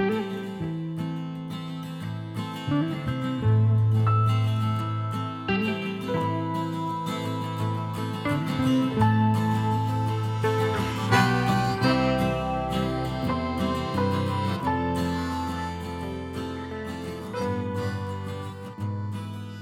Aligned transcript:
Thank 0.00 0.32
you. 0.32 0.39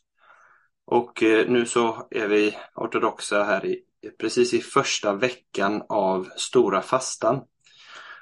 Och 0.86 1.24
eh, 1.24 1.48
nu 1.48 1.66
så 1.66 2.08
är 2.12 2.28
vi 2.28 2.58
ortodoxa 2.76 3.44
här 3.44 3.66
i, 3.66 3.82
precis 4.20 4.54
i 4.54 4.62
första 4.62 5.14
veckan 5.14 5.84
av 5.90 6.30
Stora 6.38 6.82
fastan. 6.82 7.42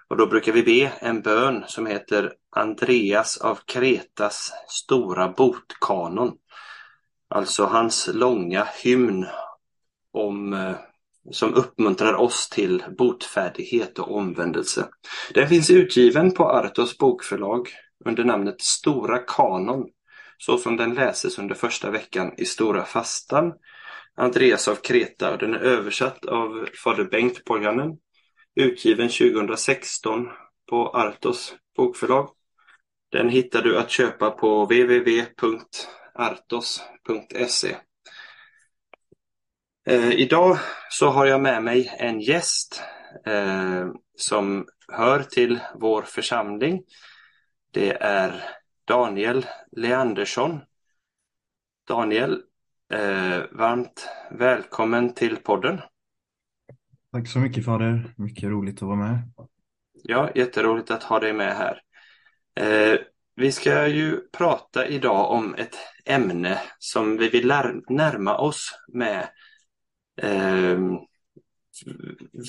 Och 0.10 0.18
då 0.18 0.28
brukar 0.28 0.52
vi 0.52 0.64
be 0.64 0.92
en 1.00 1.22
bön 1.22 1.64
som 1.68 1.86
heter 1.86 2.34
Andreas 2.56 3.38
av 3.38 3.60
Kretas 3.66 4.52
stora 4.68 5.30
botkanon. 5.30 6.32
Alltså 7.30 7.66
hans 7.66 8.10
långa 8.14 8.68
hymn 8.84 9.26
om, 10.14 10.54
eh, 10.54 10.76
som 11.32 11.54
uppmuntrar 11.54 12.14
oss 12.14 12.50
till 12.50 12.84
botfärdighet 12.98 14.00
och 14.00 14.16
omvändelse. 14.16 14.88
Den 15.34 15.48
finns 15.48 15.70
utgiven 15.70 16.32
på 16.32 16.50
Artos 16.50 16.98
bokförlag 16.98 17.70
under 18.06 18.24
namnet 18.24 18.62
Stora 18.62 19.18
kanon, 19.18 19.86
så 20.38 20.58
som 20.58 20.78
den 20.78 20.94
läses 20.94 21.40
under 21.40 21.56
första 21.56 21.92
veckan 21.92 22.32
i 22.38 22.46
Stora 22.46 22.84
fastan. 22.84 23.54
Andreas 24.18 24.68
av 24.68 24.76
Kreta 24.76 25.32
och 25.32 25.38
den 25.38 25.54
är 25.54 25.60
översatt 25.60 26.26
av 26.26 26.68
fader 26.84 27.04
Bengt 27.04 27.46
Pojanen 27.46 27.98
utgiven 28.56 29.10
2016 29.10 30.30
på 30.70 30.90
Artos 30.90 31.56
bokförlag. 31.76 32.30
Den 33.12 33.30
hittar 33.30 33.62
du 33.62 33.78
att 33.78 33.90
köpa 33.90 34.32
på 34.32 34.66
www.artos.se. 34.66 35.36
Eh, 39.88 40.12
idag 40.12 40.58
så 40.90 41.10
har 41.10 41.26
jag 41.26 41.42
med 41.42 41.64
mig 41.64 41.96
en 42.00 42.20
gäst 42.20 42.84
eh, 43.26 43.88
som 44.18 44.68
hör 44.88 45.24
till 45.24 45.60
vår 45.76 46.02
församling. 46.02 46.84
Det 47.72 47.92
är 47.92 48.44
Daniel 48.88 49.46
Leandersson. 49.72 50.60
Daniel, 51.88 52.42
eh, 52.94 53.42
varmt 53.52 54.10
välkommen 54.32 55.14
till 55.14 55.36
podden. 55.36 55.82
Tack 57.16 57.28
så 57.28 57.40
mycket 57.40 57.66
Fader, 57.66 58.14
mycket 58.18 58.44
roligt 58.44 58.76
att 58.76 58.82
vara 58.82 58.96
med. 58.96 59.18
Ja, 60.04 60.32
jätteroligt 60.36 60.92
att 60.92 61.04
ha 61.04 61.20
dig 61.20 61.34
med 61.34 61.56
här. 61.56 61.82
Eh, 62.60 63.00
vi 63.36 63.52
ska 63.52 63.88
ju 63.88 64.20
prata 64.32 64.88
idag 64.88 65.32
om 65.32 65.56
ett 65.56 65.76
ämne 66.06 66.62
som 66.80 67.18
vi 67.18 67.30
vill 67.30 67.48
närma 67.90 68.38
oss 68.38 68.80
med 68.94 69.28
eh, 70.22 70.80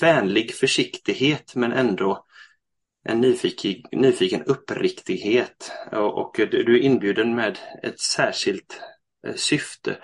vänlig 0.01 0.53
försiktighet 0.53 1.55
men 1.55 1.71
ändå 1.71 2.25
en 3.03 3.21
nyfiken, 3.21 3.81
nyfiken 3.91 4.43
uppriktighet. 4.43 5.71
Och, 5.91 6.17
och 6.17 6.35
du 6.51 6.75
är 6.75 6.81
inbjuden 6.81 7.35
med 7.35 7.59
ett 7.83 7.99
särskilt 7.99 8.81
eh, 9.27 9.35
syfte. 9.35 9.97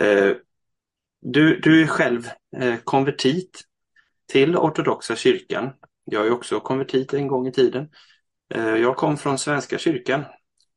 Eh, 0.00 0.30
du, 1.20 1.60
du 1.60 1.82
är 1.82 1.86
själv 1.86 2.28
eh, 2.56 2.76
konvertit 2.84 3.64
till 4.26 4.56
ortodoxa 4.56 5.16
kyrkan. 5.16 5.70
Jag 6.04 6.26
är 6.26 6.32
också 6.32 6.60
konvertit 6.60 7.14
en 7.14 7.26
gång 7.26 7.46
i 7.46 7.52
tiden. 7.52 7.88
Eh, 8.54 8.76
jag 8.76 8.96
kom 8.96 9.16
från 9.16 9.38
Svenska 9.38 9.78
kyrkan 9.78 10.24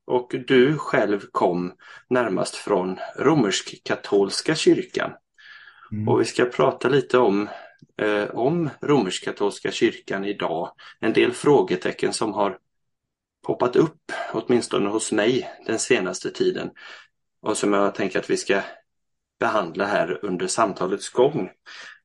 och 0.08 0.36
du 0.48 0.78
själv 0.78 1.22
kom 1.32 1.74
närmast 2.10 2.56
från 2.56 3.00
romersk-katolska 3.16 4.56
kyrkan. 4.56 5.12
Mm. 5.92 6.08
Och 6.08 6.22
vi 6.22 6.26
ska 6.26 6.46
prata 6.46 6.90
lite 6.90 7.18
om, 7.18 7.50
eh, 8.02 8.30
om 8.30 8.70
romersk-katolska 8.82 9.72
kyrkan 9.72 10.26
idag. 10.26 10.72
En 11.00 11.14
del 11.14 11.32
frågetecken 11.32 12.14
som 12.14 12.34
har 12.34 12.58
poppat 13.48 13.76
upp, 13.76 14.12
åtminstone 14.34 14.90
hos 14.90 15.12
mig, 15.12 15.50
den 15.66 15.80
senaste 15.80 16.32
tiden. 16.32 16.70
Och 17.42 17.58
som 17.58 17.74
jag 17.74 17.96
tänker 17.96 18.20
att 18.20 18.30
vi 18.30 18.38
ska 18.38 18.62
behandla 19.40 19.86
här 19.86 20.26
under 20.26 20.48
samtalets 20.48 21.10
gång. 21.10 21.50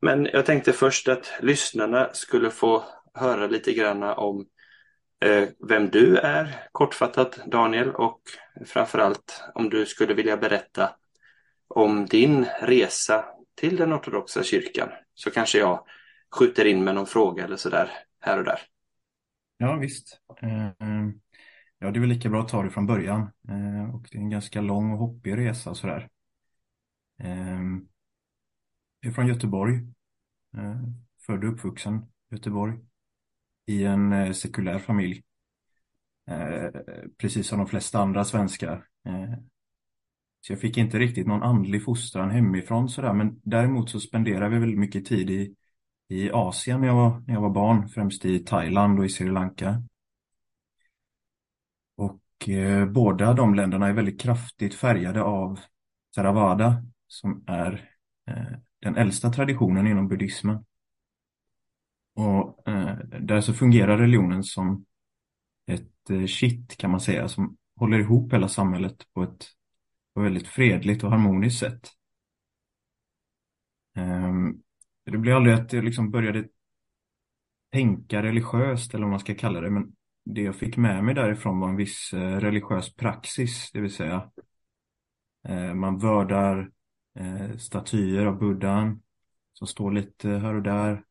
Men 0.02 0.28
jag 0.32 0.46
tänkte 0.46 0.72
först 0.72 1.08
att 1.08 1.32
lyssnarna 1.40 2.08
skulle 2.12 2.50
få 2.50 2.84
höra 3.14 3.46
lite 3.46 3.72
grann 3.72 4.02
om 4.02 4.46
eh, 5.24 5.48
vem 5.68 5.88
du 5.90 6.16
är, 6.16 6.66
kortfattat 6.72 7.40
Daniel, 7.46 7.90
och 7.90 8.20
framförallt 8.66 9.42
om 9.54 9.70
du 9.70 9.86
skulle 9.86 10.14
vilja 10.14 10.36
berätta 10.36 10.90
om 11.68 12.06
din 12.06 12.46
resa 12.62 13.24
till 13.54 13.76
den 13.76 13.94
ortodoxa 13.94 14.42
kyrkan. 14.42 14.88
Så 15.14 15.30
kanske 15.30 15.58
jag 15.58 15.84
skjuter 16.36 16.64
in 16.64 16.84
med 16.84 16.94
någon 16.94 17.06
fråga 17.06 17.44
eller 17.44 17.56
sådär 17.56 17.90
här 18.20 18.38
och 18.38 18.44
där. 18.44 18.60
Ja 19.56 19.76
visst. 19.76 20.20
Ehm, 20.40 21.12
ja, 21.78 21.90
det 21.90 21.98
är 21.98 22.00
väl 22.00 22.08
lika 22.08 22.28
bra 22.28 22.40
att 22.40 22.48
ta 22.48 22.62
det 22.62 22.70
från 22.70 22.86
början. 22.86 23.30
Ehm, 23.48 23.94
och 23.94 24.06
det 24.10 24.18
är 24.18 24.22
en 24.22 24.30
ganska 24.30 24.60
lång 24.60 24.92
och 24.92 24.98
hoppig 24.98 25.36
resa 25.36 25.74
sådär. 25.74 26.08
Ehm, 27.22 27.86
är 29.02 29.10
från 29.10 29.26
Göteborg. 29.26 29.74
Eh, 30.56 30.82
född 31.26 31.44
och 31.44 31.52
uppvuxen 31.52 31.96
i 31.96 32.34
Göteborg. 32.34 32.78
I 33.66 33.84
en 33.84 34.12
eh, 34.12 34.32
sekulär 34.32 34.78
familj. 34.78 35.22
Eh, 36.26 36.70
precis 37.18 37.46
som 37.46 37.58
de 37.58 37.66
flesta 37.66 37.98
andra 37.98 38.24
svenskar. 38.24 38.86
Så 40.40 40.52
jag 40.52 40.60
fick 40.60 40.76
inte 40.76 40.98
riktigt 40.98 41.26
någon 41.26 41.42
andlig 41.42 41.84
fostran 41.84 42.30
hemifrån 42.30 42.88
sådär. 42.88 43.12
Men 43.12 43.40
däremot 43.44 43.90
så 43.90 44.00
spenderade 44.00 44.48
vi 44.48 44.58
väldigt 44.58 44.78
mycket 44.78 45.06
tid 45.06 45.30
i, 45.30 45.54
i 46.08 46.30
Asien 46.30 46.80
när 46.80 46.88
jag, 46.88 46.94
var, 46.94 47.22
när 47.26 47.34
jag 47.34 47.40
var 47.40 47.50
barn. 47.50 47.88
Främst 47.88 48.24
i 48.24 48.38
Thailand 48.38 48.98
och 48.98 49.04
i 49.04 49.08
Sri 49.08 49.28
Lanka. 49.28 49.82
Och 51.96 52.48
eh, 52.48 52.86
båda 52.86 53.32
de 53.32 53.54
länderna 53.54 53.88
är 53.88 53.92
väldigt 53.92 54.20
kraftigt 54.20 54.74
färgade 54.74 55.22
av 55.22 55.60
Theravada 56.14 56.84
som 57.06 57.44
är 57.46 57.90
eh, 58.26 58.58
den 58.82 58.96
äldsta 58.96 59.30
traditionen 59.30 59.86
inom 59.86 60.08
buddhismen. 60.08 60.64
Och 62.14 62.68
eh, 62.68 62.96
där 63.20 63.40
så 63.40 63.54
fungerar 63.54 63.98
religionen 63.98 64.42
som 64.42 64.84
ett 65.66 66.10
eh, 66.10 66.26
kitt 66.26 66.76
kan 66.76 66.90
man 66.90 67.00
säga 67.00 67.28
som 67.28 67.56
håller 67.76 67.98
ihop 67.98 68.32
hela 68.32 68.48
samhället 68.48 69.06
på 69.14 69.22
ett 69.22 69.46
på 70.14 70.20
väldigt 70.20 70.48
fredligt 70.48 71.04
och 71.04 71.10
harmoniskt 71.10 71.58
sätt. 71.58 71.88
Eh, 73.96 74.32
det 75.04 75.18
blev 75.18 75.36
aldrig 75.36 75.54
att 75.54 75.72
jag 75.72 75.84
liksom 75.84 76.10
började 76.10 76.48
tänka 77.72 78.22
religiöst 78.22 78.94
eller 78.94 79.04
vad 79.04 79.10
man 79.10 79.20
ska 79.20 79.34
kalla 79.34 79.60
det, 79.60 79.70
men 79.70 79.92
det 80.24 80.42
jag 80.42 80.56
fick 80.56 80.76
med 80.76 81.04
mig 81.04 81.14
därifrån 81.14 81.60
var 81.60 81.68
en 81.68 81.76
viss 81.76 82.12
eh, 82.12 82.40
religiös 82.40 82.94
praxis, 82.94 83.70
det 83.72 83.80
vill 83.80 83.94
säga 83.94 84.30
eh, 85.48 85.74
man 85.74 85.98
vördar 85.98 86.70
Eh, 87.14 87.56
statyer 87.56 88.26
av 88.26 88.38
buddhan 88.38 89.02
som 89.52 89.66
står 89.66 89.92
lite 89.92 90.28
här 90.28 90.54
och 90.54 90.62
där. 90.62 91.04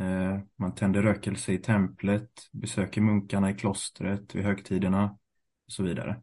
Eh, 0.00 0.40
man 0.56 0.74
tänder 0.74 1.02
rökelse 1.02 1.52
i 1.52 1.58
templet, 1.58 2.30
besöker 2.52 3.00
munkarna 3.00 3.50
i 3.50 3.54
klostret 3.54 4.34
vid 4.34 4.44
högtiderna 4.44 5.18
och 5.66 5.72
så 5.72 5.82
vidare. 5.82 6.22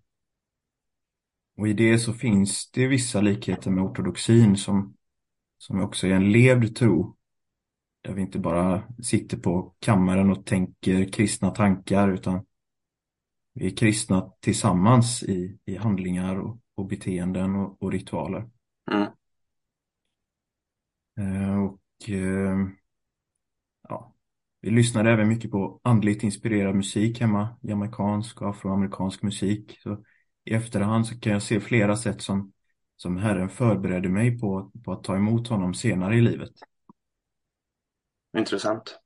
Och 1.58 1.68
i 1.68 1.74
det 1.74 2.00
så 2.00 2.14
finns 2.14 2.72
det 2.72 2.88
vissa 2.88 3.22
likheter 3.22 3.72
med 3.72 3.84
ortodoxin 3.84 4.58
som, 4.58 4.96
som 5.58 5.82
också 5.82 6.08
är 6.08 6.12
en 6.12 6.32
levd 6.32 6.76
tro. 6.76 7.16
där 8.02 8.14
vi 8.14 8.22
inte 8.22 8.40
bara 8.40 8.84
sitter 9.04 9.38
på 9.38 9.76
kammaren 9.80 10.30
och 10.30 10.46
tänker 10.46 11.12
kristna 11.12 11.52
tankar 11.52 12.10
utan 12.10 12.46
vi 13.54 13.66
är 13.66 13.78
kristna 13.78 14.32
tillsammans 14.40 15.24
i, 15.24 15.60
i 15.66 15.76
handlingar 15.76 16.40
och, 16.40 16.60
och 16.76 16.86
beteenden 16.86 17.56
och, 17.56 17.84
och 17.84 17.92
ritualer. 17.92 18.50
Mm. 18.92 19.12
Eh, 21.20 21.64
och 21.64 22.10
eh, 22.10 22.58
ja, 23.90 24.16
vi 24.62 24.70
lyssnade 24.70 25.12
även 25.12 25.28
mycket 25.28 25.52
på 25.52 25.80
andligt 25.84 26.24
inspirerad 26.24 26.76
musik 26.76 27.22
hemma, 27.22 27.58
jamaicansk 27.62 28.42
och 28.42 28.50
afroamerikansk 28.50 29.22
musik. 29.22 29.80
Så 29.84 30.04
I 30.46 30.54
efterhand 30.54 31.08
så 31.08 31.20
kan 31.20 31.34
jag 31.34 31.44
se 31.44 31.60
flera 31.60 31.96
sätt 31.96 32.22
som, 32.22 32.52
som 32.96 33.18
Herren 33.18 33.50
förberedde 33.50 34.10
mig 34.10 34.40
på, 34.40 34.72
på 34.86 34.92
att 34.92 35.04
ta 35.04 35.16
emot 35.16 35.48
honom 35.48 35.74
senare 35.74 36.16
i 36.16 36.22
livet. 36.22 36.54
Intressant. 38.38 39.00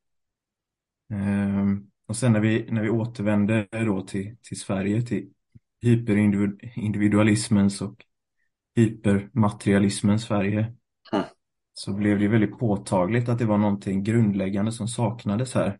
Ehm, 1.14 1.88
och 2.08 2.16
sen 2.16 2.32
när 2.32 2.40
vi, 2.40 2.72
när 2.72 2.82
vi 2.82 2.90
återvände 2.90 3.68
då 3.72 4.02
till, 4.02 4.38
till 4.42 4.60
Sverige, 4.60 5.02
till 5.02 5.30
hyperindividualismens 5.82 7.82
och 7.82 8.06
hypermaterialismens 8.76 10.24
Sverige, 10.24 10.74
Mm. 11.14 11.26
så 11.74 11.94
blev 11.94 12.20
det 12.20 12.28
väldigt 12.28 12.60
påtagligt 12.60 13.30
att 13.30 13.40
det 13.40 13.46
var 13.46 13.58
någonting 13.58 14.04
grundläggande 14.04 14.72
som 14.72 14.88
saknades 14.88 15.54
här. 15.54 15.80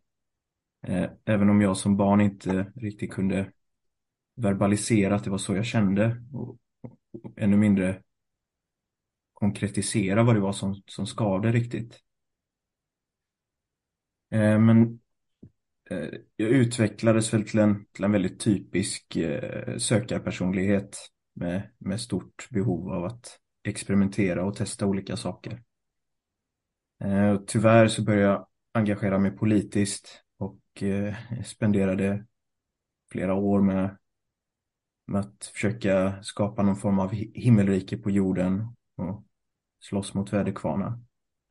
Eh, 0.88 1.10
Även 1.26 1.50
om 1.50 1.62
jag 1.62 1.78
som 1.78 1.98
barn 1.98 2.22
inte 2.22 2.72
riktigt 2.76 3.12
kunde 3.12 3.52
verbalisera 4.36 5.16
att 5.16 5.24
det 5.24 5.30
var 5.30 5.38
så 5.38 5.56
jag 5.56 5.66
kände 5.66 6.24
och, 6.34 6.58
ännu 7.38 7.58
mindre 7.58 8.02
konkretisera 9.34 10.24
vad 10.24 10.36
det 10.36 10.40
var 10.40 10.54
som, 10.54 10.82
som 10.88 11.06
skavde 11.06 11.52
riktigt. 11.52 12.00
Eh, 14.32 14.60
Men 14.60 15.00
eh, 15.90 16.08
jag 16.36 16.50
utvecklades 16.50 17.34
väl 17.34 17.50
till 17.50 17.60
en, 17.60 17.86
till 17.92 18.04
en 18.04 18.12
väldigt 18.12 18.40
typisk 18.40 19.16
eh, 19.16 19.78
sökarpersonlighet 19.78 20.98
med, 21.34 21.70
med 21.78 22.02
stort 22.02 22.48
behov 22.50 22.94
av 22.94 23.06
att 23.06 23.40
experimentera 23.64 24.46
och 24.46 24.56
testa 24.56 24.86
olika 24.86 25.18
saker. 25.18 25.64
Eh, 27.04 27.42
tyvärr 27.48 27.88
så 27.88 28.04
började 28.04 28.24
jag 28.24 28.48
engagera 28.74 29.20
mig 29.20 29.32
politiskt 29.32 30.24
och 30.38 30.84
eh, 30.84 31.16
spenderade 31.46 32.26
flera 33.12 33.34
år 33.34 33.62
med, 33.62 33.98
med 35.08 35.22
att 35.22 35.46
försöka 35.54 36.24
skapa 36.24 36.64
någon 36.64 36.76
form 36.76 37.00
av 37.00 37.12
hi- 37.12 37.32
himmelrike 37.36 37.98
på 37.98 38.12
jorden 38.12 38.68
och 38.96 39.26
slåss 39.80 40.14
mot 40.14 40.34
väderkvarnar. 40.34 41.00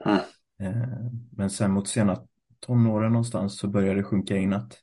Mm. 0.05 0.21
Eh, 0.61 1.13
men 1.33 1.51
sen 1.51 1.71
mot 1.71 1.89
sena 1.89 2.27
tonåren 2.61 3.13
någonstans 3.13 3.59
så 3.59 3.69
började 3.69 4.01
det 4.01 4.05
sjunka 4.05 4.37
in 4.37 4.53
att 4.53 4.79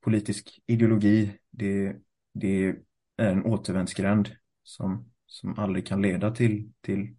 politisk 0.00 0.60
ideologi, 0.66 1.38
det, 1.50 1.96
det 2.32 2.64
är 2.66 2.76
en 3.16 3.44
återvändsgränd 3.46 4.36
som, 4.62 5.12
som 5.26 5.58
aldrig 5.58 5.86
kan 5.86 6.02
leda 6.02 6.30
till, 6.30 6.72
till 6.80 7.16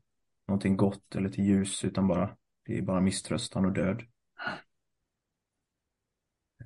någonting 0.47 0.77
gott 0.77 1.15
eller 1.15 1.29
till 1.29 1.43
ljus 1.45 1.85
utan 1.85 2.07
bara, 2.07 2.37
det 2.65 2.77
är 2.77 2.81
bara 2.81 3.01
misströstan 3.01 3.65
och 3.65 3.73
död. 3.73 4.03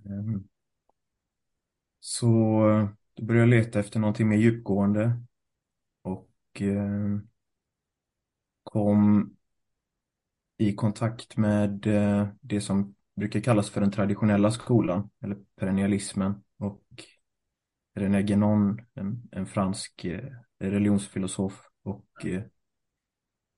Ehm. 0.06 0.47
Så 2.00 2.27
då 3.13 3.24
började 3.25 3.51
jag 3.51 3.63
leta 3.63 3.80
efter 3.80 4.00
någonting 4.00 4.27
mer 4.27 4.38
djupgående. 4.38 5.21
Och 6.01 6.31
ehm, 6.59 7.27
kom 8.63 9.36
i 10.57 10.75
kontakt 10.75 11.38
med 11.38 11.88
eh, 11.88 12.27
det 12.41 12.62
som 12.62 12.95
brukar 13.15 13.39
kallas 13.39 13.69
för 13.69 13.81
den 13.81 13.91
traditionella 13.91 14.51
skolan 14.51 15.09
eller 15.24 15.38
perennialismen. 15.56 16.44
Och 16.57 16.83
René 17.95 18.24
Guénon, 18.24 18.81
en, 18.94 19.30
en 19.31 19.45
fransk 19.45 20.06
eh, 20.06 20.31
religionsfilosof 20.59 21.62
och 21.83 22.25
eh, 22.25 22.44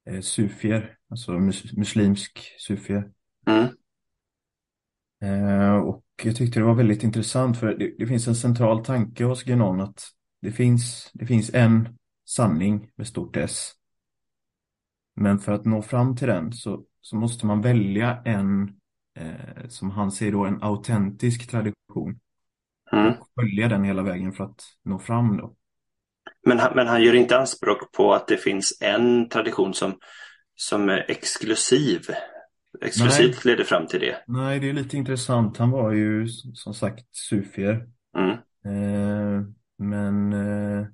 eh, 0.06 0.22
sufier, 0.22 0.98
alltså 1.10 1.32
mus, 1.32 1.74
muslimsk 1.74 2.56
sufier. 2.60 3.12
Mm. 3.48 3.68
Eh, 5.22 5.76
och 5.76 6.04
jag 6.24 6.36
tyckte 6.36 6.60
det 6.60 6.66
var 6.66 6.76
väldigt 6.76 7.04
intressant 7.04 7.60
för 7.60 7.68
det, 7.76 7.96
det 7.98 8.08
finns 8.08 8.28
en 8.28 8.36
central 8.36 8.86
tanke 8.86 9.24
hos 9.24 9.44
Guénon 9.44 9.82
att 9.82 10.04
det 10.42 10.52
finns, 10.52 11.12
det 11.14 11.26
finns 11.26 11.54
en 11.54 11.98
sanning 12.26 12.92
med 12.96 13.08
stort 13.08 13.38
S. 13.38 13.72
Men 15.16 15.40
för 15.40 15.52
att 15.52 15.66
nå 15.66 15.82
fram 15.82 16.16
till 16.16 16.28
den 16.28 16.54
så, 16.54 16.86
så 17.02 17.16
måste 17.16 17.46
man 17.46 17.62
välja 17.62 18.22
en, 18.26 18.80
eh, 19.16 19.68
som 19.68 19.92
han 19.92 20.12
säger 20.12 20.32
då, 20.32 20.46
en 20.46 20.64
autentisk 20.64 21.50
tradition. 21.50 22.20
Mm. 22.92 23.14
Och 23.14 23.28
följa 23.36 23.68
den 23.68 23.84
hela 23.84 24.04
vägen 24.04 24.34
för 24.34 24.44
att 24.44 24.62
nå 24.84 25.00
fram 25.00 25.38
då. 25.38 25.56
Men, 26.46 26.60
han, 26.60 26.76
men 26.76 26.88
han 26.88 27.04
gör 27.04 27.14
inte 27.14 27.40
anspråk 27.40 27.92
på 27.92 28.14
att 28.14 28.28
det 28.28 28.38
finns 28.38 28.78
en 28.82 29.30
tradition 29.30 29.74
som, 29.74 30.00
som 30.56 30.90
är 30.90 31.06
exklusiv. 31.12 32.02
Exklusivt 32.82 33.46
leder 33.46 33.64
fram 33.64 33.88
till 33.88 34.00
det. 34.00 34.24
Nej, 34.28 34.60
det 34.60 34.70
är 34.70 34.74
lite 34.74 34.98
intressant. 34.98 35.58
Han 35.58 35.72
var 35.72 35.92
ju 35.92 36.28
som 36.54 36.74
sagt 36.74 37.16
sufier. 37.16 37.90
Mm. 38.18 38.32
Eh, 38.66 39.44
men 39.78 40.34
eh, 40.34 40.88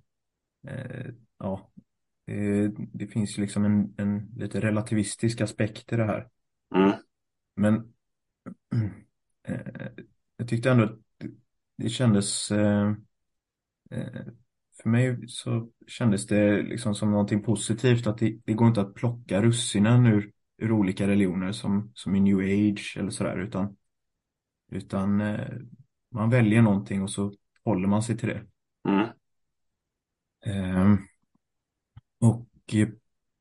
eh, 0.67 1.05
ja, 1.39 1.69
det 2.93 3.07
finns 3.07 3.37
ju 3.37 3.41
liksom 3.41 3.65
en, 3.65 3.93
en 3.97 4.31
lite 4.35 4.59
relativistisk 4.59 5.41
aspekt 5.41 5.93
i 5.93 5.95
det 5.95 6.05
här. 6.05 6.27
Mm. 6.75 6.91
Men 7.55 7.75
eh, 9.47 9.87
jag 10.37 10.47
tyckte 10.47 10.71
ändå 10.71 10.83
att 10.83 10.99
det, 11.83 11.89
kändes 11.89 12.51
eh, 12.51 12.89
eh, 13.91 14.23
för 14.81 14.89
mig 14.89 15.27
så 15.27 15.69
kändes 15.87 16.27
det 16.27 16.61
liksom 16.61 16.95
som 16.95 17.11
någonting 17.11 17.43
positivt 17.43 18.07
att 18.07 18.17
det, 18.17 18.39
det 18.45 18.53
går 18.53 18.67
inte 18.67 18.81
att 18.81 18.95
plocka 18.95 19.41
russinen 19.41 20.05
ur, 20.05 20.31
ur 20.57 20.71
olika 20.71 21.07
religioner 21.07 21.51
som, 21.51 21.91
som 21.93 22.15
i 22.15 22.19
new 22.19 22.37
age 22.37 22.97
eller 22.99 23.09
sådär 23.09 23.37
utan, 23.37 23.77
utan 24.71 25.21
eh, 25.21 25.47
man 26.11 26.29
väljer 26.29 26.61
någonting 26.61 27.01
och 27.01 27.09
så 27.09 27.33
håller 27.63 27.87
man 27.87 28.03
sig 28.03 28.17
till 28.17 28.29
det. 28.29 28.43
Mm. 28.89 29.07
Ehm, 30.45 30.97
och 32.19 32.47
eh, 32.73 32.87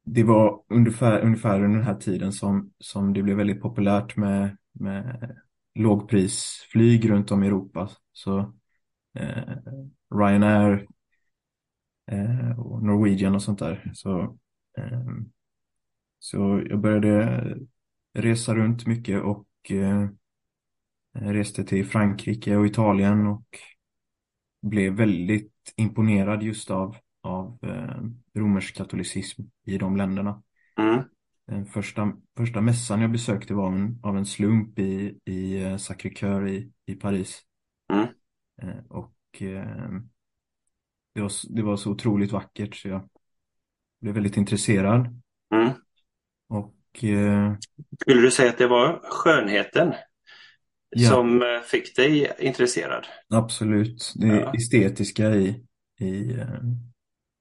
det 0.05 0.25
var 0.25 0.63
ungefär, 0.69 1.21
ungefär 1.21 1.65
under 1.65 1.79
den 1.79 1.87
här 1.87 1.97
tiden 1.97 2.33
som, 2.33 2.73
som 2.79 3.13
det 3.13 3.23
blev 3.23 3.37
väldigt 3.37 3.63
populärt 3.63 4.17
med, 4.17 4.57
med 4.73 5.37
lågprisflyg 5.75 7.11
runt 7.11 7.31
om 7.31 7.43
i 7.43 7.47
Europa. 7.47 7.91
Så 8.13 8.39
eh, 9.19 9.57
Ryanair 10.15 10.87
eh, 12.11 12.61
och 12.61 12.83
Norwegian 12.83 13.35
och 13.35 13.43
sånt 13.43 13.59
där. 13.59 13.91
Så, 13.95 14.21
eh, 14.79 15.03
så 16.19 16.63
jag 16.71 16.81
började 16.81 17.57
resa 18.15 18.55
runt 18.55 18.87
mycket 18.87 19.23
och 19.23 19.47
eh, 19.71 20.09
reste 21.15 21.65
till 21.65 21.87
Frankrike 21.87 22.57
och 22.57 22.67
Italien 22.67 23.27
och 23.27 23.47
blev 24.63 24.93
väldigt 24.93 25.53
imponerad 25.77 26.43
just 26.43 26.71
av, 26.71 26.97
av 27.21 27.59
eh, 27.63 28.03
romersk 28.41 28.77
katolicism 28.77 29.43
i 29.65 29.79
de 29.79 29.97
länderna. 29.97 30.43
Mm. 30.79 31.05
Den 31.47 31.67
första, 31.67 32.13
första 32.37 32.61
mässan 32.61 33.01
jag 33.01 33.13
besökte 33.13 33.55
var 33.55 33.73
en, 33.73 34.01
av 34.03 34.17
en 34.19 34.27
slump 34.27 34.79
i, 34.79 35.19
i 35.25 35.63
eh, 35.65 35.75
Sacré-Cœur 35.77 36.49
i, 36.49 36.73
i 36.87 36.95
Paris. 36.95 37.41
Mm. 37.93 38.07
Eh, 38.63 38.85
och 38.89 39.43
eh, 39.43 39.93
det, 41.15 41.21
var, 41.21 41.55
det 41.57 41.63
var 41.63 41.77
så 41.77 41.91
otroligt 41.91 42.33
vackert 42.33 42.77
så 42.77 42.89
jag 42.89 43.09
blev 44.01 44.15
väldigt 44.15 44.37
intresserad. 44.37 45.21
Mm. 45.55 45.71
Och 46.49 47.05
eh, 47.05 47.55
Skulle 48.01 48.21
du 48.23 48.31
säga 48.31 48.51
att 48.51 48.59
det 48.59 48.67
var 48.67 49.01
skönheten 49.11 49.95
Ja. 50.97 51.11
som 51.11 51.43
fick 51.67 51.97
dig 51.97 52.33
intresserad? 52.39 53.07
absolut, 53.35 54.13
det 54.15 54.27
Ja. 54.27 54.53
estetiska 54.55 55.35
i, 55.35 55.65
i, 56.01 56.37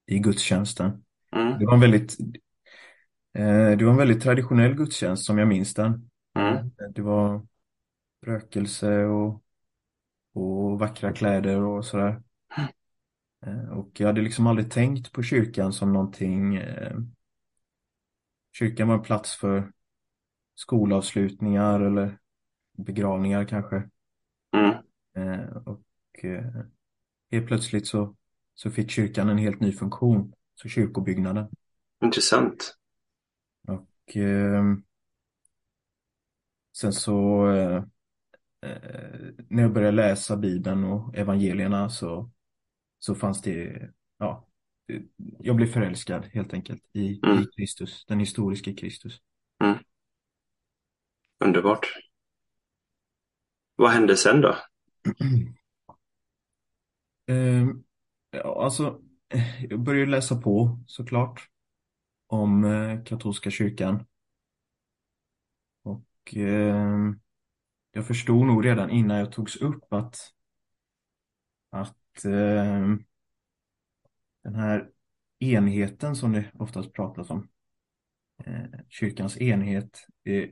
i 0.07 0.19
gudstjänsten. 0.19 1.03
Mm. 1.35 1.59
Det 1.59 1.65
var 1.65 1.73
en 1.73 1.79
väldigt 1.79 2.17
det 3.77 3.83
var 3.83 3.91
en 3.91 3.97
väldigt 3.97 4.23
traditionell 4.23 4.75
gudstjänst 4.75 5.25
som 5.25 5.37
jag 5.37 5.47
minns 5.47 5.73
den. 5.73 6.09
Mm. 6.39 6.71
Det 6.93 7.01
var 7.01 7.45
rökelse 8.25 9.03
och, 9.05 9.43
och 10.33 10.79
vackra 10.79 11.13
kläder 11.13 11.61
och 11.61 11.85
sådär. 11.85 12.21
Eh, 13.45 13.69
Och 13.69 13.99
jag 13.99 14.07
hade 14.07 14.21
liksom 14.21 14.47
aldrig 14.47 14.71
tänkt 14.71 15.11
på 15.11 15.23
kyrkan 15.23 15.73
som 15.73 15.93
någonting 15.93 16.55
eh, 16.55 16.97
Kyrkan 18.53 18.87
var 18.87 18.95
en 18.95 19.01
plats 19.01 19.35
för 19.35 19.71
skolavslutningar 20.55 21.79
eller 21.79 22.17
begravningar 22.77 23.45
kanske. 23.45 23.89
Mm. 24.55 24.75
Eh, 25.15 25.57
Och 25.65 25.81
eh, 26.25 26.65
helt 27.31 27.47
plötsligt 27.47 27.87
så, 27.87 28.15
så 28.53 28.71
fick 28.71 28.91
kyrkan 28.91 29.29
en 29.29 29.37
helt 29.37 29.59
ny 29.59 29.71
funktion. 29.71 30.33
Så 30.55 30.69
kyrkobyggnaden. 30.69 31.47
Intressant. 32.03 32.77
Och 34.07 34.17
eh, 34.17 34.63
sen 36.77 36.93
så 36.93 37.47
eh, 37.51 37.75
eh, 38.61 39.29
när 39.49 39.63
jag 39.63 39.73
började 39.73 39.95
läsa 39.97 40.37
Bibeln 40.37 40.83
och 40.83 41.15
evangelierna 41.15 41.89
så, 41.89 42.31
så 42.99 43.15
fanns 43.15 43.41
det, 43.41 43.89
ja, 44.17 44.47
jag 45.39 45.55
blev 45.55 45.67
förälskad 45.67 46.25
helt 46.25 46.53
enkelt 46.53 46.83
i, 46.93 47.19
Mm. 47.25 47.43
i 47.43 47.45
Kristus, 47.45 48.05
den 48.05 48.19
historiska 48.19 48.73
Kristus. 48.73 49.21
Underbart. 51.39 51.85
Vad 53.75 53.91
hände 53.91 54.17
sen 54.17 54.41
då? 54.41 54.55
Ehm, 57.27 57.83
ja, 58.31 58.63
alltså, 58.63 59.01
eh, 59.29 59.65
jag 59.65 59.79
började 59.79 60.11
läsa 60.11 60.41
på 60.41 60.79
såklart 60.87 61.47
om 62.31 62.63
eh, 62.63 63.03
katolska 63.03 63.51
kyrkan. 63.51 64.05
Och 65.83 66.35
ehm, 66.35 67.19
jag 67.91 68.07
förstod 68.07 68.47
nog 68.47 68.65
redan 68.65 68.89
innan 68.89 69.17
jag 69.17 69.31
togs 69.31 69.55
upp 69.55 69.93
att, 69.93 70.15
att 71.69 72.25
ehm, 72.25 73.03
den 74.43 74.55
här 74.55 74.89
enheten 75.39 76.15
som 76.15 76.31
det 76.31 76.51
oftast 76.53 76.93
pratas 76.93 77.29
om, 77.29 77.47
eh, 78.45 78.79
kyrkans 78.89 79.41
enhet, 79.41 80.07
är, 80.23 80.51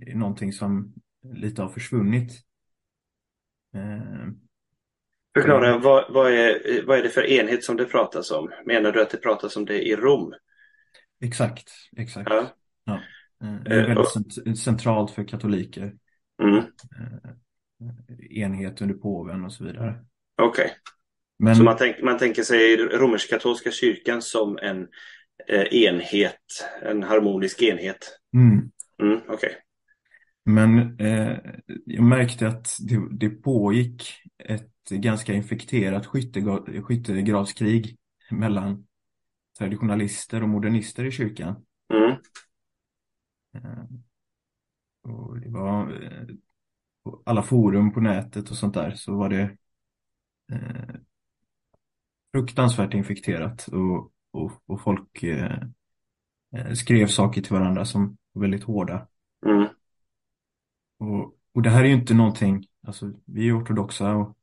är 0.00 0.14
någonting 0.14 0.52
som 0.52 0.94
lite 1.22 1.62
har 1.62 1.68
försvunnit. 1.68 2.32
Ehm, 3.74 4.40
Förklara, 5.34 5.78
vad, 5.78 6.12
vad, 6.12 6.32
är, 6.32 6.84
vad 6.86 6.98
är 6.98 7.02
det 7.02 7.10
för 7.10 7.26
enhet 7.26 7.64
som 7.64 7.76
det 7.76 7.84
pratas 7.84 8.30
om? 8.30 8.50
Menar 8.64 8.92
du 8.92 9.02
att 9.02 9.10
det 9.10 9.16
pratas 9.16 9.56
om 9.56 9.64
det 9.64 9.82
i 9.82 9.96
Rom? 9.96 10.34
Exakt, 11.24 11.70
exakt. 11.96 12.30
Ja. 12.30 12.54
Ja. 12.84 12.94
Eh, 13.44 13.54
Det 13.64 13.74
är 13.74 13.90
Eh, 13.90 13.96
väldigt 14.14 14.58
centralt 14.58 15.10
för 15.10 15.24
katoliker. 15.24 15.94
Mm. 16.42 16.56
eh, 16.58 18.42
enhet 18.42 18.82
under 18.82 18.94
påven 18.94 19.44
och 19.44 19.52
så 19.52 19.64
vidare. 19.64 20.04
Okej, 20.42 20.70
Men 21.38 21.56
så 21.56 21.62
man, 21.62 21.76
tänk, 21.78 22.02
man 22.02 22.18
tänker 22.18 22.42
sig 22.42 22.76
romersk-katolska 22.76 23.70
kyrkan 23.70 24.22
som 24.22 24.58
en 24.62 24.88
eh, 25.48 25.62
enhet, 25.62 26.40
en 26.82 27.02
harmonisk 27.02 27.62
enhet. 27.62 28.18
mm, 28.36 28.70
Mm, 29.02 29.20
Okej. 29.28 29.50
men 30.44 31.00
eh, 31.00 31.36
jag 31.86 32.04
märkte 32.04 32.48
att 32.48 32.68
det, 32.88 33.08
det 33.10 33.30
pågick 33.30 34.12
ett 34.44 34.70
ganska 34.90 35.32
infekterat 35.32 36.06
skyttegra- 36.06 36.82
skyttegravskrig 36.82 37.96
mellan 38.30 38.86
traditionalister 39.58 40.42
och 40.42 40.48
modernister 40.48 41.04
i 41.04 41.10
kyrkan. 41.10 41.66
Mm. 41.94 42.10
Eh, 43.54 43.84
och 45.02 45.40
det 45.40 45.50
var 45.50 46.02
eh, 46.02 46.26
på 47.04 47.22
alla 47.24 47.42
forum 47.42 47.92
på 47.92 48.00
nätet 48.00 48.50
och 48.50 48.56
sånt 48.56 48.74
där 48.74 48.94
så 48.94 49.16
var 49.16 49.28
det 49.28 49.56
eh, 50.52 50.94
fruktansvärt 52.32 52.94
infekterat 52.94 53.66
och, 53.66 54.12
och, 54.30 54.52
och 54.66 54.80
folk 54.80 55.22
eh, 55.22 55.62
eh, 56.56 56.72
skrev 56.72 57.06
saker 57.06 57.42
till 57.42 57.52
varandra 57.52 57.84
som 57.84 58.16
var 58.32 58.42
väldigt 58.42 58.64
hårda. 58.64 59.08
Mm. 59.46 59.68
Och, 60.98 61.38
och 61.52 61.62
det 61.62 61.70
här 61.70 61.84
är 61.84 61.88
ju 61.88 61.94
inte 61.94 62.14
någonting, 62.14 62.66
alltså 62.86 63.12
vi 63.24 63.48
är 63.48 63.62
ortodoxa 63.62 64.14
och, 64.14 64.36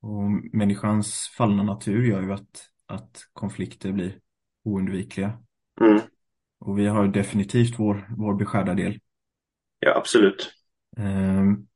och 0.00 0.30
människans 0.52 1.34
fallna 1.36 1.62
natur 1.62 2.04
gör 2.04 2.22
ju 2.22 2.32
att, 2.32 2.70
att 2.86 3.20
konflikter 3.32 3.92
blir 3.92 4.18
oundvikliga. 4.64 5.42
Mm. 5.80 6.00
Och 6.58 6.78
vi 6.78 6.86
har 6.86 7.08
definitivt 7.08 7.78
vår, 7.78 8.14
vår 8.16 8.34
beskärda 8.34 8.74
del. 8.74 9.00
Ja, 9.78 9.94
absolut. 9.96 10.52
Ehm, 10.96 11.66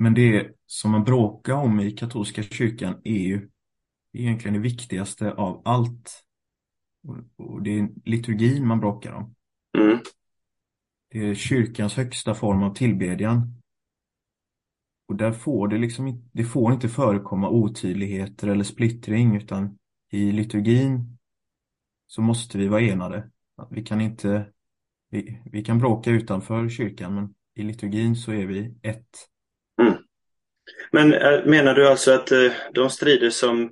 Men 0.00 0.14
det 0.14 0.50
som 0.66 0.90
man 0.90 1.04
bråkar 1.04 1.54
om 1.54 1.80
i 1.80 1.92
katolska 1.92 2.42
kyrkan 2.42 3.00
är 3.04 3.18
ju 3.18 3.48
egentligen 4.12 4.54
det 4.54 4.60
viktigaste 4.60 5.32
av 5.32 5.62
allt. 5.64 6.24
Och- 7.36 7.62
det 7.62 7.78
är 7.78 7.88
liturgin 8.04 8.66
man 8.66 8.80
bråkar 8.80 9.12
om. 9.12 9.34
Mm. 9.78 9.98
Det 11.10 11.18
är 11.18 11.34
kyrkans 11.34 11.94
högsta 11.94 12.34
form 12.34 12.62
av 12.62 12.74
tillbedjan. 12.74 13.54
Och 15.08 15.16
där 15.16 15.32
får 15.32 15.68
det 15.68 15.78
liksom 15.78 16.28
det 16.32 16.44
får 16.44 16.72
inte 16.72 16.88
förekomma 16.88 17.48
otydligheter 17.50 18.48
eller 18.48 18.64
splittring 18.64 19.36
utan 19.36 19.78
i 20.10 20.32
liturgin 20.32 21.18
så 22.06 22.20
måste 22.20 22.58
vi 22.58 22.68
vara 22.68 22.80
enade. 22.80 23.30
Vi 23.70 23.82
kan 23.82 24.00
inte, 24.00 24.46
vi, 25.10 25.42
vi 25.52 25.64
kan 25.64 25.78
bråka 25.78 26.10
utanför 26.10 26.68
kyrkan 26.68 27.14
men 27.14 27.34
i 27.54 27.62
liturgin 27.62 28.16
så 28.16 28.32
är 28.32 28.46
vi 28.46 28.74
ett. 28.82 29.28
Mm. 29.82 29.94
Men 30.92 31.14
eh, 31.14 31.44
menar 31.44 31.74
du 31.74 31.88
alltså 31.88 32.12
att 32.12 32.32
eh, 32.32 32.52
de 32.74 32.90
strider 32.90 33.30
som 33.30 33.70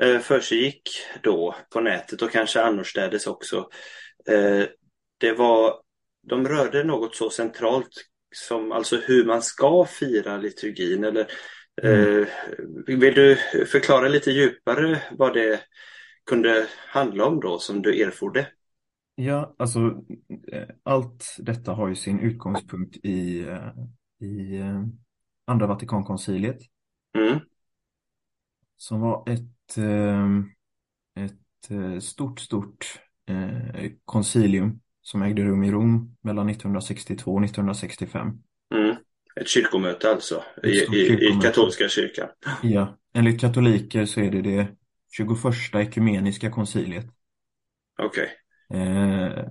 eh, 0.00 0.18
försiggick 0.18 0.82
då 1.22 1.54
på 1.72 1.80
nätet 1.80 2.22
och 2.22 2.30
kanske 2.30 2.62
annorstädes 2.62 3.26
också, 3.26 3.68
det 5.20 5.32
var, 5.32 5.74
de 6.28 6.48
rörde 6.48 6.84
något 6.84 7.16
så 7.16 7.30
centralt 7.30 7.88
som 8.34 8.72
alltså 8.72 8.96
hur 8.96 9.24
man 9.24 9.42
ska 9.42 9.84
fira 9.84 10.36
liturgin 10.36 11.04
eller 11.04 11.26
eh, 11.82 12.28
vill 12.86 13.14
du 13.14 13.36
förklara 13.66 14.08
lite 14.08 14.30
djupare 14.30 15.02
vad 15.18 15.34
det 15.34 15.60
kunde 16.26 16.66
handla 16.88 17.24
om 17.24 17.40
då 17.40 17.58
som 17.58 17.82
du 17.82 18.02
erforde? 18.02 18.46
Ja, 19.14 19.54
alltså 19.58 20.02
eh, 20.52 20.68
allt 20.82 21.36
detta 21.38 21.72
har 21.72 21.88
ju 21.88 21.94
sin 21.94 22.20
utgångspunkt 22.20 22.96
i, 22.96 23.40
eh, 23.40 24.28
i 24.28 24.60
Andra 25.44 25.66
Vatikankonciliet 25.66 26.58
Mm, 27.18 27.38
som 28.76 29.00
var 29.00 29.28
ett, 29.30 29.76
ett 31.14 32.02
stort, 32.02 32.40
stort 32.40 33.00
koncilium 34.04 34.80
som 35.02 35.22
ägde 35.22 35.42
rum 35.44 35.64
i 35.64 35.70
Rom 35.72 36.16
mellan 36.20 36.48
1962 36.48 37.34
och 37.34 37.44
1965. 37.44 38.42
mm. 38.74 38.96
Ett 39.40 39.48
kyrkomöte 39.48 40.10
alltså 40.10 40.44
Ett 40.56 40.64
i, 40.64 40.76
stort 40.76 40.94
i, 40.94 41.06
kyrkomöte. 41.06 41.46
katolska 41.46 41.88
kyrkan. 41.88 42.28
Ja, 42.62 42.98
enligt 43.12 43.40
katoliker 43.40 44.04
så 44.04 44.20
är 44.20 44.30
det 44.30 44.42
det 44.42 44.68
21 45.16 45.74
ekumeniska 45.74 46.50
konciliet. 46.50 47.06
Okej. 48.02 48.28
Eh, 48.74 49.44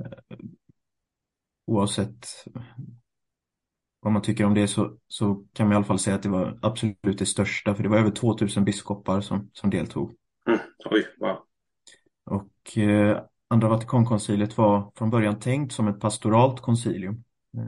oavsett 1.65 2.27
vad 3.99 4.13
man 4.13 4.21
tycker 4.21 4.45
om 4.45 4.53
det 4.53 4.67
så, 4.67 4.97
så 5.07 5.45
kan 5.53 5.67
man 5.67 5.73
i 5.73 5.75
alla 5.75 5.85
fall 5.85 5.99
säga 5.99 6.15
att 6.15 6.23
det 6.23 6.29
var 6.29 6.59
absolut 6.61 7.17
det 7.17 7.25
största, 7.25 7.75
för 7.75 7.83
det 7.83 7.89
var 7.89 7.97
över 7.97 8.11
2000 8.11 8.65
biskopar 8.65 9.21
som, 9.21 9.49
som 9.53 9.69
deltog. 9.69 10.15
Mm. 10.47 10.59
Oj, 10.85 11.05
wow. 11.19 11.37
Och 12.25 12.77
eh, 12.77 13.23
Andra 13.47 13.69
Vatikankonciliet 13.69 14.57
var 14.57 14.91
från 14.95 15.09
början 15.09 15.39
tänkt 15.39 15.73
som 15.73 15.87
ett 15.87 15.99
pastoralt 15.99 16.61
koncilium. 16.61 17.23
Eh, 17.57 17.63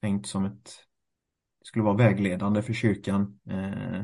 tänkt 0.00 0.26
som 0.26 0.44
ett, 0.44 0.70
skulle 1.62 1.84
vara 1.84 1.96
vägledande 1.96 2.62
för 2.62 2.72
kyrkan 2.72 3.40
eh, 3.50 4.02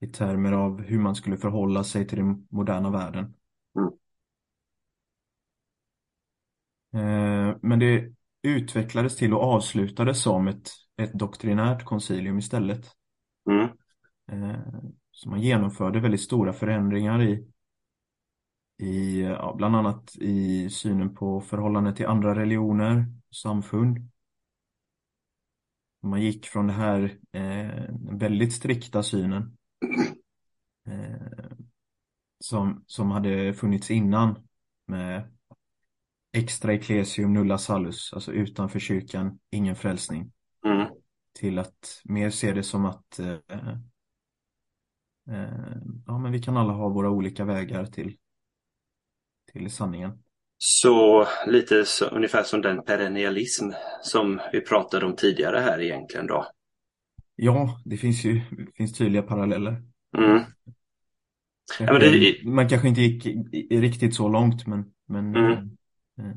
i 0.00 0.06
termer 0.06 0.52
av 0.52 0.82
hur 0.82 0.98
man 0.98 1.14
skulle 1.14 1.36
förhålla 1.36 1.84
sig 1.84 2.06
till 2.06 2.18
den 2.18 2.46
moderna 2.50 2.90
världen. 2.90 3.34
Mm. 3.76 3.90
Eh, 6.94 7.56
men 7.62 7.78
det 7.78 8.14
utvecklades 8.42 9.16
till 9.16 9.34
och 9.34 9.42
avslutades 9.42 10.22
som 10.22 10.48
ett, 10.48 10.70
ett 10.96 11.12
doktrinärt 11.12 11.84
koncilium 11.84 12.38
istället. 12.38 12.90
Mm. 13.50 13.68
Eh, 14.32 14.60
Så 15.10 15.30
man 15.30 15.40
genomförde 15.40 16.00
väldigt 16.00 16.20
stora 16.20 16.52
förändringar 16.52 17.22
i, 17.22 17.48
i 18.78 19.22
ja, 19.22 19.54
bland 19.56 19.76
annat 19.76 20.16
i 20.16 20.70
synen 20.70 21.14
på 21.14 21.40
förhållande 21.40 21.94
till 21.94 22.06
andra 22.06 22.34
religioner, 22.34 23.06
samfund. 23.30 24.11
Man 26.02 26.22
gick 26.22 26.46
från 26.46 26.66
det 26.66 26.72
här 26.72 27.18
eh, 27.32 27.84
väldigt 28.18 28.52
strikta 28.52 29.02
synen 29.02 29.56
eh, 30.86 31.56
som, 32.38 32.84
som 32.86 33.10
hade 33.10 33.54
funnits 33.54 33.90
innan 33.90 34.48
med 34.86 35.32
extra 36.32 36.72
ecclesium 36.74 37.32
nulla 37.32 37.58
salus, 37.58 38.12
alltså 38.12 38.32
utanför 38.32 38.78
kyrkan, 38.78 39.38
ingen 39.50 39.76
frälsning 39.76 40.32
Mm. 40.64 40.86
till 41.32 41.58
att 41.58 42.00
mer 42.04 42.30
se 42.30 42.52
det 42.52 42.62
som 42.62 42.84
att 42.84 43.18
eh, 43.18 43.38
eh, 45.30 45.76
ja, 46.06 46.18
men 46.18 46.32
vi 46.32 46.42
kan 46.42 46.56
alla 46.56 46.72
ha 46.72 46.88
våra 46.88 47.10
olika 47.10 47.44
vägar 47.44 47.86
till, 47.86 48.18
till 49.52 49.70
sanningen. 49.70 50.21
Så 50.64 51.26
lite 51.46 51.84
så, 51.84 52.04
ungefär 52.06 52.42
som 52.42 52.62
den 52.62 52.84
perennialism 52.84 53.70
som 54.02 54.40
vi 54.52 54.60
pratade 54.60 55.06
om 55.06 55.16
tidigare 55.16 55.58
här 55.58 55.80
egentligen 55.80 56.26
då. 56.26 56.46
Ja, 57.36 57.80
det 57.84 57.96
finns 57.96 58.24
ju 58.24 58.40
det 58.50 58.72
finns 58.76 58.92
tydliga 58.98 59.22
paralleller. 59.22 59.82
Mm. 60.18 60.42
Ja, 61.78 61.98
det- 61.98 62.44
Man 62.44 62.68
kanske 62.68 62.88
inte 62.88 63.00
gick 63.00 63.26
riktigt 63.70 64.14
så 64.14 64.28
långt, 64.28 64.66
men, 64.66 64.84
men 65.08 65.36
Mm. 65.36 65.52
eh, 65.52 65.58
eh, 66.18 66.32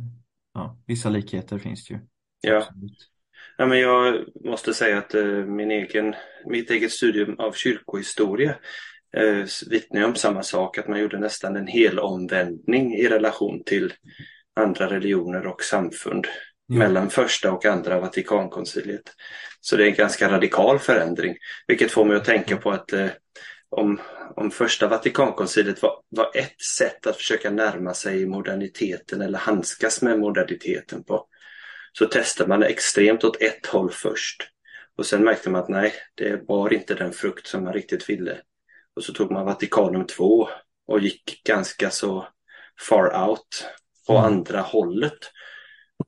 ja, 0.53 0.77
vissa 0.88 1.10
likheter 1.10 1.58
finns 1.58 1.88
det 1.88 1.94
ju. 1.94 2.00
Ja. 2.41 2.58
Absolut. 2.58 3.10
Ja, 3.58 3.65
men 3.65 3.79
jag 3.79 4.25
måste 4.46 4.74
säga 4.74 4.98
att 4.98 5.13
eh, 5.13 5.25
min 5.46 5.72
egen, 5.72 6.15
mitt 6.46 6.70
eget 6.70 6.91
studium 6.91 7.39
av 7.39 7.51
kyrkohistoria 7.51 8.55
eh, 9.15 9.45
vittnar 9.69 10.03
om 10.03 10.15
samma 10.15 10.43
sak, 10.43 10.77
att 10.77 10.88
man 10.88 11.00
gjorde 11.00 11.19
nästan 11.19 11.55
en 11.55 11.67
hel 11.67 12.00
omvändning 12.00 12.95
i 12.95 13.07
relation 13.07 13.63
till 13.63 13.93
andra 14.55 14.89
religioner 14.89 15.48
och 15.48 15.62
samfund 15.63 16.27
Ja. 16.67 16.77
mellan 16.77 17.10
första 17.10 17.51
och 17.51 17.65
andra 17.65 18.00
Vatikankonciliet. 18.00 19.13
Så 19.62 19.75
det 19.75 19.84
är 19.84 19.88
en 19.88 19.93
ganska 19.93 20.31
radikal 20.31 20.79
förändring, 20.79 21.36
vilket 21.67 21.91
får 21.91 22.05
mig 22.05 22.17
att 22.17 22.25
tänka 22.25 22.57
på 22.57 22.72
att 22.72 22.93
eh, 22.93 23.07
om, 23.69 24.01
om 24.36 24.51
första 24.51 24.88
Vatikankonciliet 24.88 25.81
var, 25.81 26.01
var 26.10 26.31
ett 26.36 26.62
sätt 26.77 27.07
att 27.07 27.17
försöka 27.17 27.50
närma 27.50 27.93
sig 27.93 28.25
moderniteten 28.25 29.22
eller 29.22 29.39
handskas 29.39 30.01
med 30.01 30.19
moderniteten 30.19 31.03
på, 31.03 31.27
så 31.93 32.05
testade 32.05 32.50
man 32.50 32.63
extremt 32.63 33.24
åt 33.24 33.41
ett 33.41 33.65
håll 33.65 33.91
först. 33.91 34.43
Och 34.98 35.05
sen 35.05 35.24
märkte 35.24 35.50
man 35.50 35.62
att 35.62 35.69
nej, 35.69 35.93
det 36.15 36.41
var 36.48 36.74
inte 36.74 36.95
den 36.95 37.12
frukt 37.12 37.48
som 37.48 37.63
man 37.63 37.74
riktigt 37.74 38.10
ville. 38.10 38.38
Och 38.96 39.04
så 39.04 39.14
tog 39.14 39.32
man 39.32 39.46
Vatikanum 39.46 40.06
2 40.06 40.48
och 40.88 41.00
gick 41.00 41.42
ganska 41.48 41.90
så 41.90 42.28
far 42.90 43.30
out 43.30 43.66
på 44.08 44.14
Mm. 44.14 44.25
andra 44.25 44.62
hållet. 44.62 45.18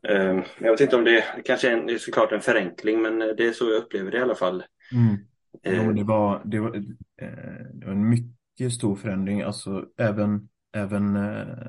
Eh, 0.08 0.44
Jag 0.60 0.72
vet 0.72 0.82
inte 0.82 0.96
om 0.96 1.03
det 1.03 1.24
kanske 1.46 1.70
är, 1.70 1.77
en, 1.77 1.86
det 1.86 1.94
är 1.94 1.98
såklart 1.98 2.32
en 2.32 2.41
förenkling 2.41 3.01
men 3.01 3.20
det 3.20 3.48
är 3.48 3.51
så 3.53 3.65
jag 3.70 3.84
upplever 3.84 4.12
det 4.12 4.17
i 4.17 4.22
alla 4.22 4.36
fall. 4.36 4.63
Mm. 4.91 5.17
Eh, 5.63 5.86
Jo, 5.86 5.94
det 5.94 6.03
var, 6.03 6.41
det 6.46 6.60
var, 6.60 6.75
eh, 7.22 7.65
det 7.74 7.86
var 7.86 7.91
en 7.94 8.10
mycket 8.10 8.74
stor 8.74 8.96
förändring. 8.96 9.41
Alltså 9.41 9.86
även, 9.98 10.50
även 10.74 11.15
eh, 11.15 11.67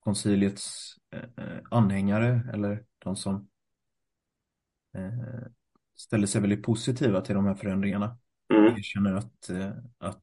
konciliets 0.00 0.94
eh, 1.14 1.58
anhängare 1.70 2.40
eller 2.54 2.84
de 2.98 3.16
som 3.16 3.48
eh, 4.96 5.46
ställer 5.96 6.26
sig 6.26 6.40
väldigt 6.40 6.62
positiva 6.62 7.20
till 7.20 7.34
de 7.34 7.46
här 7.46 7.54
förändringarna 7.54 8.18
Mm, 8.54 8.76
erkänner 8.76 9.14
att, 9.14 9.50
eh, 9.50 9.70
att 9.98 10.16
eh, 10.18 10.22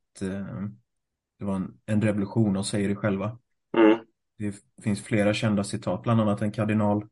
det 1.39 1.45
var 1.45 1.55
en, 1.55 1.79
en 1.85 2.01
revolution 2.01 2.57
och 2.57 2.65
säger 2.65 2.89
det 2.89 2.95
själva. 2.95 3.39
mm. 3.77 3.99
Det 4.37 4.55
finns 4.83 5.03
flera 5.03 5.33
kända 5.33 5.63
citat, 5.63 6.03
bland 6.03 6.21
annat 6.21 6.41
en 6.41 6.51
kardinal 6.51 7.05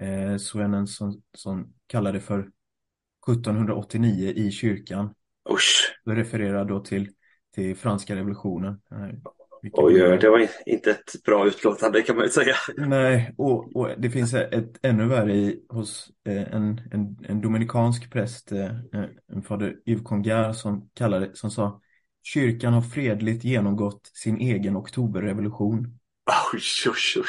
eh, 0.00 0.36
Suenen 0.36 0.86
som, 0.86 1.22
som 1.34 1.72
kallar 1.86 2.12
det 2.12 2.20
för 2.20 2.38
1789 3.28 4.32
i 4.36 4.50
kyrkan. 4.50 5.14
Usch, 5.50 5.98
Det 6.04 6.14
refererar 6.14 6.64
då 6.64 6.80
till, 6.80 7.08
till 7.54 7.76
franska 7.76 8.16
revolutionen. 8.16 8.80
Eh, 8.90 9.08
vilket 9.62 9.78
oj, 9.78 10.04
oj, 10.04 10.18
det 10.18 10.30
var 10.30 10.48
inte 10.66 10.90
ett 10.90 11.22
bra 11.24 11.46
utlåtande 11.46 12.02
kan 12.02 12.16
man 12.16 12.24
ju 12.24 12.30
säga. 12.30 12.54
Nej, 12.76 13.34
och, 13.38 13.76
och 13.76 13.88
det 13.98 14.10
finns 14.10 14.34
ett 14.34 14.78
ännu 14.82 15.06
värre 15.06 15.34
i, 15.34 15.64
hos 15.68 16.10
eh, 16.26 16.54
en, 16.54 16.80
en, 16.92 17.16
en 17.28 17.40
dominikansk 17.40 18.12
präst, 18.12 18.52
eh, 18.52 18.70
en 19.32 19.42
fader 19.42 19.76
Yves 19.86 20.04
Congar, 20.04 20.52
som 20.52 20.90
kallade 20.94 21.30
som 21.34 21.50
sa 21.50 21.80
Kyrkan 22.22 22.72
har 22.72 22.82
fredligt 22.82 23.44
genomgått 23.44 24.10
sin 24.14 24.36
egen 24.36 24.76
oktoberrevolution. 24.76 25.98
Oj, 26.52 26.60
oj, 26.86 27.22
oj. 27.22 27.26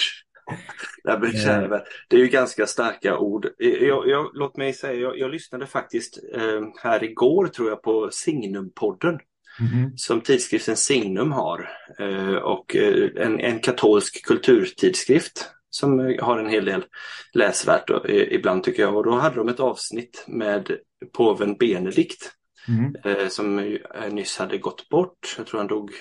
Nej, 1.04 1.20
men 1.20 1.32
kära 1.32 1.68
vän, 1.68 1.82
Det 2.10 2.16
är 2.16 2.20
ju 2.20 2.28
ganska 2.28 2.68
starka 2.68 3.18
ord. 3.18 3.48
Jag, 3.58 4.08
jag, 4.08 4.32
låt 4.34 4.58
mig 4.58 4.74
säga, 4.74 4.94
jag, 5.00 5.20
jag 5.20 5.32
lyssnade 5.32 5.66
faktiskt 5.68 6.20
eh, 6.36 6.62
här 6.84 7.04
igår 7.04 7.48
tror 7.48 7.70
jag 7.70 7.82
på 7.82 8.10
Signumpodden 8.12 9.20
Mhm. 9.60 9.98
som 9.98 10.22
tidskriften 10.22 10.76
Signum 10.78 11.32
har. 11.32 11.70
Eh, 12.00 12.36
och 12.36 12.76
eh, 12.76 13.10
en, 13.16 13.40
en 13.40 13.60
katolsk 13.60 14.26
kulturtidskrift 14.26 15.50
som 15.70 16.00
eh, 16.00 16.26
har 16.26 16.40
en 16.40 16.50
hel 16.50 16.66
del 16.66 16.86
läsvärt 17.34 17.90
eh, 17.90 18.34
ibland 18.34 18.64
tycker 18.64 18.84
jag. 18.84 18.96
Och 18.96 19.04
då 19.04 19.12
hade 19.12 19.36
de 19.36 19.50
ett 19.50 19.60
avsnitt 19.60 20.24
med 20.28 20.78
påven 21.14 21.58
Benedikt 21.58 22.32
Mm. 22.68 22.96
Eh, 23.04 23.28
som 23.28 23.78
nyss 24.12 24.38
hade 24.38 24.58
gått 24.58 24.90
bort. 24.90 25.36
Jag 25.38 25.48
tror 25.48 25.60
han 25.60 25.68
dog 25.68 25.92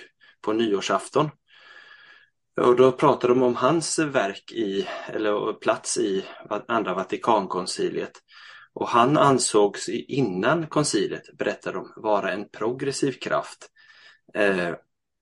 på 0.40 0.52
nyårsafton. 0.52 1.30
Och 2.60 2.76
då 2.76 2.92
pratade 2.92 3.34
de 3.34 3.42
om 3.42 3.56
hans 3.56 3.98
verk 3.98 4.52
i, 4.52 4.86
eller 5.06 5.52
plats 5.52 5.98
i 5.98 6.24
andra 6.68 6.94
Vatikankonciliet. 6.94 8.12
Och 8.74 8.88
han 8.88 9.16
ansågs 9.16 9.88
innan 9.88 10.66
konciliet, 10.66 11.36
berättar 11.38 11.72
de, 11.72 11.92
vara 11.96 12.32
en 12.32 12.48
progressiv 12.48 13.12
kraft. 13.12 13.68
Eh, 14.34 14.74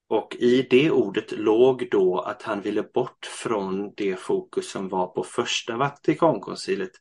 och 0.08 0.36
i 0.38 0.66
det 0.70 0.90
ordet 0.90 1.32
låg 1.32 1.88
då 1.90 2.20
att 2.20 2.42
han 2.42 2.60
ville 2.60 2.82
bort 2.82 3.26
från 3.26 3.94
det 3.96 4.16
fokus 4.16 4.70
som 4.70 4.88
var 4.88 5.06
på 5.06 5.24
första 5.24 5.76
Vatikankonciliet 5.76 6.92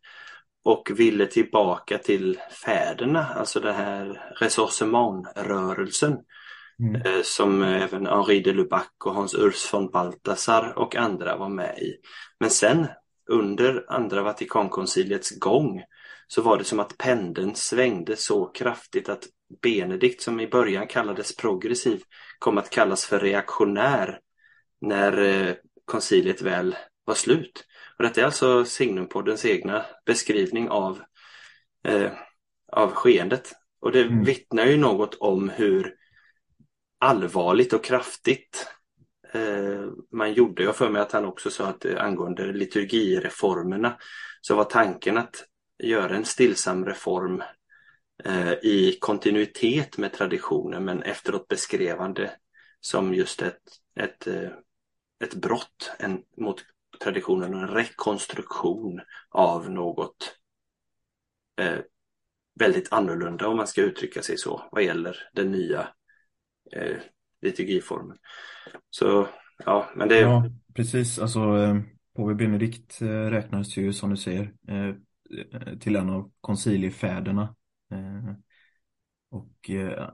och 0.70 0.92
ville 0.96 1.26
tillbaka 1.26 1.98
till 1.98 2.40
fäderna, 2.66 3.26
alltså 3.26 3.60
den 3.60 3.76
här 3.76 4.34
ressourcementrörelsen 4.40 6.18
Mm. 6.82 6.96
eh, 6.96 7.22
som 7.24 7.64
även 7.64 8.06
Henri 8.06 8.40
de 8.40 8.52
Lubac 8.52 8.88
och 9.06 9.14
Hans 9.14 9.34
Urs 9.34 9.74
von 9.74 9.92
Balthasar 9.92 10.74
och 10.78 10.96
andra 10.96 11.38
var 11.38 11.50
med 11.50 11.78
i. 11.80 11.96
Men 12.40 12.50
sen 12.50 12.88
under 13.30 13.86
andra 13.90 14.22
Vatikankonciliets 14.22 15.40
gång 15.40 15.84
så 16.28 16.42
var 16.42 16.58
det 16.58 16.64
som 16.64 16.80
att 16.80 16.98
pendeln 16.98 17.56
svängde 17.56 18.16
så 18.16 18.46
kraftigt 18.46 19.10
att 19.10 19.24
Benedikt 19.62 20.22
som 20.22 20.40
i 20.40 20.48
början 20.48 20.88
kallades 20.88 21.36
progressiv 21.36 22.02
kom 22.40 22.58
att 22.58 22.70
kallas 22.70 23.06
för 23.06 23.20
reaktionär 23.20 24.20
när 24.82 25.22
eh, 25.22 25.54
konciliet 25.86 26.42
väl 26.42 26.76
var 27.06 27.16
slut. 27.16 27.66
Och 28.00 28.04
detta 28.04 28.22
är 28.22 28.26
alltså 28.26 28.66
Signumpoddens 28.66 29.46
egna 29.46 29.86
beskrivning 30.06 30.70
av, 30.70 31.02
eh, 31.84 32.12
av 32.72 32.92
skeendet. 32.92 33.54
Och 33.82 33.92
det 33.92 34.02
Mm. 34.02 34.24
vittnar 34.24 34.66
ju 34.66 34.78
något 34.78 35.16
om 35.16 35.50
hur 35.50 35.96
allvarligt 37.00 37.74
och 37.74 37.84
kraftigt 37.84 38.68
eh, 39.34 39.86
man 40.12 40.34
gjorde. 40.34 40.64
Jag 40.64 40.76
för 40.76 40.90
mig 40.90 41.02
att 41.02 41.12
han 41.12 41.26
också 41.26 41.50
sa 41.50 41.68
att 41.68 41.86
eh, 41.86 42.04
angående 42.04 42.52
liturgireformerna 42.54 43.98
så 44.42 44.56
var 44.56 44.64
tanken 44.64 45.18
att 45.18 45.46
göra 45.84 46.16
en 46.16 46.26
stillsam 46.26 46.86
reform 46.86 47.44
eh, 48.24 48.52
i 48.52 48.98
kontinuitet 49.02 49.98
med 49.98 50.14
traditionen 50.14 50.86
men 50.86 51.04
efteråt 51.04 51.48
beskrevande 51.48 52.32
som 52.80 53.14
just 53.14 53.42
ett, 53.42 53.62
ett, 53.96 54.28
eh, 54.28 54.50
ett 55.24 55.34
brott 55.34 55.92
en, 56.00 56.22
mot 56.38 56.66
traditionen 57.04 57.54
och 57.54 57.62
en 57.62 57.68
rekonstruktion 57.68 59.02
av 59.30 59.72
något 59.72 60.36
eh, 61.62 61.80
väldigt 62.60 62.94
annorlunda 62.94 63.48
om 63.48 63.58
man 63.58 63.68
ska 63.68 63.82
uttrycka 63.82 64.22
sig 64.22 64.38
så 64.38 64.64
vad 64.72 64.84
gäller 64.84 65.18
den 65.34 65.52
nya 65.52 65.88
eh, 66.72 66.98
liturgiformen. 67.42 68.18
Så 68.90 69.28
ja, 69.66 69.90
men 69.96 70.10
det 70.10 70.20
Ja, 70.20 70.46
precis. 70.74 71.20
Alltså, 71.20 71.40
eh, 71.40 71.82
påve 72.16 72.36
Benedikt 72.36 73.02
eh, 73.02 73.08
räknas 73.08 73.78
ju 73.78 73.94
som 73.94 74.10
du 74.10 74.18
säger 74.18 74.54
eh, 74.68 74.96
till 75.80 75.96
en 75.96 76.10
av 76.10 76.32
konciliefäderna. 76.42 77.56
Eh, 77.92 78.34
och 79.30 79.70
eh, 79.70 80.10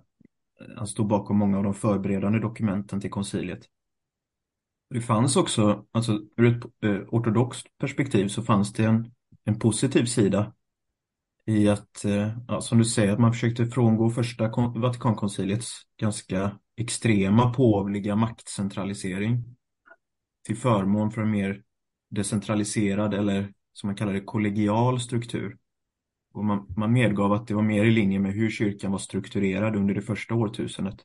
han 0.76 0.88
stod 0.88 1.08
bakom 1.08 1.38
många 1.38 1.58
av 1.58 1.64
de 1.64 1.74
förberedande 1.74 2.40
dokumenten 2.40 3.02
till 3.02 3.12
konciliet. 3.12 3.70
Det 4.90 5.02
fanns 5.02 5.36
också, 5.36 5.86
alltså 5.92 6.20
ur 6.38 6.46
ett 6.58 6.64
eh, 6.84 7.02
ortodoxt 7.08 7.68
perspektiv 7.78 8.28
så 8.28 8.44
fanns 8.44 8.74
det 8.74 8.86
en, 8.86 9.12
en 9.46 9.60
positiv 9.60 10.06
sida 10.06 10.54
i 11.46 11.70
att, 11.70 12.06
eh, 12.06 12.38
ja, 12.48 12.62
som 12.62 12.78
du 12.78 12.86
säger, 12.86 13.14
att 13.14 13.20
man 13.20 13.34
försökte 13.34 13.66
frångå 13.66 14.10
första 14.10 14.50
kon- 14.50 14.82
Vatikankonciliets 14.82 15.82
ganska 16.00 16.58
extrema 16.78 17.54
påvliga 17.54 18.16
maktcentralisering 18.16 19.44
till 20.46 20.58
förmån 20.58 21.12
för 21.12 21.22
en 21.22 21.32
mer 21.32 21.64
decentraliserad 22.10 23.14
eller 23.14 23.54
som 23.74 23.88
man 23.88 23.96
kallar 23.96 24.14
det 24.14 24.22
kollegial 24.22 25.00
struktur. 25.00 25.58
Och 26.34 26.46
man, 26.46 26.74
man 26.78 26.94
medgav 26.94 27.34
att 27.34 27.48
det 27.48 27.54
var 27.54 27.62
mer 27.62 27.86
i 27.86 27.92
linje 27.92 28.20
med 28.20 28.34
hur 28.34 28.50
kyrkan 28.50 28.92
var 28.92 29.00
strukturerad 29.00 29.76
under 29.76 29.94
det 29.96 30.02
första 30.02 30.34
årtusendet. 30.36 30.96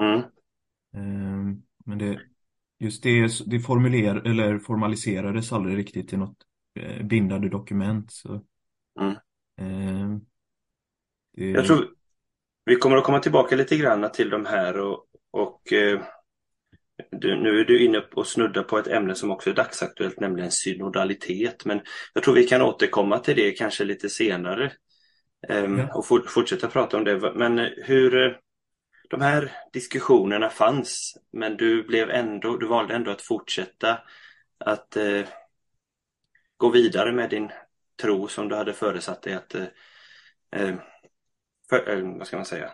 mm, 0.00 0.30
Ehm, 0.94 1.62
Men 1.84 1.98
det, 1.98 2.20
just 2.78 3.02
det, 3.02 3.28
det 3.46 3.60
formuler, 3.60 4.16
eller 4.26 4.58
formaliserades 4.58 5.52
aldrig 5.52 5.76
riktigt 5.78 6.12
i 6.12 6.16
något 6.16 6.36
eh, 6.80 7.02
bindande 7.06 7.48
dokument. 7.48 8.12
Så, 8.12 8.40
Mm. 9.00 9.14
ehm, 9.60 10.20
det, 11.36 11.44
Jag 11.50 11.66
tror 11.66 11.88
vi 12.64 12.76
kommer 12.76 12.96
att 12.96 13.04
komma 13.04 13.18
tillbaka 13.20 13.56
lite 13.56 13.76
grann 13.76 14.12
till 14.12 14.30
de 14.30 14.46
här 14.46 14.78
och, 14.80 15.04
och 15.30 15.72
eh, 15.72 16.00
du, 17.10 17.36
nu 17.36 17.60
är 17.60 17.64
du 17.64 17.84
inne 17.84 17.98
och 18.14 18.26
snuddar 18.26 18.62
på 18.62 18.78
ett 18.78 18.86
ämne 18.86 19.14
som 19.14 19.30
också 19.30 19.50
är 19.50 19.54
dagsaktuellt, 19.54 20.20
nämligen 20.20 20.50
synodalitet. 20.50 21.64
Men 21.64 21.80
jag 22.14 22.22
tror 22.24 22.34
vi 22.34 22.44
kan 22.46 22.62
återkomma 22.62 23.18
till 23.18 23.36
det 23.36 23.52
kanske 23.52 23.84
lite 23.84 24.08
senare 24.08 24.72
ehm, 25.48 25.78
Ja. 25.78 25.94
och 25.94 26.06
for, 26.06 26.20
fortsätta 26.28 26.68
prata 26.68 26.96
om 26.96 27.04
det. 27.04 27.32
Men 27.34 27.58
eh, 27.58 27.68
hur 27.84 28.26
eh, 28.26 28.32
de 29.08 29.20
här 29.20 29.52
diskussionerna 29.72 30.48
fanns, 30.50 31.16
men 31.32 31.56
du 31.56 31.82
blev 31.82 32.10
ändå, 32.10 32.56
du 32.56 32.66
valde 32.66 32.94
ändå 32.94 33.10
att 33.10 33.22
fortsätta 33.22 33.98
att 34.58 34.96
eh, 34.96 35.24
gå 36.56 36.70
vidare 36.70 37.12
med 37.12 37.30
din 37.30 37.50
tro 38.02 38.28
som 38.28 38.48
du 38.48 38.54
hade 38.56 38.72
föresatt 38.72 39.22
dig 39.22 39.34
att 39.34 39.54
eh, 39.54 40.74
för, 41.70 42.02
vad 42.18 42.26
ska 42.26 42.36
man 42.36 42.46
säga, 42.46 42.70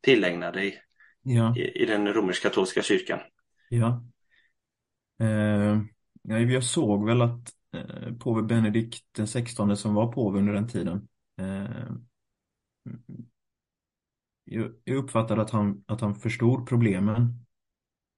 tillägna 0.00 0.50
dig 0.50 0.82
Ja, 1.22 1.58
i, 1.58 1.82
i 1.82 1.86
den 1.86 2.14
romersk-katolska 2.14 2.82
kyrkan. 2.82 3.20
ja. 3.70 4.02
Eh, 5.20 5.80
ja, 6.22 6.38
jag 6.38 6.64
såg 6.64 7.06
väl 7.06 7.22
att 7.22 7.52
eh, 7.74 8.12
påve 8.20 8.42
Benedikt 8.42 9.04
den 9.12 9.26
16 9.26 9.76
som 9.76 9.94
var 9.94 10.12
påve 10.12 10.38
under 10.38 10.52
den 10.52 10.68
tiden 10.68 11.08
eh, 11.40 11.88
jag, 14.84 14.96
uppfattade 14.96 15.42
att 15.42 15.50
han, 15.50 15.84
att 15.86 16.00
han 16.00 16.14
förstod 16.14 16.68
problemen 16.68 17.44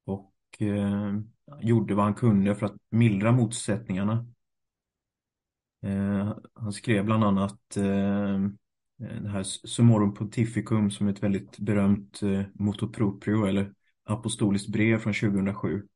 och 0.07 0.35
eh, 0.59 1.19
gjorde 1.61 1.95
vad 1.95 2.05
han 2.05 2.15
kunde 2.15 2.55
för 2.55 2.67
att 2.67 2.77
mildra 2.91 3.33
motsättningarna. 3.33 4.27
Eh, 5.83 6.37
han 6.55 6.73
skrev 6.73 7.05
bland 7.05 7.25
annat 7.25 7.77
eh, 7.77 8.39
det 9.01 9.29
här 9.29 9.43
Summorum 9.43 10.15
Pontificum 10.15 10.91
som 10.91 11.07
är 11.07 11.13
ett 11.13 11.23
väldigt 11.23 11.59
berömt 11.59 12.23
eh, 12.23 12.43
motoproprio 12.55 13.45
eller 13.45 13.73
apostoliskt 14.05 14.69
brev 14.69 14.99
från 14.99 15.13
2007. 15.13 15.87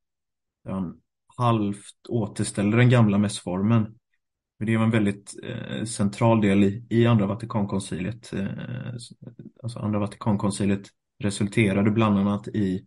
Där 0.65 0.73
han 0.73 1.01
halvt 1.37 2.07
återställer 2.09 2.77
den 2.77 2.91
gamla 2.91 3.19
mässformen. 3.19 3.99
Det 4.59 4.77
var 4.77 4.85
en 4.85 4.91
väldigt 4.91 5.35
eh, 5.43 5.85
central 5.85 6.41
del 6.41 6.65
i, 6.65 6.87
i 6.91 7.07
Andra 7.07 7.27
Vatikankonciliet. 7.27 8.33
Eh, 8.33 8.47
alltså 9.63 9.79
Andra 9.79 9.99
Vatikankonciliet 9.99 10.89
resulterade 11.19 11.91
bland 11.91 12.19
annat 12.19 12.49
i 12.49 12.87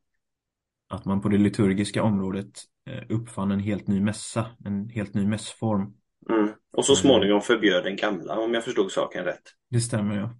att 0.90 1.06
man 1.06 1.22
på 1.22 1.30
det 1.30 1.38
liturgiska 1.38 2.04
området 2.04 2.52
eh, 2.90 3.04
uppfann 3.10 3.52
en 3.52 3.60
helt 3.60 3.88
ny 3.88 4.02
mässa, 4.02 4.46
en 4.66 4.90
helt 4.90 5.14
ny 5.14 5.28
mässform. 5.28 5.94
Mm. 6.30 6.50
Och 6.72 6.86
så 6.86 6.96
småningom 6.96 7.42
förbjöd 7.42 7.84
den 7.84 7.96
gamla, 7.96 8.40
om 8.40 8.54
jag 8.54 8.64
förstod 8.64 8.92
saken 8.92 9.24
rätt. 9.24 9.44
Det 9.70 9.80
stämmer, 9.80 10.18
ja. 10.18 10.36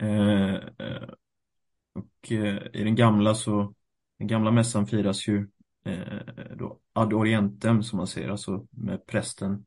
Eh, 0.00 0.54
eh, 0.54 1.08
och 1.94 2.32
eh, 2.32 2.58
i 2.72 2.84
den 2.84 2.94
gamla 2.94 3.34
så, 3.34 3.74
den 4.18 4.28
gamla 4.28 4.50
mässan 4.50 4.86
firas 4.86 5.28
ju 5.28 5.48
eh, 5.86 6.56
då 6.56 6.78
ad 6.92 7.14
orientem 7.14 7.82
som 7.82 7.96
man 7.96 8.06
säger, 8.06 8.28
alltså 8.28 8.66
med 8.70 9.06
prästen 9.06 9.64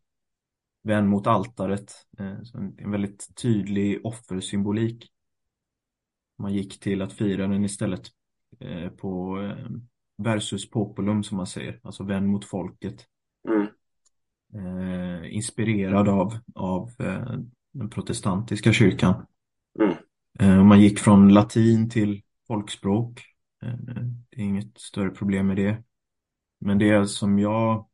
vän 0.84 1.08
mot 1.08 1.28
altaret. 1.28 1.94
Eh, 2.20 2.38
en, 2.78 2.92
väldigt 2.92 3.36
tydlig 3.42 4.06
offersymbolik. 4.06 5.12
Man 6.38 6.54
gick 6.54 6.80
till 6.80 7.02
att 7.02 7.14
fira 7.14 7.48
den 7.48 7.66
istället 7.66 8.08
eh, 8.60 8.90
på 8.90 9.42
eh, 9.42 9.70
versus 10.18 10.70
populum 10.70 11.24
som 11.24 11.38
man 11.38 11.48
säger, 11.48 11.80
alltså 11.84 12.04
vän 12.04 12.28
mot 12.28 12.46
folket. 12.46 13.06
Mm. 13.48 13.68
Inspirerad 15.24 16.10
av, 16.10 16.38
av 16.56 16.92
den 17.72 17.90
protestantiska 17.90 18.74
kyrkan. 18.74 19.26
Mm. 20.40 20.68
Man 20.68 20.82
gick 20.82 21.00
från 21.00 21.34
latin 21.34 21.90
till 21.90 22.22
folkspråk. 22.48 23.22
Det 24.30 24.42
är 24.42 24.46
inget 24.46 24.78
större 24.78 25.10
problem 25.10 25.48
med 25.48 25.58
det. 25.58 25.84
Men 26.60 26.78
det 26.78 27.08
som 27.08 27.40
jag 27.40 27.88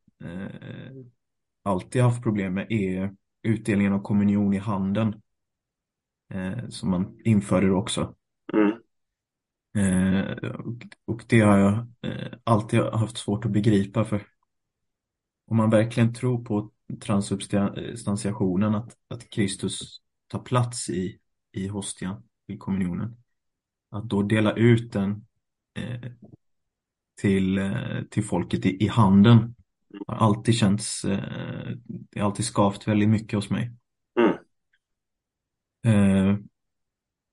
alltid 1.65 2.01
haft 2.01 2.23
problem 2.23 2.53
med 2.53 2.71
är 2.71 3.15
utdelningen 3.43 3.93
av 3.93 3.99
kommunion 3.99 4.53
i 4.53 4.57
handen. 4.57 5.21
Eh, 6.33 6.67
som 6.69 6.89
man 6.89 7.17
införde 7.23 7.67
då 7.67 7.75
också. 7.75 8.15
Mm. 8.53 8.71
Eh, 9.77 10.49
och, 10.49 10.85
och, 11.05 11.23
det 11.27 11.39
har 11.39 11.57
jag 11.57 11.73
eh, 12.01 12.33
alltid 12.43 12.79
haft 12.79 13.17
svårt 13.17 13.45
att 13.45 13.51
begripa 13.51 14.05
för 14.05 14.27
om 15.47 15.57
man 15.57 15.69
verkligen 15.69 16.13
tror 16.13 16.43
på 16.43 16.71
transubstantiationen, 17.01 18.75
att, 18.75 18.97
att 19.07 19.29
Kristus 19.29 20.01
tar 20.27 20.39
plats 20.39 20.89
i, 20.89 21.19
i 21.51 21.67
hostian, 21.67 22.23
i 22.47 22.57
kommunionen, 22.57 23.17
att 23.89 24.03
då 24.03 24.21
dela 24.21 24.53
ut 24.53 24.93
den 24.93 25.25
eh, 25.73 26.11
till, 27.21 27.57
eh, 27.57 28.01
till 28.09 28.23
folket 28.23 28.65
i, 28.65 28.83
i 28.83 28.87
handen 28.87 29.55
har 30.07 30.15
alltid 30.15 30.55
känts, 30.55 31.05
eh, 31.05 31.71
det 31.85 32.19
har 32.19 32.25
alltid 32.25 32.45
skavt 32.45 32.87
väldigt 32.87 33.09
mycket 33.09 33.33
hos 33.33 33.49
mig. 33.49 33.71
Mm. 34.19 34.37
Eh, 35.85 36.37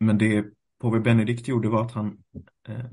men 0.00 0.18
det 0.18 0.44
påve 0.80 1.00
Benedikt 1.00 1.48
gjorde 1.48 1.68
var 1.68 1.84
att 1.84 1.92
han, 1.92 2.18
eh, 2.68 2.84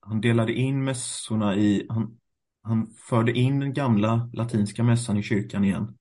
han 0.00 0.20
delade 0.20 0.52
in 0.52 0.84
mässorna 0.84 1.56
i, 1.56 1.86
han, 1.88 2.18
han 2.62 2.86
förde 2.86 3.32
in 3.32 3.60
den 3.60 3.72
gamla 3.72 4.30
latinska 4.32 4.82
mässan 4.82 5.16
i 5.16 5.22
kyrkan 5.22 5.64
igen. 5.64 5.98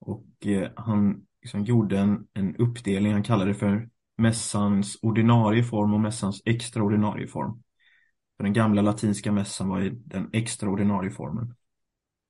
Och 0.00 0.46
eh, 0.46 0.70
han 0.76 1.26
liksom 1.42 1.64
gjorde 1.64 1.98
en, 1.98 2.26
en 2.32 2.56
uppdelning, 2.56 3.12
han 3.12 3.22
kallade 3.22 3.50
det 3.50 3.54
för 3.54 3.88
mässans 4.18 4.98
ordinarie 5.02 5.64
form 5.64 5.94
och 5.94 6.00
mässans 6.00 6.42
extraordinarie 6.44 7.26
form. 7.26 7.62
För 8.36 8.44
den 8.44 8.52
gamla 8.52 8.82
latinska 8.82 9.32
mässan 9.32 9.68
var 9.68 9.80
i 9.80 9.90
den 9.90 10.30
extraordinarie 10.32 11.10
formen. 11.10 11.54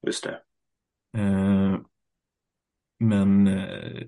Just 0.07 0.25
det. 0.25 0.41
Eh, 1.17 1.79
men 2.99 3.47
eh, 3.47 4.07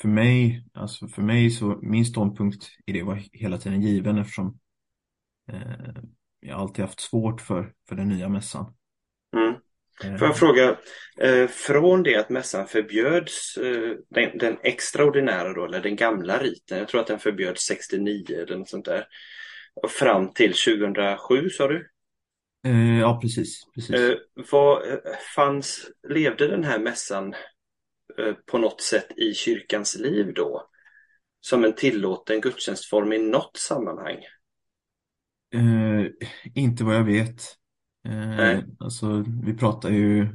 för 0.00 0.08
mig, 0.08 0.64
alltså 0.74 1.08
för 1.08 1.22
mig 1.22 1.50
så, 1.50 1.78
min 1.82 2.04
ståndpunkt 2.04 2.68
i 2.86 2.92
det 2.92 3.02
var 3.02 3.22
hela 3.32 3.58
tiden 3.58 3.82
given 3.82 4.18
eftersom 4.18 4.58
eh, 5.52 6.02
jag 6.40 6.60
alltid 6.60 6.84
haft 6.84 7.00
svårt 7.00 7.40
för, 7.40 7.72
för 7.88 7.96
den 7.96 8.08
nya 8.08 8.28
mässan. 8.28 8.74
Mm. 9.36 9.54
Får 10.18 10.28
jag 10.28 10.36
fråga, 10.36 10.76
från 11.48 12.02
det 12.02 12.16
att 12.16 12.30
mässan 12.30 12.66
förbjöds, 12.66 13.58
den, 14.10 14.38
den 14.38 14.56
extraordinära 14.62 15.52
då, 15.52 15.64
eller 15.64 15.80
den 15.80 15.96
gamla 15.96 16.38
riten, 16.38 16.78
jag 16.78 16.88
tror 16.88 17.00
att 17.00 17.06
den 17.06 17.18
förbjöds 17.18 17.62
69 17.62 18.24
eller 18.28 18.56
något 18.56 18.68
sånt 18.68 18.84
där, 18.84 19.06
och 19.74 19.90
fram 19.90 20.32
till 20.32 20.52
2007 20.52 21.48
sa 21.50 21.68
du? 21.68 21.90
Eh, 22.62 22.98
ja, 22.98 23.18
precis. 23.22 23.66
precis. 23.74 23.96
Eh, 23.96 24.16
vad 24.50 24.82
fanns, 25.34 25.90
levde 26.08 26.48
den 26.48 26.64
här 26.64 26.78
mässan 26.78 27.34
eh, 28.18 28.32
på 28.46 28.58
något 28.58 28.80
sätt 28.80 29.18
i 29.18 29.34
kyrkans 29.34 29.98
liv 29.98 30.32
då? 30.34 30.66
Som 31.40 31.64
en 31.64 31.74
tillåten 31.74 32.40
gudstjänstform 32.40 33.12
i 33.12 33.18
något 33.18 33.56
sammanhang? 33.56 34.16
Eh, 35.54 36.06
inte 36.54 36.84
vad 36.84 36.94
jag 36.94 37.04
vet. 37.04 37.42
Eh. 38.04 38.58
Alltså, 38.78 39.24
vi 39.44 39.54
pratar 39.54 39.90
ju 39.90 40.28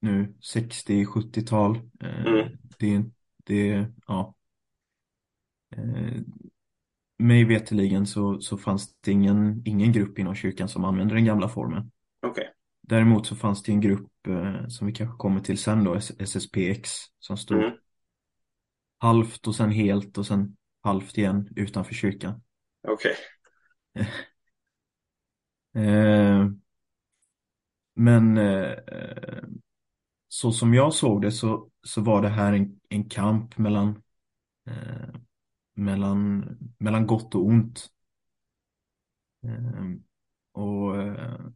nu 0.00 0.34
60-70-tal. 0.40 1.76
Eh, 1.76 2.26
Mm. 2.26 2.48
Det, 2.78 3.04
det, 3.44 3.86
ja. 4.06 4.34
Mig 7.22 7.44
veterligen 7.44 8.06
så, 8.06 8.40
så 8.40 8.58
fanns 8.58 8.94
det 9.00 9.12
ingen, 9.12 9.62
ingen 9.64 9.92
grupp 9.92 10.18
inom 10.18 10.34
kyrkan 10.34 10.68
som 10.68 10.84
använde 10.84 11.14
den 11.14 11.24
gamla 11.24 11.48
formen. 11.48 11.90
Okej. 12.26 12.52
Däremot 12.82 13.26
så 13.26 13.36
fanns 13.36 13.62
det 13.62 13.72
en 13.72 13.80
grupp 13.80 14.26
eh, 14.28 14.68
som 14.68 14.86
vi 14.86 14.92
kanske 14.92 15.16
kommer 15.16 15.40
till 15.40 15.58
sen 15.58 15.84
då, 15.84 15.94
SSPX, 16.18 16.90
som 17.18 17.36
stod 17.36 17.58
Mm. 17.58 17.72
halvt 18.98 19.46
och 19.46 19.54
sen 19.54 19.70
helt 19.70 20.18
och 20.18 20.26
sen 20.26 20.56
halvt 20.82 21.18
igen 21.18 21.48
utanför 21.56 21.94
kyrkan. 21.94 22.42
Okej. 22.88 23.14
Eh, 25.74 26.48
men 27.94 28.38
eh, 28.38 28.72
så 30.28 30.52
som 30.52 30.74
jag 30.74 30.94
såg 30.94 31.22
det 31.22 31.32
så, 31.32 31.68
så 31.82 32.00
var 32.00 32.22
det 32.22 32.28
här 32.28 32.52
en, 32.52 32.80
en 32.88 33.08
kamp 33.08 33.58
mellan, 33.58 34.02
eh, 34.66 35.14
mellan, 35.84 36.44
mellan 36.78 37.06
gott 37.06 37.34
och 37.34 37.46
ont. 37.46 37.90
Ehm, 39.44 40.02
och 40.52 41.02
eh, 41.02 41.46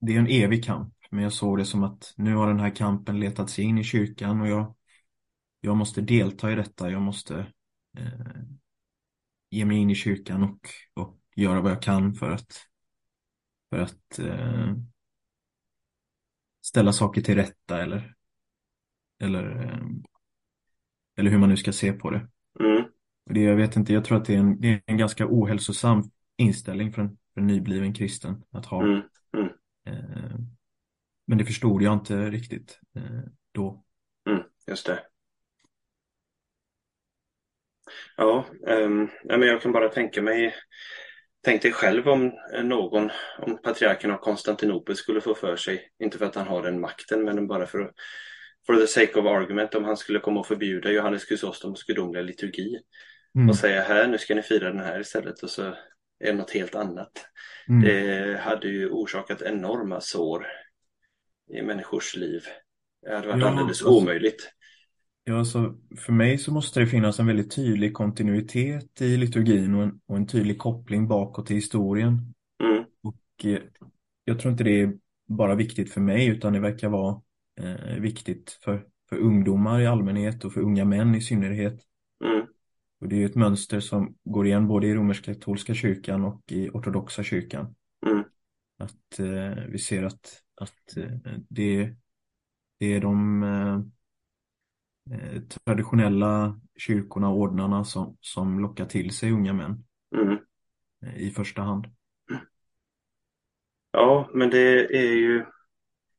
det 0.00 0.14
är 0.14 0.18
en 0.18 0.26
evig 0.26 0.64
kamp, 0.64 0.94
men 1.10 1.22
jag 1.22 1.32
såg 1.32 1.58
det 1.58 1.64
som 1.64 1.82
att 1.82 2.14
nu 2.16 2.34
har 2.34 2.48
den 2.48 2.60
här 2.60 2.76
kampen 2.76 3.20
letat 3.20 3.50
sig 3.50 3.64
in 3.64 3.78
i 3.78 3.84
kyrkan 3.84 4.40
och 4.40 4.48
jag, 4.48 4.74
jag 5.60 5.76
måste 5.76 6.00
delta 6.00 6.52
i 6.52 6.54
detta. 6.54 6.90
Jag 6.90 7.02
måste 7.02 7.52
eh, 7.98 8.42
ge 9.50 9.64
mig 9.64 9.76
in 9.78 9.90
i 9.90 9.94
kyrkan 9.94 10.42
och, 10.42 10.68
och 10.94 11.18
göra 11.36 11.60
vad 11.60 11.72
jag 11.72 11.82
kan 11.82 12.14
för 12.14 12.30
att, 12.30 12.66
för 13.70 13.78
att 13.78 14.18
eh, 14.18 14.74
ställa 16.62 16.92
saker 16.92 17.22
till 17.22 17.34
rätta 17.34 17.82
eller, 17.82 18.14
eller, 19.18 19.62
eh, 19.64 19.86
eller 21.16 21.30
hur 21.30 21.38
man 21.38 21.48
nu 21.48 21.56
ska 21.56 21.72
se 21.72 21.92
på 21.92 22.10
det. 22.10 22.28
Mm. 22.60 22.84
Det, 23.30 23.40
jag 23.40 23.56
vet 23.56 23.76
inte, 23.76 23.92
jag 23.92 24.04
tror 24.04 24.18
att 24.18 24.24
det 24.24 24.34
är 24.34 24.38
en, 24.38 24.60
det 24.60 24.68
är 24.68 24.82
en 24.86 24.98
ganska 24.98 25.26
ohälsosam 25.28 26.02
inställning 26.36 26.92
för 26.92 27.02
en, 27.02 27.18
för 27.34 27.40
en 27.40 27.46
nybliven 27.46 27.94
kristen 27.94 28.42
att 28.50 28.66
ha. 28.66 28.82
Mm. 28.82 29.02
Mm. 29.36 29.48
Eh, 29.86 30.38
men 31.26 31.38
det 31.38 31.44
förstod 31.44 31.82
jag 31.82 31.92
inte 31.92 32.30
riktigt 32.30 32.80
eh, 32.96 33.30
då. 33.52 33.84
Mm. 34.28 34.42
Just 34.66 34.86
det. 34.86 35.02
Ja, 38.16 38.44
ja, 38.60 38.88
men 39.38 39.42
jag 39.42 39.62
kan 39.62 39.72
bara 39.72 39.88
tänka 39.88 40.22
mig 40.22 40.54
Tänk 41.46 41.62
dig 41.62 41.72
själv 41.72 42.08
om 42.08 42.32
någon, 42.62 43.10
om 43.38 43.58
patriarken 43.62 44.10
av 44.10 44.16
Konstantinopel 44.16 44.96
skulle 44.96 45.20
få 45.20 45.34
för 45.34 45.56
sig, 45.56 45.90
inte 45.98 46.18
för 46.18 46.24
att 46.24 46.34
han 46.34 46.46
har 46.46 46.62
den 46.62 46.80
makten, 46.80 47.24
men 47.24 47.46
bara 47.46 47.66
för 47.66 47.80
att, 47.80 47.94
for 48.66 48.74
the 48.76 48.86
sake 48.86 49.18
of 49.20 49.26
argument, 49.26 49.74
om 49.74 49.84
han 49.84 49.96
skulle 49.96 50.18
komma 50.18 50.40
och 50.40 50.46
förbjuda 50.46 50.90
Johannes 50.92 51.28
Chrysostoms 51.28 51.82
gudomliga 51.84 52.22
liturgi 52.22 52.78
Mm. 53.36 53.48
och 53.48 53.56
säga 53.56 53.82
här, 53.82 54.08
nu 54.08 54.18
ska 54.18 54.34
ni 54.34 54.42
fira 54.42 54.70
den 54.70 54.80
här 54.80 55.00
istället 55.00 55.42
och 55.42 55.50
så 55.50 55.62
är 55.62 55.74
det 56.26 56.32
något 56.34 56.50
helt 56.50 56.74
annat. 56.74 57.10
Mm. 57.68 57.82
Det 57.82 58.36
hade 58.40 58.68
ju 58.68 58.90
orsakat 58.90 59.42
enorma 59.42 60.00
sår 60.00 60.46
i 61.58 61.62
människors 61.62 62.16
liv. 62.16 62.42
Det 63.02 63.14
hade 63.14 63.28
varit 63.28 63.40
Ja, 63.40 63.48
alldeles 63.48 63.68
alltså- 63.68 63.88
omöjligt. 64.02 64.52
Ja, 65.24 65.44
så 65.44 65.78
för 65.98 66.12
mig 66.12 66.38
så 66.38 66.52
måste 66.52 66.80
det 66.80 66.86
finnas 66.86 67.20
en 67.20 67.26
väldigt 67.26 67.54
tydlig 67.54 67.94
kontinuitet 67.94 69.00
i 69.00 69.16
liturgin 69.16 69.74
och 69.74 69.82
en, 69.82 70.00
och 70.06 70.16
en 70.16 70.26
tydlig 70.26 70.58
koppling 70.58 71.08
bakåt 71.08 71.50
i 71.50 71.54
historien. 71.54 72.34
Mm, 72.64 72.84
Och 73.02 73.44
eh, 73.44 73.58
jag 74.24 74.38
tror 74.40 74.52
inte 74.52 74.64
det 74.64 74.80
är 74.80 74.92
bara 75.28 75.54
viktigt 75.54 75.92
för 75.92 76.00
mig 76.00 76.26
utan 76.26 76.52
det 76.52 76.60
verkar 76.60 76.88
vara 76.88 77.20
eh, 77.60 78.00
viktigt 78.00 78.58
för, 78.64 78.86
för 79.08 79.16
ungdomar 79.16 79.80
i 79.80 79.86
allmänhet 79.86 80.44
och 80.44 80.52
för 80.52 80.60
unga 80.60 80.84
män 80.84 81.14
i 81.14 81.20
synnerhet. 81.20 81.80
mm, 82.24 82.46
Och 83.00 83.08
det 83.08 83.16
är 83.16 83.18
ju 83.18 83.26
ett 83.26 83.34
mönster 83.34 83.80
som 83.80 84.16
går 84.24 84.46
igen 84.46 84.68
både 84.68 84.86
i 84.86 84.94
romersk-katolska 84.94 85.74
kyrkan 85.74 86.24
och 86.24 86.42
i 86.52 86.68
ortodoxa 86.68 87.22
kyrkan. 87.22 87.74
mm, 88.06 88.24
Att 88.78 89.18
eh, 89.18 89.64
vi 89.68 89.78
ser 89.78 90.02
att, 90.02 90.42
att 90.60 90.96
eh, 90.96 91.10
det, 91.48 91.96
det 92.78 92.86
är 92.86 93.00
de 93.00 93.42
eh, 93.42 93.80
eh, 95.18 95.42
traditionella 95.64 96.60
kyrkorna 96.76 97.28
och 97.28 97.38
ordnarna 97.38 97.84
som, 97.84 98.16
som 98.20 98.60
lockar 98.60 98.86
till 98.86 99.10
sig 99.10 99.32
unga 99.32 99.52
män 99.52 99.84
mm. 100.16 100.38
eh, 101.02 101.16
i 101.16 101.30
första 101.30 101.62
hand. 101.62 101.86
Ja, 103.90 104.30
men 104.34 104.50
det 104.50 104.96
är 104.96 105.14
ju 105.14 105.44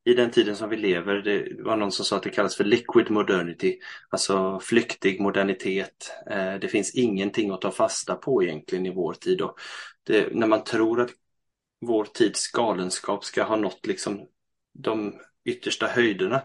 i 0.08 0.14
den 0.14 0.30
tiden 0.30 0.56
som 0.56 0.70
vi 0.70 0.76
lever, 0.76 1.14
det 1.14 1.62
var 1.62 1.76
någon 1.76 1.92
som 1.92 2.04
sa 2.04 2.16
att 2.16 2.22
det 2.22 2.30
kallas 2.30 2.56
för 2.56 2.64
liquid 2.64 3.10
modernity, 3.10 3.78
alltså 4.10 4.60
flyktig 4.60 5.20
modernitet. 5.20 6.12
Eh, 6.30 6.54
det 6.54 6.68
finns 6.68 6.94
ingenting 6.94 7.50
att 7.50 7.60
ta 7.60 7.70
fasta 7.70 8.14
på 8.14 8.42
egentligen 8.42 8.86
i 8.86 8.94
vår 8.94 9.12
tid. 9.12 9.40
Och 9.40 9.58
det, 10.02 10.28
när 10.32 10.46
man 10.46 10.64
tror 10.64 11.00
att 11.00 11.10
vår 11.80 12.04
tids 12.04 12.48
galenskap 12.52 13.24
ska 13.24 13.42
ha 13.42 13.56
nått 13.56 13.86
liksom 13.86 14.26
de 14.78 15.14
yttersta 15.44 15.86
höjderna, 15.86 16.42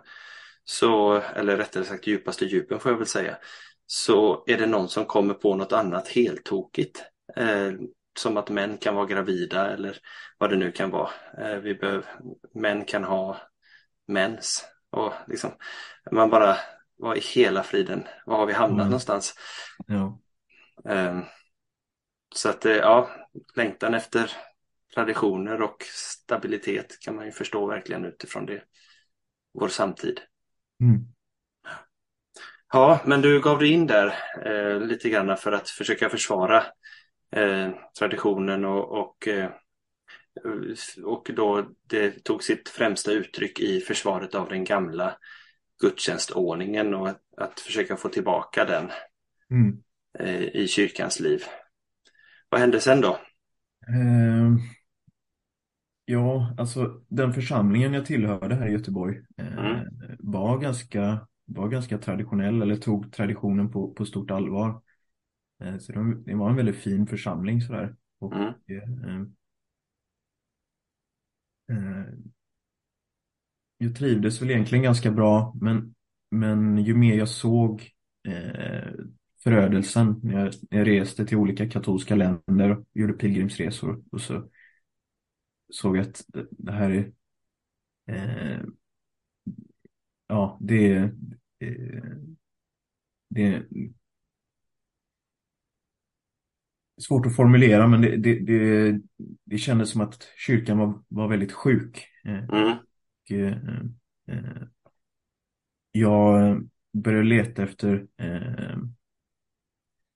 så, 0.64 1.22
eller 1.36 1.58
rättare 1.58 1.84
sagt 1.84 2.08
djupaste 2.08 2.46
djupen 2.46 2.80
får 2.80 2.92
jag 2.92 2.98
väl 2.98 3.08
säga, 3.08 3.38
så 3.86 4.44
är 4.48 4.58
det 4.58 4.68
någon 4.68 4.90
som 4.90 5.06
kommer 5.06 5.34
på 5.34 5.56
något 5.56 5.74
annat 5.74 6.08
helt 6.08 6.44
tokigt. 6.44 7.04
Eh, 7.36 7.72
som 8.20 8.38
att 8.38 8.50
män 8.50 8.78
kan 8.78 8.96
vara 8.96 9.06
gravida 9.06 9.74
eller 9.74 9.98
vad 10.38 10.50
det 10.50 10.56
nu 10.56 10.72
kan 10.72 10.90
vara. 10.90 11.10
Eh, 11.38 11.58
vi 11.58 11.76
behöver, 11.76 12.06
män 12.54 12.86
kan 12.86 13.04
ha 13.04 13.38
mens. 14.08 14.66
Och 14.90 15.14
liksom, 15.28 15.52
man 16.12 16.30
bara, 16.30 16.58
vad 16.98 17.18
i 17.18 17.20
hela 17.20 17.64
friden, 17.64 18.04
var 18.26 18.38
har 18.38 18.46
vi 18.46 18.54
hamnat 18.54 18.78
Mm. 18.80 18.88
någonstans? 18.88 19.34
Ja. 19.88 20.20
Eh, 20.90 21.20
så 22.36 22.50
att, 22.50 22.66
eh, 22.66 22.76
ja, 22.76 23.10
längtan 23.56 23.94
efter 23.94 24.32
traditioner 24.96 25.62
och 25.62 25.84
stabilitet 25.94 27.00
kan 27.00 27.16
man 27.16 27.26
ju 27.26 27.32
förstå 27.32 27.66
verkligen 27.68 28.06
utifrån 28.06 28.46
det, 28.46 28.64
vår 29.54 29.68
samtid. 29.68 30.20
Mm. 30.82 31.06
Ja, 32.74 33.00
men 33.06 33.22
du 33.22 33.42
gav 33.42 33.60
dig 33.60 33.70
in 33.72 33.88
där 33.88 34.14
eh, 34.46 34.80
lite 34.80 35.10
grann 35.10 35.38
för 35.38 35.52
att 35.52 35.70
försöka 35.70 36.10
försvara 36.10 36.64
eh, 37.32 37.70
traditionen 38.00 38.66
och, 38.66 39.00
och, 39.00 39.28
eh, 39.28 39.50
och 41.04 41.32
då 41.36 41.66
det 41.88 42.24
tog 42.24 42.44
sitt 42.44 42.70
främsta 42.70 43.12
uttryck 43.12 43.60
i 43.60 43.80
försvaret 43.80 44.36
av 44.36 44.50
den 44.50 44.64
gamla 44.64 45.18
gudstjänstordningen 45.82 46.94
och 46.94 47.10
att, 47.38 47.60
försöka 47.60 47.98
få 47.98 48.10
tillbaka 48.10 48.66
den 48.66 48.90
Mm. 49.52 49.84
eh, 50.20 50.44
i 50.44 50.68
kyrkans 50.68 51.20
liv. 51.20 51.44
Vad 52.50 52.62
hände 52.62 52.80
sen 52.80 53.02
då? 53.02 53.20
Eh, 53.88 54.58
ja, 56.06 56.56
alltså 56.58 57.02
den 57.08 57.34
församlingen 57.34 57.94
jag 57.94 58.06
tillhörde 58.06 58.56
här 58.56 58.68
i 58.68 58.72
Göteborg 58.72 59.22
eh, 59.38 59.58
Mm. 59.58 59.88
var 60.20 60.58
ganska, 60.58 61.28
var 61.46 61.68
ganska 61.68 61.98
traditionell 61.98 62.62
eller 62.62 62.76
tog 62.76 63.12
traditionen 63.12 63.72
på, 63.72 63.94
på 63.94 64.06
stort 64.06 64.32
allvar. 64.32 64.82
Eh, 65.64 65.78
så 65.78 65.92
det, 65.92 66.24
det 66.24 66.36
var 66.36 66.50
en 66.50 66.56
väldigt 66.56 66.76
fin 66.76 67.08
församling 67.08 67.62
sådär. 67.62 67.96
Och, 68.20 68.34
Mm. 68.34 69.36
Eh, 71.70 72.14
jag 73.78 73.96
trivdes 73.96 74.42
väl 74.42 74.50
egentligen 74.52 74.84
ganska 74.84 75.12
bra, 75.12 75.54
men, 75.62 75.96
men 76.32 76.78
ju 76.78 76.96
mer 76.96 77.18
jag 77.18 77.30
såg 77.30 77.92
eh, 78.28 78.92
förödelsen 79.44 80.20
när 80.24 80.40
jag, 80.46 80.54
när 80.72 80.78
jag 80.78 80.88
reste 80.88 81.26
till 81.26 81.38
olika 81.38 81.70
katolska 81.70 82.16
länder 82.16 82.70
och 82.78 82.86
gjorde 82.94 83.14
pilgrimsresor 83.14 84.04
och 84.12 84.22
så 84.22 84.50
såg 85.70 85.98
jag 85.98 86.02
att 86.08 86.26
det 86.52 86.72
här 86.72 86.90
är 86.90 87.12
eh, 88.08 88.64
ja, 90.28 90.58
det 90.62 90.92
är 90.94 91.04
eh, 91.60 92.34
det 93.30 93.44
är 93.44 93.68
svårt 97.04 97.26
att 97.26 97.36
formulera 97.36 97.88
men 97.88 98.02
det, 98.02 98.18
det, 98.18 98.40
det, 98.40 99.00
det 99.44 99.58
kändes 99.58 99.90
som 99.90 100.02
att 100.02 100.28
kyrkan 100.38 100.78
var, 100.78 101.04
var 101.08 101.28
väldigt 101.28 101.52
sjuk. 101.52 102.08
Eh, 102.26 102.44
Mm. 102.44 102.78
och, 102.78 103.32
eh, 103.32 103.58
eh, 104.28 104.64
jag 105.92 106.60
började 106.94 107.24
leta 107.28 107.64
efter 107.64 108.08
eh, 108.18 108.78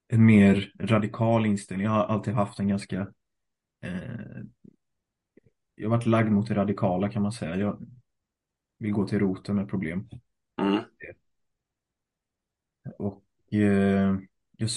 en 0.08 0.26
mer 0.26 0.73
radikal 0.80 1.45
inställning. 1.45 1.86
Jag 1.86 1.91
har 1.91 2.04
alltid 2.04 2.34
haft 2.34 2.60
en 2.60 2.67
ganska 2.67 3.08
eh, 3.84 4.41
jag 5.76 5.89
har 5.89 5.97
varit 5.97 6.06
lagd 6.06 6.32
mot 6.32 6.47
det 6.47 6.56
radikala 6.56 7.10
kan 7.10 7.21
man 7.21 7.32
säga. 7.32 7.56
Jag 7.56 7.88
vill 8.80 8.91
gå 8.91 9.08
till 9.08 9.19
roten 9.19 9.56
med 9.56 9.69
problem. 9.69 10.10
Mm. 10.62 10.84
Och 12.97 13.54
eh, 13.54 14.17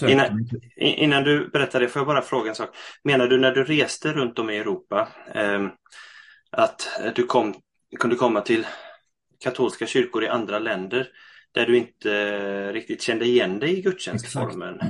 Innan- 0.08 0.48
Innan 0.76 1.24
du 1.24 1.48
berättar 1.48 1.80
det 1.80 1.88
får 1.88 2.00
jag 2.00 2.06
bara 2.06 2.22
fråga 2.22 2.48
en 2.50 2.54
sak. 2.56 2.70
Menar 3.04 3.26
du 3.26 3.38
när 3.38 3.52
du 3.52 3.64
reste 3.64 4.12
runt 4.12 4.38
om 4.38 4.50
i 4.50 4.56
Europa 4.56 5.08
ehm, 5.34 5.68
att 6.50 7.00
du 7.14 7.26
kom, 7.26 7.54
kunde 7.98 8.16
komma 8.16 8.40
till 8.40 8.66
katolska 9.44 9.86
kyrkor 9.86 10.24
i 10.24 10.28
andra 10.28 10.58
länder 10.58 11.08
där 11.52 11.66
du 11.66 11.76
inte 11.76 12.72
riktigt 12.72 13.02
kände 13.02 13.24
igen 13.24 13.58
dig 13.58 13.78
i 13.78 13.82
gudstjänstformen? 13.82 14.80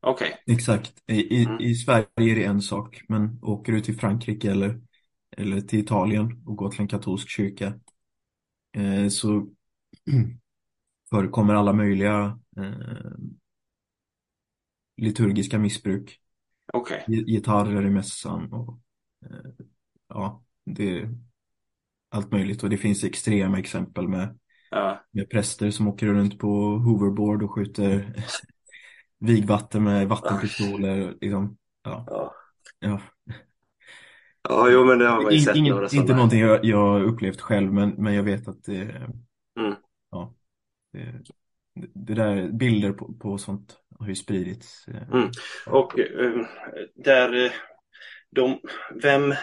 Okej. 0.00 0.42
Exakt. 0.46 0.92
I, 1.06 1.36
i, 1.36 1.44
Mm. 1.44 1.60
I 1.60 1.74
Sverige 1.74 2.06
är 2.16 2.34
det 2.34 2.44
en 2.44 2.62
sak, 2.62 3.02
men 3.08 3.38
åker 3.42 3.72
du 3.72 3.80
till 3.80 3.98
Frankrike 3.98 4.50
eller, 4.50 4.80
eller 5.36 5.60
till 5.60 5.78
Italien 5.78 6.42
och 6.46 6.56
går 6.56 6.70
till 6.70 6.80
en 6.80 6.88
katolsk 6.88 7.28
kyrka 7.28 7.74
eh, 8.76 9.08
så 9.08 9.48
förekommer 11.10 11.54
alla 11.54 11.72
möjliga 11.72 12.38
eh, 12.56 13.12
liturgiska 15.02 15.58
missbruk. 15.58 16.18
Gi- 17.06 17.24
Gitarrer 17.24 17.86
i 17.86 17.90
mässan 17.90 18.52
och 18.52 18.78
eh, 19.30 19.50
ja, 20.08 20.44
det 20.64 20.98
är 20.98 21.14
allt 22.10 22.32
möjligt. 22.32 22.62
Och 22.62 22.70
det 22.70 22.76
finns 22.76 23.04
extrema 23.04 23.58
exempel 23.58 24.08
med, 24.08 24.38
Ja. 24.70 25.04
med 25.10 25.30
präster 25.30 25.70
som 25.70 25.88
åker 25.88 26.06
runt 26.06 26.38
på 26.38 26.48
hoverboard 26.78 27.42
och 27.42 27.50
skjuter 27.54 28.14
vigvatten 29.18 29.84
med 29.84 30.08
vattenpistoler. 30.08 31.14
Liksom. 31.20 31.56
Ja, 31.82 32.04
Ja. 32.08 32.32
ja. 32.78 33.00
ja, 34.48 34.68
jo 34.70 34.84
men 34.84 34.98
det 34.98 35.08
har 35.08 35.22
man 35.22 35.32
ju 35.32 35.40
sett 35.40 35.56
ingen, 35.56 35.70
några 35.74 35.84
inte 35.84 35.96
sådana. 35.96 36.14
någonting 36.14 36.40
jag, 36.40 36.64
jag 36.64 36.78
har 36.78 37.00
upplevt 37.02 37.40
själv, 37.40 37.72
men, 37.72 37.90
men 37.90 38.14
jag 38.14 38.22
vet 38.22 38.48
att 38.48 38.64
det, 38.64 38.82
Mm. 39.60 39.74
ja, 40.10 40.34
det, 40.92 41.22
det 41.94 42.14
där 42.14 42.52
bilder 42.52 42.92
på, 42.92 43.12
på 43.12 43.38
sånt 43.38 43.76
har 43.98 44.08
ju 44.08 44.14
spridits. 44.14 44.88
eh, 44.88 45.08
Mm. 45.12 45.30
Och 45.66 45.98
eh, 45.98 46.46
där 46.94 47.44
eh, 47.44 47.52
de, 48.30 48.60
vem, 49.02 49.34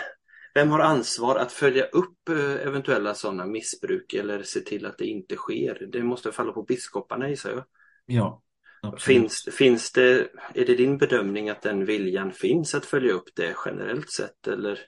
vem 0.53 0.69
har 0.69 0.79
ansvar 0.79 1.35
att 1.35 1.51
följa 1.51 1.85
upp 1.85 2.29
eventuella 2.63 3.13
sådana 3.13 3.45
missbruk 3.45 4.13
eller 4.13 4.43
se 4.43 4.59
till 4.59 4.85
att 4.85 4.97
det 4.97 5.05
inte 5.05 5.35
sker? 5.35 5.87
Det 5.91 6.03
måste 6.03 6.31
falla 6.31 6.51
på 6.51 6.63
biskoparna 6.63 7.29
gissar 7.29 7.51
jag. 7.51 7.63
Ja, 8.05 8.41
absolut. 8.81 9.03
Finns, 9.03 9.49
finns 9.51 9.91
det, 9.91 10.29
är 10.53 10.65
det 10.65 10.75
din 10.75 10.97
bedömning 10.97 11.49
att 11.49 11.61
den 11.61 11.85
viljan 11.85 12.31
finns 12.31 12.75
att 12.75 12.85
följa 12.85 13.13
upp 13.13 13.29
det 13.35 13.55
generellt 13.65 14.11
sett 14.11 14.47
eller 14.47 14.79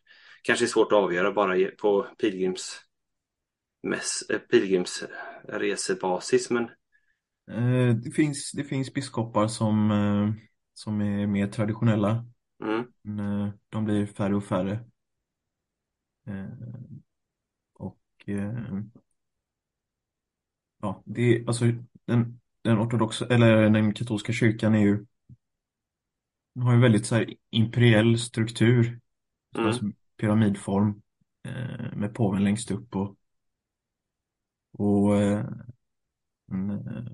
kanske 0.41 0.65
är 0.65 0.67
svårt 0.67 0.91
att 0.91 0.97
avgöra 0.97 1.32
bara 1.32 1.56
på 1.82 2.08
pilgrims, 2.21 2.82
mäss, 3.84 4.24
eh, 4.30 4.39
pilgrimsresebasis 4.39 6.50
men 6.50 6.69
Det 8.04 8.12
finns, 8.16 8.52
det 8.52 8.64
finns 8.64 8.94
biskopar 8.94 9.48
som, 9.48 9.92
eh, 9.92 10.34
som 10.74 11.02
är 11.02 11.28
mer 11.28 11.48
traditionella. 11.48 12.26
mm, 12.64 12.94
Men, 13.02 13.44
eh, 13.48 13.54
de 13.70 13.86
blir 13.86 14.06
färre 14.06 14.36
och 14.36 14.44
färre. 14.44 14.86
Eh, 16.28 16.48
Och 17.74 18.00
eh, 18.26 18.82
ja, 20.82 21.04
det 21.06 21.22
är, 21.22 21.48
alltså 21.48 21.66
den, 22.06 22.40
den 22.62 22.80
ortodoxa, 22.80 23.26
eller 23.28 23.70
den 23.70 23.94
katolska 23.94 24.34
kyrkan 24.34 24.76
är 24.76 24.80
ju 24.82 25.06
har 26.60 26.74
ju 26.74 26.80
väldigt 26.80 27.06
så 27.06 27.16
här 27.16 27.34
imperiell 27.50 28.20
struktur. 28.20 29.00
Mm. 29.56 29.68
Alltså 29.68 29.86
pyramidform 30.18 31.02
eh, 31.44 31.96
med 31.96 32.14
påven 32.14 32.44
längst 32.44 32.72
upp 32.72 32.96
och, 32.96 33.16
och 34.72 35.16
eh, 35.18 35.46
eh, 36.52 37.06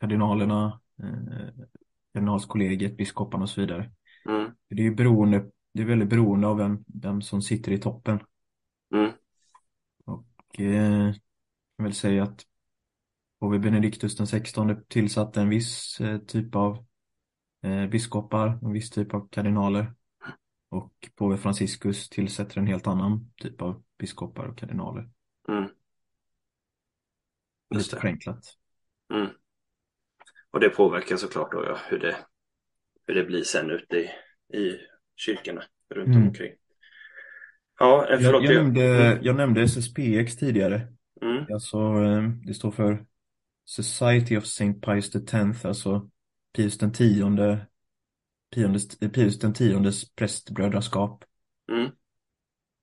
kardinalerna, 0.00 0.80
eh, 1.02 1.66
kardinalskollegiet, 2.12 2.96
biskoparna 2.96 3.42
och 3.42 3.50
så 3.50 3.60
vidare. 3.60 3.90
Mm. 4.28 4.50
Det 4.68 4.82
är 4.82 4.84
ju 4.84 4.94
beroende, 4.94 5.50
det 5.72 5.82
är 5.82 5.86
väldigt 5.86 6.08
beroende 6.08 6.46
av 6.46 6.56
vem, 6.56 6.84
vem 6.86 7.22
som 7.22 7.42
sitter 7.42 7.72
i 7.72 7.78
toppen. 7.78 8.20
Mm. 8.94 9.10
Och 10.04 10.60
eh, 10.60 11.14
jag 11.76 11.84
vill 11.84 11.94
säga 11.94 12.22
att 12.22 12.46
påve 13.40 13.58
Benediktus 13.58 14.16
den 14.16 14.26
16 14.26 14.84
tillsatte 14.88 15.40
en 15.40 15.48
viss 15.48 16.00
eh, 16.00 16.18
typ 16.18 16.54
av 16.54 16.86
eh, 17.62 17.86
biskopar, 17.86 18.58
en 18.62 18.72
viss 18.72 18.90
typ 18.90 19.14
av 19.14 19.28
kardinaler. 19.28 19.94
Och 20.68 21.10
påve 21.14 21.36
Franciscus 21.36 22.08
tillsätter 22.08 22.58
en 22.58 22.66
helt 22.66 22.86
annan 22.86 23.32
typ 23.36 23.62
av 23.62 23.82
biskopar 23.98 24.46
och 24.46 24.58
kardinaler. 24.58 25.10
Mm. 25.48 25.68
Lite 27.74 27.96
förenklat. 27.96 28.56
Mm. 29.14 29.28
Och 30.56 30.60
det 30.60 30.68
påverkar 30.68 31.16
såklart 31.16 31.52
då 31.52 31.64
ja, 31.64 31.78
hur 31.88 31.98
det, 31.98 32.16
hur 33.06 33.14
det 33.14 33.24
blir 33.24 33.42
sen 33.42 33.70
ute 33.70 33.96
i, 33.96 34.10
i 34.58 34.78
kyrkorna 35.16 35.62
runt 35.94 36.08
Mm. 36.16 36.22
omkring. 36.28 36.52
Ja, 37.78 38.06
eh, 38.10 38.22
Jag, 38.22 38.34
jag, 38.34 38.44
jag- 38.44 38.54
nämnde, 38.54 39.18
jag 39.22 39.36
nämnde 39.36 39.62
SSPX 39.62 40.36
tidigare. 40.36 40.88
Mm. 41.22 41.44
Alltså, 41.52 41.78
eh, 41.78 42.22
det 42.46 42.54
står 42.54 42.70
för 42.70 43.06
Society 43.64 44.36
of 44.36 44.44
Saint 44.46 44.82
Pius 44.84 45.16
X, 45.16 45.64
alltså 45.64 46.10
Pius 46.56 46.78
den 46.78 46.92
tionde, 46.92 47.66
Pius, 48.54 48.98
Pius 48.98 49.38
den 49.38 49.52
tiondes 49.52 50.14
prästbrödraskap. 50.14 51.24
Mm. 51.72 51.90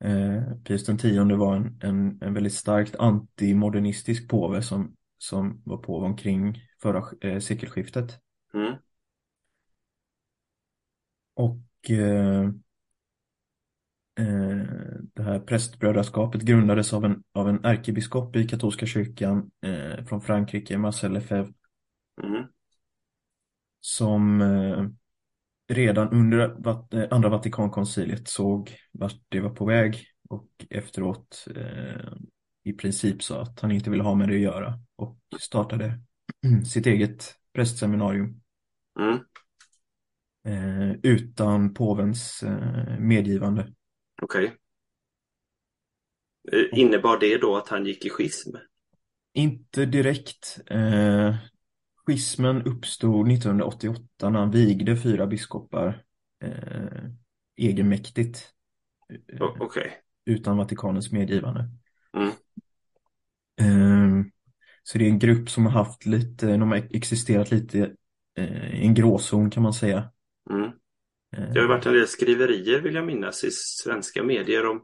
Eh, 0.03 0.43
Pius 0.63 0.85
den 0.85 0.97
tionde 0.97 1.35
var 1.35 1.55
en, 1.55 1.79
en, 1.81 2.17
en 2.21 2.33
väldigt 2.33 2.53
starkt 2.53 2.95
antimodernistisk 2.95 4.29
påve 4.29 4.61
som, 4.61 4.95
som 5.23 5.61
var 5.65 5.77
påve 5.77 6.05
omkring 6.05 6.61
förra 6.81 7.03
eh, 7.21 7.39
sekelskiftet. 7.39 8.19
Mm. 8.53 8.73
Och 11.33 11.91
eh, 11.91 12.43
eh, 14.19 14.65
det 15.13 15.23
här 15.23 15.39
prästbrödraskapet 15.39 16.41
grundades 16.41 16.93
av 16.93 17.05
en, 17.05 17.23
av 17.33 17.49
en 17.49 17.65
ärkebiskop 17.65 18.35
i 18.35 18.47
katolska 18.47 18.85
kyrkan 18.85 19.51
eh, 19.61 20.05
från 20.05 20.21
Frankrike, 20.21 20.77
Marcel 20.77 21.13
Lefebvre, 21.13 21.53
Mm. 22.23 22.43
som 23.79 24.41
eh, 24.41 24.85
redan 25.67 26.09
under 26.09 26.47
vat- 26.47 26.93
eh, 26.93 27.03
andra 27.11 27.29
Vatikankonciliet 27.29 28.27
såg 28.27 28.77
vart 28.91 29.21
det 29.29 29.41
var 29.41 29.49
på 29.49 29.65
väg 29.65 30.05
och 30.29 30.49
efteråt 30.69 31.45
eh, 31.55 32.13
i 32.63 32.73
princip 32.73 33.23
sa 33.23 33.41
att 33.41 33.59
han 33.59 33.71
inte 33.71 33.89
ville 33.89 34.03
ha 34.03 34.15
med 34.15 34.27
det 34.29 34.35
att 34.35 34.41
göra 34.41 34.79
och 34.95 35.17
startade 35.39 35.99
sitt 36.67 36.85
eget 36.85 37.35
prästseminarium 37.53 38.39
Mm. 38.99 39.19
eh, 40.45 40.91
utan 41.03 41.73
påvens 41.73 42.43
eh, 42.43 42.99
medgivande. 42.99 43.73
Okej. 44.21 44.57
Eh, 46.51 46.79
Innebar 46.79 47.19
det 47.19 47.37
då 47.37 47.57
att 47.57 47.69
han 47.69 47.85
gick 47.85 48.05
i 48.05 48.09
schism? 48.09 48.55
Inte 49.33 49.85
direkt. 49.85 50.59
Eh, 50.67 51.35
schismen 52.05 52.61
uppstod 52.63 53.31
1988 53.31 54.29
när 54.29 54.39
han 54.39 54.51
vigde 54.51 54.97
fyra 54.97 55.27
biskopar 55.27 56.03
eh, 56.43 57.03
egenmäktigt 57.55 58.49
Okej. 59.59 59.91
utan 60.25 60.57
Vatikanens 60.57 61.11
medgivande. 61.11 61.69
Mm. 62.17 62.31
Eh, 63.61 64.23
så 64.83 64.97
det 64.97 65.05
är 65.05 65.09
en 65.09 65.19
grupp 65.19 65.49
som 65.49 65.65
har 65.65 65.73
haft 65.73 66.05
lite, 66.05 66.57
de 66.57 66.71
har 66.71 66.87
existerat 66.91 67.51
lite 67.51 67.91
eh, 68.37 68.75
i 68.81 68.85
en 68.85 68.93
gråzon 68.93 69.49
kan 69.51 69.63
man 69.63 69.73
säga. 69.73 70.09
Mm. 70.49 70.71
Eh, 71.37 71.53
Det 71.53 71.59
har 71.59 71.67
varit 71.67 71.85
en 71.85 71.93
del 71.93 72.07
skriverier 72.07 72.81
vill 72.81 72.95
jag 72.95 73.05
minnas 73.05 73.43
i 73.43 73.51
svenska 73.51 74.23
medier 74.23 74.65
om, 74.65 74.83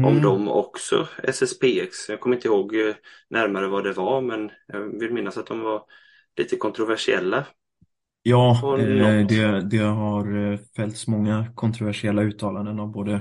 om 0.00 0.20
mm, 0.20 0.22
dem 0.22 0.48
också, 0.48 1.08
SSPX. 1.24 2.08
Jag 2.08 2.20
kommer 2.20 2.36
inte 2.36 2.48
ihåg 2.48 2.76
eh, 2.76 2.94
närmare 3.30 3.68
vad 3.68 3.84
det 3.84 3.92
var 3.92 4.20
men 4.20 4.50
jag 4.66 5.00
vill 5.00 5.12
minnas 5.12 5.38
att 5.38 5.46
de 5.46 5.60
var 5.60 5.84
lite 6.36 6.56
kontroversiella. 6.56 7.46
Ja, 8.22 8.66
eh, 8.76 9.26
det, 9.26 9.60
det 9.70 9.78
har 9.78 10.56
fällts 10.76 11.06
många 11.06 11.52
kontroversiella 11.54 12.22
uttalanden 12.22 12.80
av 12.80 12.90
både 12.92 13.20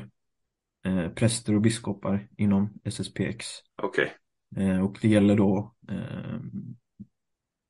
präster 1.16 1.56
och 1.56 1.62
biskopar 1.62 2.28
inom 2.38 2.80
SSPX. 2.84 3.48
Okej. 3.82 4.18
Eh, 4.58 4.84
och 4.86 4.98
det 5.02 5.08
gäller 5.08 5.36
då 5.36 5.76
eh, 5.90 6.40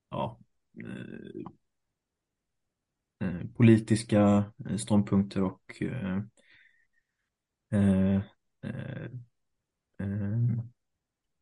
ja, 0.10 0.40
eh, 0.84 1.42
eh, 3.28 3.48
politiska 3.58 4.46
eh, 4.70 4.78
ståndpunkter 4.78 5.44
och 5.44 5.82
eh, 5.82 6.22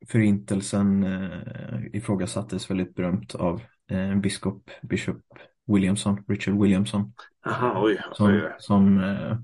förintelsen 0.08 1.04
eh, 1.04 1.86
ifrågasattes 1.94 2.72
väldigt 2.72 2.96
berömt 2.96 3.36
av 3.36 3.62
eh, 3.92 4.16
biskop 4.16 4.70
Bishop 4.82 5.22
Williamson, 5.66 6.24
Richard 6.28 6.62
Williamson, 6.62 7.14
Aha, 7.46 7.84
oj, 7.84 8.02
som, 8.14 8.28
oj, 8.28 8.56
som 8.60 9.00
eh, 9.04 9.38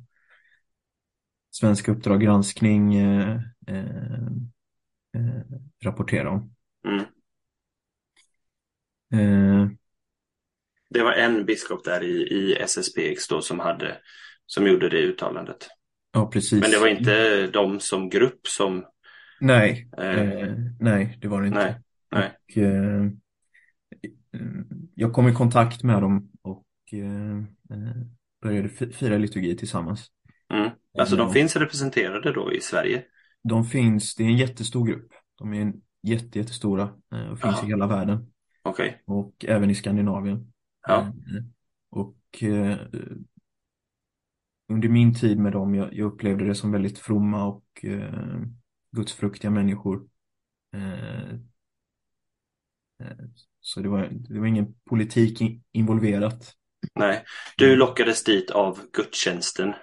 Svenska 1.52 1.92
Uppdrag 1.92 2.22
granskning 2.22 2.96
eh, 2.96 3.40
eh, 5.16 5.58
rapporterar 5.86 6.26
om. 6.26 6.56
Mm. 6.88 7.06
Eh, 9.14 9.70
Det 10.90 11.04
var 11.04 11.12
en 11.14 11.46
biskop 11.46 11.84
där 11.84 12.04
i, 12.04 12.14
i 12.22 12.56
SSPX 12.68 13.28
då 13.28 13.42
som 13.42 13.60
hade 13.60 13.98
som 14.46 14.68
gjorde 14.68 14.90
det 14.90 14.98
uttalandet. 15.02 15.68
ja, 16.12 16.30
precis. 16.30 16.62
Men 16.62 16.72
det 16.72 16.78
var 16.80 16.88
inte 16.88 17.48
de 17.48 17.80
som 17.80 18.10
grupp 18.10 18.48
som 18.48 18.86
Nej, 19.40 19.90
eh, 19.98 20.20
eh, 20.20 20.54
nej, 20.80 21.18
det 21.22 21.28
var 21.28 21.42
det 21.42 21.48
inte. 21.48 21.60
nej, 21.60 21.76
nej. 22.12 22.32
Och, 22.44 22.58
eh, 22.58 23.10
jag 24.96 25.14
kom 25.14 25.28
i 25.28 25.34
kontakt 25.34 25.84
med 25.84 26.02
dem 26.02 26.32
och 26.42 26.66
eh, 26.94 27.44
började 28.42 28.70
fi- 28.70 28.92
fira 28.92 29.18
liturgi 29.18 29.58
tillsammans. 29.58 30.08
Mm. 30.54 30.70
Alltså 30.98 31.16
de 31.16 31.34
finns 31.34 31.56
representerade 31.56 32.34
då 32.34 32.54
i 32.54 32.62
Sverige. 32.62 33.04
De 33.44 33.66
finns, 33.66 34.16
det 34.16 34.24
är 34.24 34.28
en 34.28 34.38
jättestor 34.38 34.88
grupp. 34.88 35.12
De 35.36 35.54
är 35.54 35.62
en 35.62 35.82
jätte, 36.04 36.40
jättestora 36.40 36.84
eh, 37.14 37.28
och 37.28 37.40
finns 37.40 37.56
Ja. 37.62 37.66
i 37.66 37.68
hela 37.68 37.88
världen 37.88 38.32
Okej. 38.64 39.02
och 39.06 39.46
även 39.48 39.70
i 39.70 39.76
Skandinavien. 39.76 40.54
Ja. 40.88 41.00
Eh, 41.02 41.12
Och 41.90 42.44
eh, 42.44 42.78
under 44.72 44.90
min 44.90 45.14
tid 45.16 45.40
med 45.40 45.52
dem, 45.52 45.76
jag, 45.76 45.94
jag 45.94 46.06
upplevde 46.14 46.46
det 46.46 46.56
som 46.56 46.72
väldigt 46.72 47.00
fromma 47.00 47.46
och 47.46 47.86
eh, 47.86 48.42
gudsfruktiga 48.92 49.52
människor. 49.52 50.08
Eh, 50.76 51.30
eh, 53.04 53.18
så 53.60 53.80
det 53.80 53.90
var, 53.90 54.10
det 54.12 54.40
var 54.40 54.48
ingen 54.48 54.74
politik 54.90 55.42
in, 55.42 55.64
involverat. 55.72 56.54
Nej. 56.96 57.24
Du 57.58 57.76
lockades 57.76 58.24
dit 58.24 58.52
av 58.52 58.80
gudstjänsten. 58.94 59.74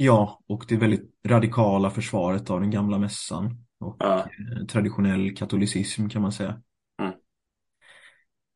Ja, 0.00 0.40
och 0.46 0.64
det 0.68 0.76
väldigt 0.76 1.10
radikala 1.26 1.90
försvaret 1.90 2.50
av 2.50 2.60
den 2.60 2.70
gamla 2.70 2.98
mässan 2.98 3.64
och 3.80 3.96
Ja. 3.98 4.18
eh, 4.18 4.66
traditionell 4.66 5.36
katolicism 5.36 6.08
kan 6.08 6.22
man 6.22 6.32
säga. 6.32 6.62
Mm. 7.02 7.12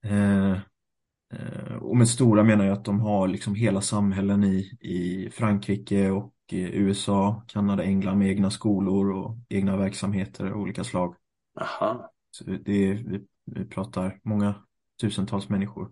Eh, 0.04 0.60
eh, 1.34 1.76
och 1.80 1.96
med 1.96 2.08
stora 2.08 2.42
menar 2.44 2.64
jag 2.64 2.72
att 2.72 2.84
de 2.84 3.00
har 3.00 3.28
liksom 3.28 3.54
hela 3.54 3.80
samhällen 3.80 4.44
i, 4.44 4.78
i 4.80 5.30
Frankrike 5.30 6.10
och 6.10 6.34
i 6.50 6.60
USA, 6.60 7.44
Kanada, 7.48 7.82
England 7.84 8.18
med 8.18 8.28
egna 8.28 8.50
skolor 8.50 9.12
och 9.12 9.36
egna 9.48 9.76
verksamheter 9.76 10.46
av 10.46 10.60
olika 10.60 10.84
slag. 10.84 11.14
Aha. 11.60 12.12
Så 12.30 12.44
det 12.44 12.72
är, 12.72 12.94
vi, 12.94 13.20
vi 13.44 13.64
pratar 13.64 14.20
många 14.22 14.54
tusentals 15.00 15.48
människor. 15.48 15.90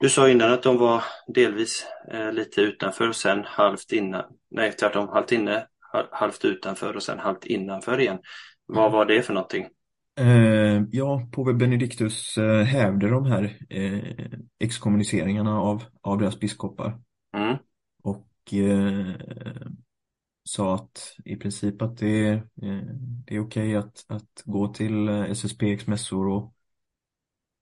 Du 0.00 0.08
sa 0.08 0.28
innan 0.28 0.52
att 0.52 0.62
de 0.62 0.78
var 0.78 1.04
delvis 1.34 1.86
eh, 2.12 2.32
lite 2.32 2.60
utanför 2.60 3.08
och 3.08 3.16
sen 3.16 3.44
halvt 3.44 3.92
innan. 3.92 4.24
Nej, 4.50 4.72
tvärtom. 4.72 5.08
Halvt 5.08 5.32
inne, 5.32 5.66
hal- 5.92 6.08
halvt 6.12 6.44
utanför 6.44 6.96
och 6.96 7.02
sen 7.02 7.18
halvt 7.18 7.46
innanför 7.46 8.00
igen. 8.00 8.18
Vad 8.66 8.92
var 8.92 9.04
det 9.04 9.22
för 9.22 9.34
någonting? 9.34 9.66
Eh, 10.18 10.82
ja, 10.90 11.28
påve 11.32 11.52
Benediktus 11.54 12.38
eh, 12.38 12.62
hävde 12.62 13.08
de 13.10 13.26
här 13.26 13.58
eh, 13.70 14.26
exkommuniceringarna 14.58 15.60
av, 15.60 15.82
av 16.00 16.18
deras 16.18 16.40
biskopar 16.40 17.00
Mm. 17.34 17.56
och 18.02 18.54
eh, 18.54 19.14
sa 20.44 20.74
att 20.74 21.16
i 21.24 21.36
princip 21.36 21.82
att 21.82 21.98
det, 21.98 22.26
är, 22.26 22.34
eh, 22.34 22.82
det 23.26 23.34
är 23.36 23.40
okej 23.40 23.76
att, 23.76 24.04
att 24.08 24.42
gå 24.44 24.68
till 24.68 25.08
eh, 25.08 25.30
SSPX 25.30 25.86
mässor 25.86 26.28
och 26.28 26.54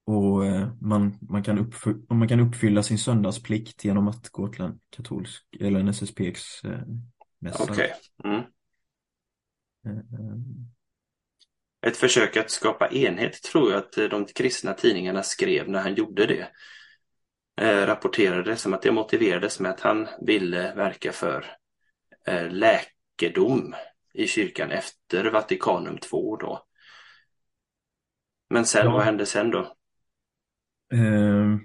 och 0.09 0.47
eh, 0.47 0.69
man, 0.81 1.19
man, 1.21 1.43
kan 1.43 1.59
uppfylla, 1.59 1.99
man 2.15 2.29
kan 2.29 2.41
uppfylla 2.41 2.83
sin 2.83 2.99
söndagsplikt 2.99 3.85
genom 3.85 4.09
att 4.09 4.29
gå 4.29 4.49
till 4.49 4.61
en 4.65 4.81
katolsk 4.91 5.45
eller 5.61 5.81
en 5.81 5.89
SSPX 5.89 6.65
eh, 6.65 6.81
mässa. 7.39 7.63
Okej. 7.63 7.93
Mm. 8.25 8.37
Eh, 9.87 10.03
Ett 11.87 11.97
försök 11.97 12.37
att 12.37 12.51
skapa 12.51 12.89
enhet 12.89 13.43
tror 13.43 13.71
jag 13.71 13.79
att 13.79 13.99
eh, 13.99 14.05
de 14.05 14.25
kristna 14.25 14.73
tidningarna 14.73 15.23
skrev 15.23 15.69
när 15.69 15.83
han 15.83 15.95
gjorde 15.95 16.27
det. 16.27 16.49
Eh, 17.61 17.87
rapporterade 17.87 18.57
som 18.57 18.75
att 18.75 18.83
det 18.83 18.93
motiverades 18.93 19.61
med 19.61 19.71
att 19.71 19.81
han 19.81 20.09
ville 20.27 20.75
verka 20.75 21.13
för 21.13 21.45
eh, 22.27 22.51
läkedom 22.51 23.75
i 24.15 24.27
kyrkan 24.27 24.71
efter 24.71 25.31
Vatikanum 25.31 25.95
II 25.95 26.37
då. 26.41 26.65
Men 28.51 28.65
sen, 28.67 28.87
Ja. 28.87 28.93
vad 28.93 29.03
hände 29.03 29.27
sen 29.27 29.51
då? 29.51 29.75
Eh, 30.93 31.59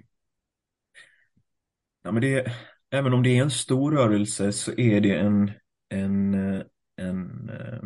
ja, 2.04 2.12
men 2.12 2.22
det, 2.22 2.54
även 2.90 3.14
om 3.14 3.24
det 3.24 3.38
är 3.38 3.42
en 3.44 3.52
stor 3.52 3.92
rörelse 3.92 4.52
så 4.54 4.72
är 4.72 5.02
det 5.02 5.16
en, 5.20 5.52
en, 5.90 6.34
eh, 6.34 6.62
en, 6.96 7.50
eh, 7.50 7.80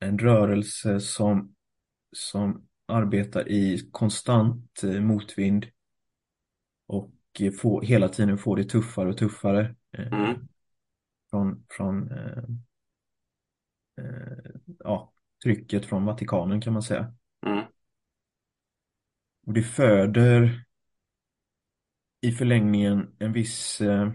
en 0.00 0.18
rörelse 0.18 1.00
som, 1.00 1.54
som 2.12 2.68
arbetar 2.86 3.48
i 3.48 3.88
konstant 3.92 4.82
eh, 4.82 5.00
motvind 5.00 5.66
och 6.86 7.10
får, 7.60 7.82
hela 7.82 8.08
tiden 8.08 8.38
får 8.38 8.56
det 8.56 8.64
tuffare 8.64 9.08
och 9.08 9.18
tuffare 9.18 9.74
Mm. 9.92 10.48
från, 11.30 11.64
från 11.68 12.12
eh, 12.12 12.44
eh, 13.98 14.50
ja, 14.78 15.12
trycket 15.42 15.86
från 15.86 16.04
Vatikanen 16.04 16.60
kan 16.60 16.72
man 16.72 16.82
säga. 16.82 17.14
Mm. 17.46 17.64
Och 19.48 19.54
det 19.54 19.62
föder 19.62 20.64
i 22.20 22.32
förlängningen 22.32 23.16
en 23.18 23.32
viss, 23.32 23.80
eh, 23.80 24.12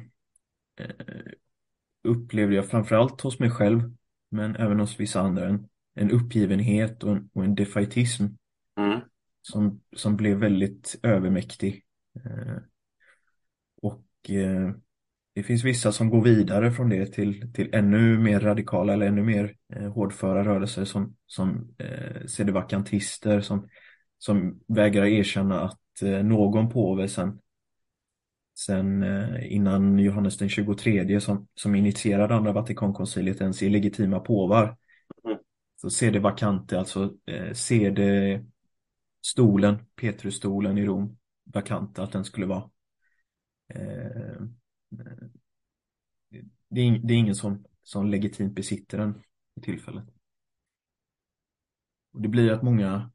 upplevde 2.03 2.55
jag 2.55 2.69
framförallt 2.69 3.21
hos 3.21 3.39
mig 3.39 3.49
själv, 3.49 3.93
men 4.29 4.55
även 4.55 4.79
hos 4.79 4.99
vissa 4.99 5.21
andra, 5.21 5.47
en, 5.47 5.67
en 5.95 6.11
uppgivenhet 6.11 7.03
och 7.03 7.11
en, 7.11 7.29
och 7.33 7.43
en 7.43 7.55
defaitism 7.55 8.25
Mm. 8.77 8.99
som, 9.41 9.81
som 9.95 10.15
blev 10.17 10.37
väldigt 10.37 10.99
övermäktig. 11.03 11.83
Eh, 12.25 12.57
och 13.81 14.29
eh, 14.29 14.71
det 15.35 15.43
finns 15.43 15.63
vissa 15.63 15.91
som 15.91 16.09
går 16.09 16.21
vidare 16.21 16.71
från 16.71 16.89
det 16.89 17.05
till, 17.05 17.53
till 17.53 17.69
ännu 17.73 18.17
mer 18.17 18.39
radikala 18.39 18.93
eller 18.93 19.05
ännu 19.05 19.23
mer 19.23 19.55
eh, 19.73 19.93
hårdföra 19.93 20.45
rörelser 20.45 20.85
som, 20.85 21.15
som 21.25 21.75
eh, 21.77 22.25
sedevakantister 22.25 23.41
som, 23.41 23.69
som 24.25 24.59
vägrar 24.67 25.05
erkänna 25.05 25.61
att 25.61 26.01
eh, 26.01 26.23
någon 26.23 26.69
påve 26.69 27.07
sen, 27.07 27.39
sen 28.59 29.03
eh, 29.03 29.53
innan 29.53 29.99
Johannes 29.99 30.37
den 30.37 30.49
23 30.49 31.21
som, 31.21 31.47
som 31.55 31.75
initierade 31.75 32.35
andra 32.35 32.51
Vatikankonciliet 32.51 33.41
ens 33.41 33.63
är 33.63 33.69
legitima 33.69 34.19
påvar. 34.19 34.77
Mm. 35.25 35.37
Så 35.75 35.89
sedevakante, 35.89 36.79
alltså 36.79 37.13
eh, 37.25 37.53
sede 37.53 38.45
stolen, 39.25 39.85
Petrusstolen 39.95 40.77
i 40.77 40.85
Rom, 40.85 41.17
vakant, 41.43 41.99
att 41.99 42.11
den 42.11 42.25
skulle 42.25 42.45
vara 42.45 42.69
eh, 43.67 44.41
det, 46.69 46.81
är, 46.81 46.99
det 47.03 47.13
är 47.13 47.17
ingen 47.17 47.35
som, 47.35 47.65
som 47.83 48.07
legitimt 48.09 48.55
besitter 48.55 48.97
den 48.97 49.13
för 49.53 49.61
tillfället. 49.61 50.05
Och 52.13 52.21
det 52.21 52.27
blir 52.27 52.51
att 52.51 52.63
många 52.63 53.12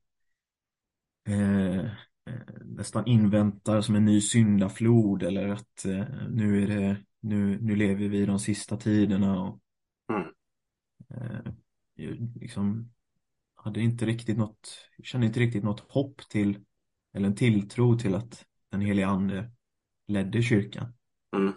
eh, 1.29 1.79
eh, 2.27 2.41
nästan 2.65 3.07
inväntar 3.07 3.81
som 3.81 3.95
en 3.95 4.05
ny 4.05 4.21
syndaflod 4.21 5.23
eller 5.23 5.49
att 5.49 5.85
eh, 5.85 6.05
nu 6.31 6.63
är 6.63 6.67
det 6.69 6.97
nu, 7.21 7.59
nu 7.61 7.77
lever 7.77 8.09
vi 8.09 8.19
i 8.19 8.27
de 8.27 8.39
sista 8.39 8.77
tiderna 8.77 9.43
och 9.43 9.61
Mm. 10.13 10.35
eh, 11.11 11.53
liksom 12.41 12.91
hade 13.55 13.81
inte 13.81 14.07
riktigt 14.07 14.39
något, 14.39 14.89
kände 15.03 15.27
inte 15.27 15.41
riktigt 15.41 15.65
något 15.65 15.81
hopp 15.81 16.29
till 16.29 16.65
eller 17.13 17.27
en 17.27 17.35
tilltro 17.35 17.99
till 17.99 18.15
att 18.15 18.45
den 18.71 18.81
helige 18.81 19.07
ande 19.07 19.51
ledde 20.09 20.43
kyrkan. 20.43 20.95
Mm. 21.37 21.53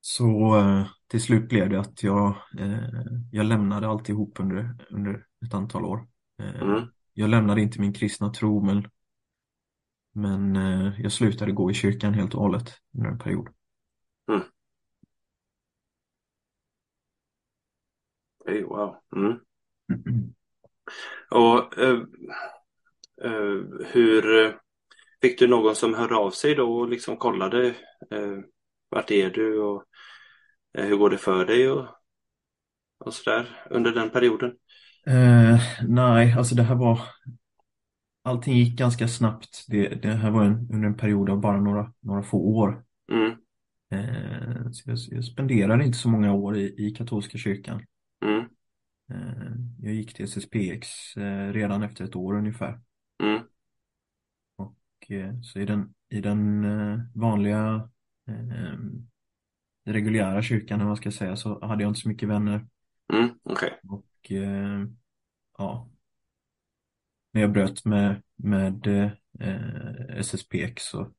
Så 0.00 0.58
eh, 0.60 0.86
till 1.06 1.22
slut 1.22 1.48
blev 1.48 1.70
det 1.70 1.80
att 1.80 2.02
jag, 2.02 2.36
eh, 2.58 2.78
jag 3.32 3.46
lämnade 3.46 3.88
alltihop 3.88 4.40
under, 4.40 4.86
under 4.90 5.26
ett 5.46 5.54
antal 5.54 5.84
år. 5.84 6.08
Eh, 6.38 6.62
Mm. 6.62 6.88
Jag 7.18 7.30
lämnade 7.30 7.60
inte 7.60 7.80
min 7.80 7.92
kristna 7.92 8.30
tro 8.30 8.64
men, 8.64 8.88
men 10.12 10.56
eh, 10.56 11.00
jag 11.00 11.12
slutade 11.12 11.52
gå 11.52 11.70
i 11.70 11.74
kyrkan 11.74 12.14
helt 12.14 12.34
och 12.34 12.40
hållet 12.40 12.72
under 12.94 13.10
en 13.10 13.18
period. 13.18 13.48
Okej, 18.38 18.62
wow. 18.62 18.96
Mm. 19.16 19.40
Och 21.30 21.78
eh, 21.78 22.00
eh, 23.22 23.62
hur 23.86 24.44
eh, 24.44 24.52
fick 25.20 25.38
du 25.38 25.46
någon 25.46 25.76
som 25.76 25.94
hörde 25.94 26.16
av 26.16 26.30
sig 26.30 26.54
då 26.54 26.78
och 26.78 26.88
liksom 26.88 27.16
kollade 27.16 27.68
eh, 28.10 28.38
vart 28.88 29.10
är 29.10 29.30
du 29.30 29.60
och 29.60 29.84
eh, 30.78 30.84
hur 30.84 30.96
går 30.96 31.10
det 31.10 31.18
för 31.18 31.44
dig 31.44 31.70
och, 31.70 31.86
och 32.98 33.14
sådär 33.14 33.66
under 33.70 33.92
den 33.92 34.10
perioden? 34.10 34.56
Eh, 35.06 35.60
nej, 35.88 36.32
alltså 36.32 36.54
det 36.54 36.62
här 36.62 36.74
var 36.74 37.00
Allting 38.22 38.56
gick 38.56 38.78
ganska 38.78 39.08
snabbt. 39.08 39.64
Det, 39.68 39.88
det 39.88 40.12
här 40.14 40.30
var 40.30 40.44
en, 40.44 40.68
under 40.72 40.88
en 40.88 40.96
period 40.96 41.30
av 41.30 41.40
bara 41.40 41.60
några, 41.60 41.92
några 42.00 42.22
få 42.22 42.38
år. 42.38 42.84
Mm, 43.12 43.40
Eh, 43.90 44.70
så 44.72 44.90
jag, 44.90 44.98
jag 45.10 45.24
spenderade 45.24 45.84
inte 45.84 45.98
så 45.98 46.08
många 46.08 46.32
år 46.32 46.56
i, 46.56 46.74
i 46.86 46.90
katolska 46.90 47.38
kyrkan. 47.38 47.82
mm, 48.22 48.48
Eh, 49.10 49.52
jag 49.82 49.94
gick 49.94 50.14
till 50.14 50.24
SSPX 50.24 51.16
eh, 51.16 51.52
redan 51.52 51.82
efter 51.82 52.04
ett 52.04 52.16
år 52.16 52.34
ungefär. 52.34 52.80
mm, 53.22 53.48
Och, 54.56 55.10
eh, 55.10 55.40
så 55.42 55.58
i 55.58 55.64
den, 55.66 55.94
i 56.08 56.20
den 56.20 56.64
eh, 56.64 56.98
vanliga 57.14 57.88
reguljära 59.84 60.42
kyrkan, 60.42 60.80
om 60.80 60.86
man 60.86 60.96
ska 60.96 61.12
säga, 61.12 61.36
så 61.36 61.66
hade 61.66 61.82
jag 61.82 61.90
inte 61.90 62.00
så 62.00 62.08
mycket 62.08 62.28
vänner. 62.28 62.66
mm, 63.12 63.38
okej. 63.44 63.80
Och 63.88 64.04
eh, 64.32 64.84
ja, 65.58 65.90
när 67.32 67.40
jag 67.40 67.52
bröt 67.52 67.84
med, 67.84 68.22
med 68.36 68.86
eh, 69.40 70.20
SSPX 70.20 70.82
så, 70.82 71.12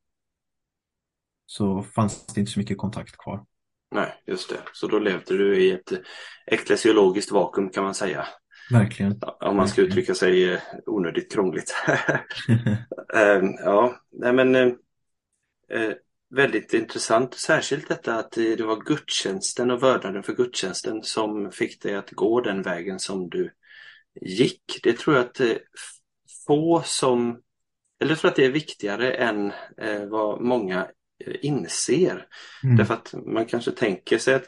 så 1.45 1.83
fanns 1.83 2.25
det 2.25 2.39
inte 2.39 2.51
så 2.51 2.59
mycket 2.59 2.77
kontakt 2.77 3.17
kvar. 3.17 3.45
Nej, 3.91 4.13
just 4.25 4.49
det. 4.49 4.59
Så 4.73 4.87
då 4.87 4.99
levde 4.99 5.37
du 5.37 5.63
i 5.63 5.71
ett 5.71 5.91
eklesiologiskt 6.45 7.31
vakuum 7.31 7.69
kan 7.69 7.83
man 7.83 7.95
säga. 7.95 8.27
Verkligen. 8.71 9.21
Om 9.39 9.57
man 9.57 9.67
ska 9.67 9.81
uttrycka 9.81 10.15
sig 10.15 10.53
eh, 10.53 10.59
onödigt 10.85 11.33
krångligt. 11.33 11.75
Eh, 13.13 13.41
ja, 13.59 14.01
nej 14.11 14.33
men 14.33 14.55
eh, 14.55 14.73
väldigt 16.29 16.73
intressant. 16.73 17.33
Särskilt 17.33 17.87
detta 17.87 18.15
att 18.15 18.31
det 18.31 18.61
var 18.61 18.81
gudstjänsten 18.81 19.71
och 19.71 19.83
vördnaden 19.83 20.23
för 20.23 20.33
gudstjänsten 20.33 21.03
som 21.03 21.51
fick 21.51 21.81
dig 21.81 21.95
att 21.95 22.11
gå 22.11 22.41
den 22.41 22.61
vägen 22.61 22.99
som 22.99 23.29
du 23.29 23.51
gick. 24.21 24.79
Det 24.83 24.97
tror 24.97 25.15
jag 25.15 25.25
att 25.25 25.39
eh, 25.39 25.55
få 26.47 26.81
som, 26.85 27.41
eller 27.99 28.11
jag 28.11 28.19
tror 28.19 28.31
att 28.31 28.35
det 28.35 28.45
är 28.45 28.51
viktigare 28.51 29.11
än 29.11 29.51
eh, 29.77 30.05
vad 30.05 30.41
många 30.41 30.87
eh, 31.25 31.35
inser. 31.41 32.27
Mm. 32.63 32.75
Därför 32.75 32.93
att 32.93 33.13
man 33.25 33.45
kanske 33.45 33.71
tänker 33.71 34.17
sig 34.17 34.33
att 34.33 34.47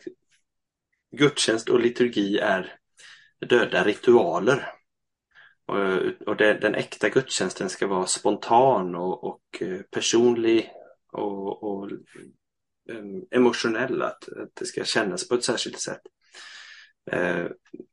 gudstjänst 1.17 1.69
och 1.69 1.79
liturgi 1.79 2.37
är 2.37 2.75
döda 3.49 3.83
ritualer. 3.83 4.71
Och, 5.65 6.27
och 6.27 6.35
det, 6.35 6.53
den 6.53 6.75
äkta 6.75 7.09
gudstjänsten 7.09 7.69
ska 7.69 7.87
vara 7.87 8.05
spontan 8.05 8.95
och, 8.95 9.23
och 9.23 9.63
personlig 9.91 10.71
och, 11.11 11.63
och 11.63 11.89
em, 12.91 13.25
emotionell. 13.31 14.01
Att, 14.01 14.29
att 14.29 14.49
det 14.53 14.65
ska 14.65 14.83
kännas 14.83 15.27
på 15.27 15.35
ett 15.35 15.43
särskilt 15.43 15.79
sätt. 15.79 16.01
Eh, 17.11 17.45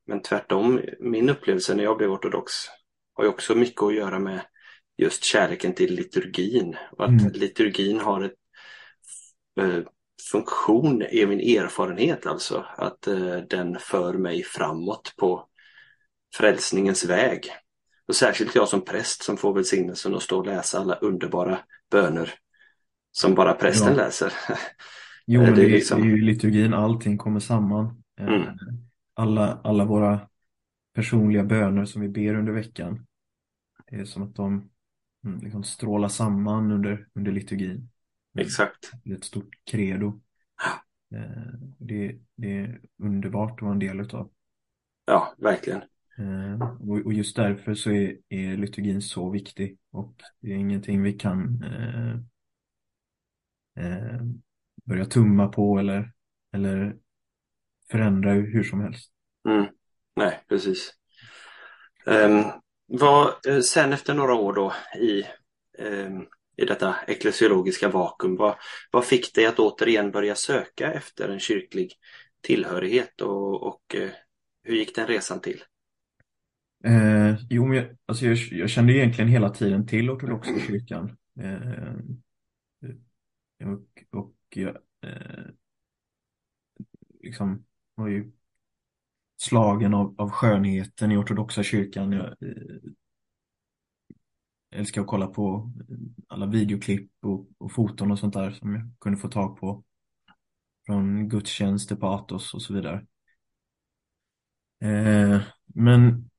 men 0.06 0.22
tvärtom, 0.22 0.80
min 1.00 1.30
upplevelse 1.30 1.74
när 1.74 1.84
jag 1.84 1.96
blev 1.96 2.10
ortodox 2.10 2.52
har 3.14 3.24
ju 3.24 3.30
också 3.30 3.54
mycket 3.54 3.82
att 3.82 3.94
göra 3.94 4.18
med 4.18 4.40
just 4.96 5.24
kärleken 5.24 5.74
till 5.74 5.94
liturgin. 5.94 6.76
Och 6.90 7.04
att 7.04 7.10
Mm. 7.20 7.32
liturgin 7.32 8.00
har 8.00 8.22
ett 8.22 8.32
eh, 9.60 9.82
funktion 10.30 11.02
är 11.02 11.26
min 11.26 11.58
erfarenhet 11.58 12.26
alltså. 12.26 12.66
Att 12.76 13.06
eh, 13.06 13.36
den 13.36 13.78
för 13.78 14.12
mig 14.12 14.42
framåt 14.42 15.14
på 15.16 15.48
frälsningens 16.34 17.04
väg. 17.04 17.52
Och 18.08 18.16
särskilt 18.16 18.54
jag 18.54 18.68
som 18.68 18.84
präst 18.84 19.22
som 19.22 19.36
får 19.36 19.54
välsignelsen 19.54 20.14
att 20.14 20.22
stå 20.22 20.38
och 20.38 20.46
läsa 20.46 20.78
alla 20.78 20.94
underbara 20.94 21.58
böner 21.90 22.34
som 23.16 23.34
bara 23.34 23.52
prästen 23.54 23.92
Ja. 23.96 23.96
läser. 23.96 24.32
Jo, 25.26 25.40
det 25.40 25.46
är 25.48 25.58
är, 25.58 25.70
liksom- 25.70 26.04
ju 26.04 26.16
liturgin, 26.20 26.74
allting 26.74 27.18
kommer 27.18 27.40
samman. 27.40 28.02
Eh, 28.20 28.26
Mm. 28.26 28.42
Alla, 29.14 29.60
alla 29.64 29.84
våra 29.84 30.28
personliga 30.94 31.44
böner 31.44 31.84
som 31.84 32.02
vi 32.02 32.08
ber 32.08 32.34
under 32.34 32.52
veckan 32.52 33.06
Det 33.90 33.96
är 33.96 34.04
som 34.04 34.22
att 34.22 34.34
de 34.34 34.70
mm, 35.24 35.40
liksom 35.40 35.64
strålar 35.64 36.08
samman 36.08 36.70
under, 36.72 37.06
under 37.14 37.32
liturgin. 37.32 37.90
Exakt. 38.38 38.90
Det 39.04 39.10
är 39.12 39.16
ett 39.16 39.24
stort 39.24 39.48
credo. 39.70 40.20
Eh, 41.14 41.52
det, 41.78 42.16
det 42.36 42.58
är 42.58 42.80
underbart 43.02 43.52
att 43.52 43.62
vara 43.62 43.72
en 43.72 43.78
del 43.78 44.00
utav. 44.00 44.30
Ja, 45.06 45.34
verkligen. 45.38 45.80
Eh, 46.18 46.70
och, 46.80 46.98
och 47.06 47.12
just 47.12 47.36
därför 47.36 47.74
så 47.74 47.90
är, 47.90 48.16
är 48.28 48.56
liturgin 48.56 49.02
så 49.02 49.30
viktig 49.30 49.78
och 49.92 50.22
det 50.40 50.52
är 50.52 50.56
ingenting 50.56 51.02
vi 51.02 51.12
kan 51.12 51.64
eh, 53.76 54.20
börja 54.84 55.04
tumma 55.04 55.48
på 55.48 55.78
eller, 55.78 56.12
eller 56.52 56.96
förändra 57.90 58.32
hur 58.32 58.62
som 58.62 58.80
helst. 58.80 59.10
Mm. 59.48 59.66
Nej, 60.16 60.40
precis. 60.48 60.92
Um, 62.06 62.44
vad, 62.86 63.46
eh, 63.46 63.60
sen 63.60 63.92
efter 63.92 64.14
några 64.14 64.34
år 64.34 64.52
då 64.52 64.72
i, 65.00 65.24
um, 65.78 66.26
i 66.56 66.64
detta 66.64 66.96
eklesiologiska 67.06 67.88
vakuum, 67.88 68.36
vad, 68.36 68.54
vad 68.90 69.04
fick 69.04 69.34
dig 69.34 69.46
att 69.46 69.58
återigen 69.58 70.10
börja 70.10 70.34
söka 70.34 70.92
efter 70.92 71.28
en 71.28 71.40
kyrklig 71.40 71.92
tillhörighet 72.40 73.20
och, 73.20 73.62
och 73.62 73.94
uh, 73.94 74.08
hur 74.62 74.76
gick 74.76 74.94
den 74.94 75.06
resan 75.06 75.40
till? 75.40 75.62
Eh, 76.84 77.36
jo, 77.50 77.66
men 77.66 77.76
jag, 77.76 77.86
alltså 78.06 78.26
jag, 78.26 78.36
jag, 78.36 78.70
kände 78.70 78.92
egentligen 78.92 79.28
hela 79.28 79.50
tiden 79.50 79.86
till 79.86 80.10
ortodoxa 80.10 80.50
kyrkan. 80.66 81.16
Eh, 81.40 81.92
och, 83.64 84.18
och 84.20 84.34
jag 84.54 84.76
eh, 85.02 85.46
liksom 87.22 87.64
var 87.94 88.08
ju 88.08 88.32
slagen 89.36 89.94
av, 89.94 90.14
av 90.18 90.30
skönheten 90.30 91.12
i 91.12 91.16
ortodoxa 91.16 91.62
kyrkan. 91.62 92.12
Jag 92.12 92.26
eh, 92.26 92.90
älskar 94.70 95.00
att 95.00 95.06
kolla 95.06 95.26
på 95.26 95.70
alla 96.28 96.46
videoklipp 96.46 97.10
och, 97.20 97.48
och 97.58 97.72
foton 97.72 98.10
och 98.10 98.18
sånt 98.18 98.34
där 98.34 98.50
som 98.50 98.74
jag 98.74 98.90
kunde 99.00 99.18
få 99.18 99.28
tag 99.28 99.56
på. 99.56 99.84
Från 100.86 101.28
gudstjänster 101.28 101.96
på 101.96 102.06
Atos 102.06 102.54
och 102.54 102.62
så 102.62 102.74
vidare. 102.74 103.06
Eh, 104.80 105.42
men 105.66 106.30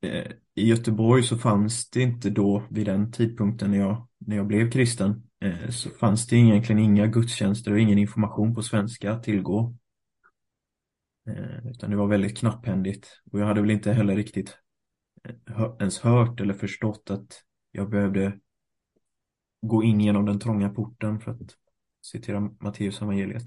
eh, 0.00 0.32
i 0.56 0.66
Göteborg 0.66 1.22
så 1.22 1.38
fanns 1.38 1.90
det 1.90 2.02
inte 2.02 2.30
då 2.30 2.62
vid 2.70 2.86
den 2.86 3.12
tidpunkten 3.12 3.70
när 3.70 3.78
jag, 3.78 4.08
när 4.18 4.36
jag 4.36 4.46
blev 4.46 4.70
kristen 4.70 5.22
eh, 5.40 5.68
så 5.68 5.90
fanns 5.90 6.26
det 6.26 6.36
egentligen 6.36 6.78
inga 6.78 7.06
gudstjänster 7.06 7.72
och 7.72 7.80
ingen 7.80 7.98
information 7.98 8.54
på 8.54 8.62
svenska 8.62 9.12
att 9.12 9.22
tillgå. 9.22 9.76
Eh, 11.28 11.66
utan 11.70 11.90
det 11.90 11.96
var 11.96 12.06
väldigt 12.06 12.38
knapphändigt 12.38 13.22
och 13.32 13.40
jag 13.40 13.46
hade 13.46 13.60
väl 13.60 13.70
inte 13.70 13.92
heller 13.92 14.16
riktigt 14.16 14.58
eh, 15.24 15.76
ens 15.78 15.98
hört 15.98 16.40
eller 16.40 16.54
förstått 16.54 17.10
att 17.10 17.42
jag 17.72 17.90
behövde 17.90 18.38
gå 19.62 19.82
in 19.82 20.00
genom 20.00 20.26
den 20.26 20.38
trånga 20.38 20.68
porten 20.68 21.20
för 21.20 21.30
att 21.30 21.54
citera 22.02 22.40
Matteus 22.40 23.02
evangeliet. 23.02 23.46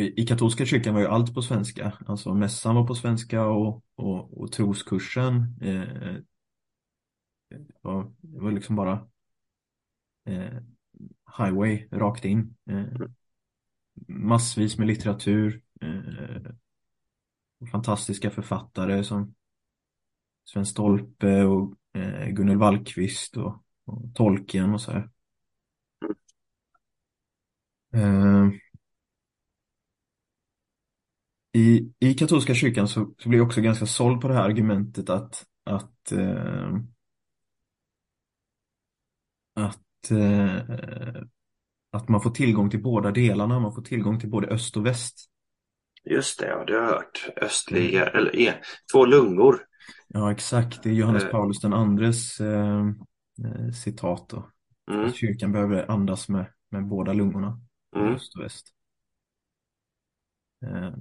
I 0.00 0.26
katolska 0.26 0.66
kyrkan 0.66 0.94
var 0.94 1.00
ju 1.00 1.06
allt 1.06 1.34
på 1.34 1.42
svenska, 1.42 1.92
alltså 2.06 2.34
mässan 2.34 2.74
var 2.74 2.86
på 2.86 2.94
svenska 2.94 3.46
och, 3.46 3.84
och, 3.94 4.40
och 4.40 4.52
troskursen 4.52 5.58
eh, 5.60 6.16
var, 7.82 8.12
det 8.20 8.40
var 8.40 8.52
liksom 8.52 8.76
bara 8.76 9.08
eh, 10.24 10.62
highway 11.38 11.88
rakt 11.92 12.24
in. 12.24 12.56
Eh, 12.70 12.84
massvis 14.08 14.78
med 14.78 14.86
litteratur. 14.86 15.62
Eh, 15.80 16.52
fantastiska 17.72 18.30
författare 18.30 19.04
som 19.04 19.34
Sven 20.44 20.66
Stolpe 20.66 21.44
och 21.44 21.74
eh, 21.94 22.28
Gunnel 22.28 22.58
Wallqvist 22.58 23.36
och, 23.36 23.64
och 23.84 24.14
Tolkien 24.14 24.74
och 24.74 24.80
så 24.80 24.92
här. 24.92 25.10
Eh, 31.54 31.60
i, 31.60 31.92
I 31.98 32.14
katolska 32.14 32.54
kyrkan 32.54 32.88
så, 32.88 33.14
så 33.18 33.28
blir 33.28 33.38
jag 33.38 33.46
också 33.46 33.60
ganska 33.60 33.86
såld 33.86 34.20
på 34.20 34.28
det 34.28 34.34
här 34.34 34.42
argumentet 34.42 35.10
att, 35.10 35.44
att, 35.64 36.12
eh, 36.12 36.74
att 39.54 40.10
eh, 40.10 41.22
att 41.90 42.08
man 42.08 42.20
får 42.20 42.30
tillgång 42.30 42.70
till 42.70 42.82
båda 42.82 43.10
delarna, 43.10 43.60
man 43.60 43.74
får 43.74 43.82
tillgång 43.82 44.20
till 44.20 44.30
både 44.30 44.46
öst 44.46 44.76
och 44.76 44.86
väst. 44.86 45.30
Just 46.04 46.40
det, 46.40 46.46
ja, 46.46 46.64
det 46.64 46.72
har 46.72 46.82
jag 46.82 46.88
hört. 46.88 47.28
Östliga, 47.36 48.06
mm. 48.06 48.18
eller 48.18 48.40
e, 48.40 48.54
två 48.92 49.06
lungor. 49.06 49.60
Ja, 50.08 50.32
exakt. 50.32 50.82
Det 50.82 50.88
är 50.88 50.94
Johannes 50.94 51.24
uh, 51.24 51.30
Paulus 51.30 51.60
den 51.60 51.72
andres 51.72 52.40
eh, 52.40 52.86
eh, 53.44 53.72
citat 53.84 54.28
då. 54.28 54.50
Mm. 54.90 55.12
Kyrkan 55.12 55.52
behöver 55.52 55.90
andas 55.90 56.28
med, 56.28 56.46
med 56.70 56.88
båda 56.88 57.12
lungorna, 57.12 57.60
mm. 57.96 58.14
öst 58.14 58.36
och 58.36 58.44
väst. 58.44 58.66
Eh, 60.66 60.94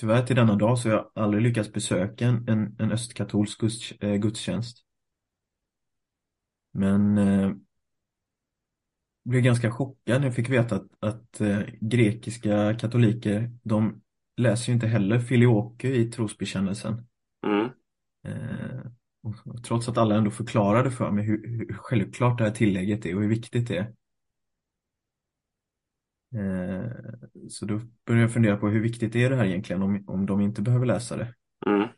tyvärr 0.00 0.26
till 0.26 0.36
denna 0.36 0.54
dag 0.54 0.78
så 0.78 0.88
har 0.88 0.96
jag 0.96 1.10
aldrig 1.14 1.42
lyckats 1.42 1.72
besöka 1.72 2.26
en, 2.26 2.76
en, 2.78 2.92
östkatolsk 2.92 3.62
eh, 4.00 4.14
gudstjänst. 4.14 4.84
Men 6.72 7.18
eh, 7.18 7.52
blev 9.24 9.42
ganska 9.42 9.70
chockad 9.70 10.20
när 10.20 10.28
jag 10.28 10.34
fick 10.34 10.48
veta 10.48 10.76
att, 10.76 10.88
att 11.00 11.40
eh, 11.40 11.60
grekiska 11.80 12.74
katoliker, 12.74 13.50
de 13.62 14.02
läser 14.36 14.68
ju 14.68 14.74
inte 14.74 14.86
heller 14.86 15.18
filioke 15.18 15.88
i 15.88 16.10
trosbekännelsen. 16.10 17.06
Mm. 17.46 17.70
Eh, 18.26 18.80
och, 19.22 19.64
trots 19.64 19.88
att 19.88 19.98
alla 19.98 20.16
ändå 20.16 20.30
förklarade 20.30 20.90
för 20.90 21.10
mig 21.10 21.24
hur, 21.24 21.48
hur, 21.48 21.74
självklart 21.74 22.38
det 22.38 22.44
här 22.44 22.50
tillägget 22.50 23.06
är 23.06 23.14
och 23.14 23.22
hur 23.22 23.28
viktigt 23.28 23.68
det 23.68 23.76
är. 23.76 23.94
Eh, 26.34 26.90
så 27.48 27.66
då 27.66 27.80
började 28.06 28.22
jag 28.22 28.32
fundera 28.32 28.56
på 28.56 28.68
hur 28.68 28.80
viktigt 28.80 29.16
är 29.16 29.30
det 29.30 29.36
här 29.36 29.44
egentligen 29.44 29.82
om, 29.82 30.04
om 30.06 30.26
de 30.26 30.40
inte 30.40 30.62
behöver 30.62 30.86
läsa 30.86 31.16
det. 31.16 31.34
Mm. 31.66 31.88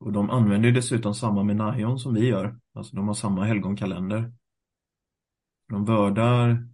Och 0.00 0.12
de 0.12 0.30
använder 0.30 0.72
dessutom 0.72 1.14
samma 1.14 1.42
menajon 1.42 1.98
som 1.98 2.14
vi 2.14 2.28
gör. 2.28 2.58
Alltså 2.74 2.96
de 2.96 3.08
har 3.08 3.14
samma 3.14 3.44
helgonkalender. 3.44 4.32
De 5.68 5.84
vördar 5.84 6.68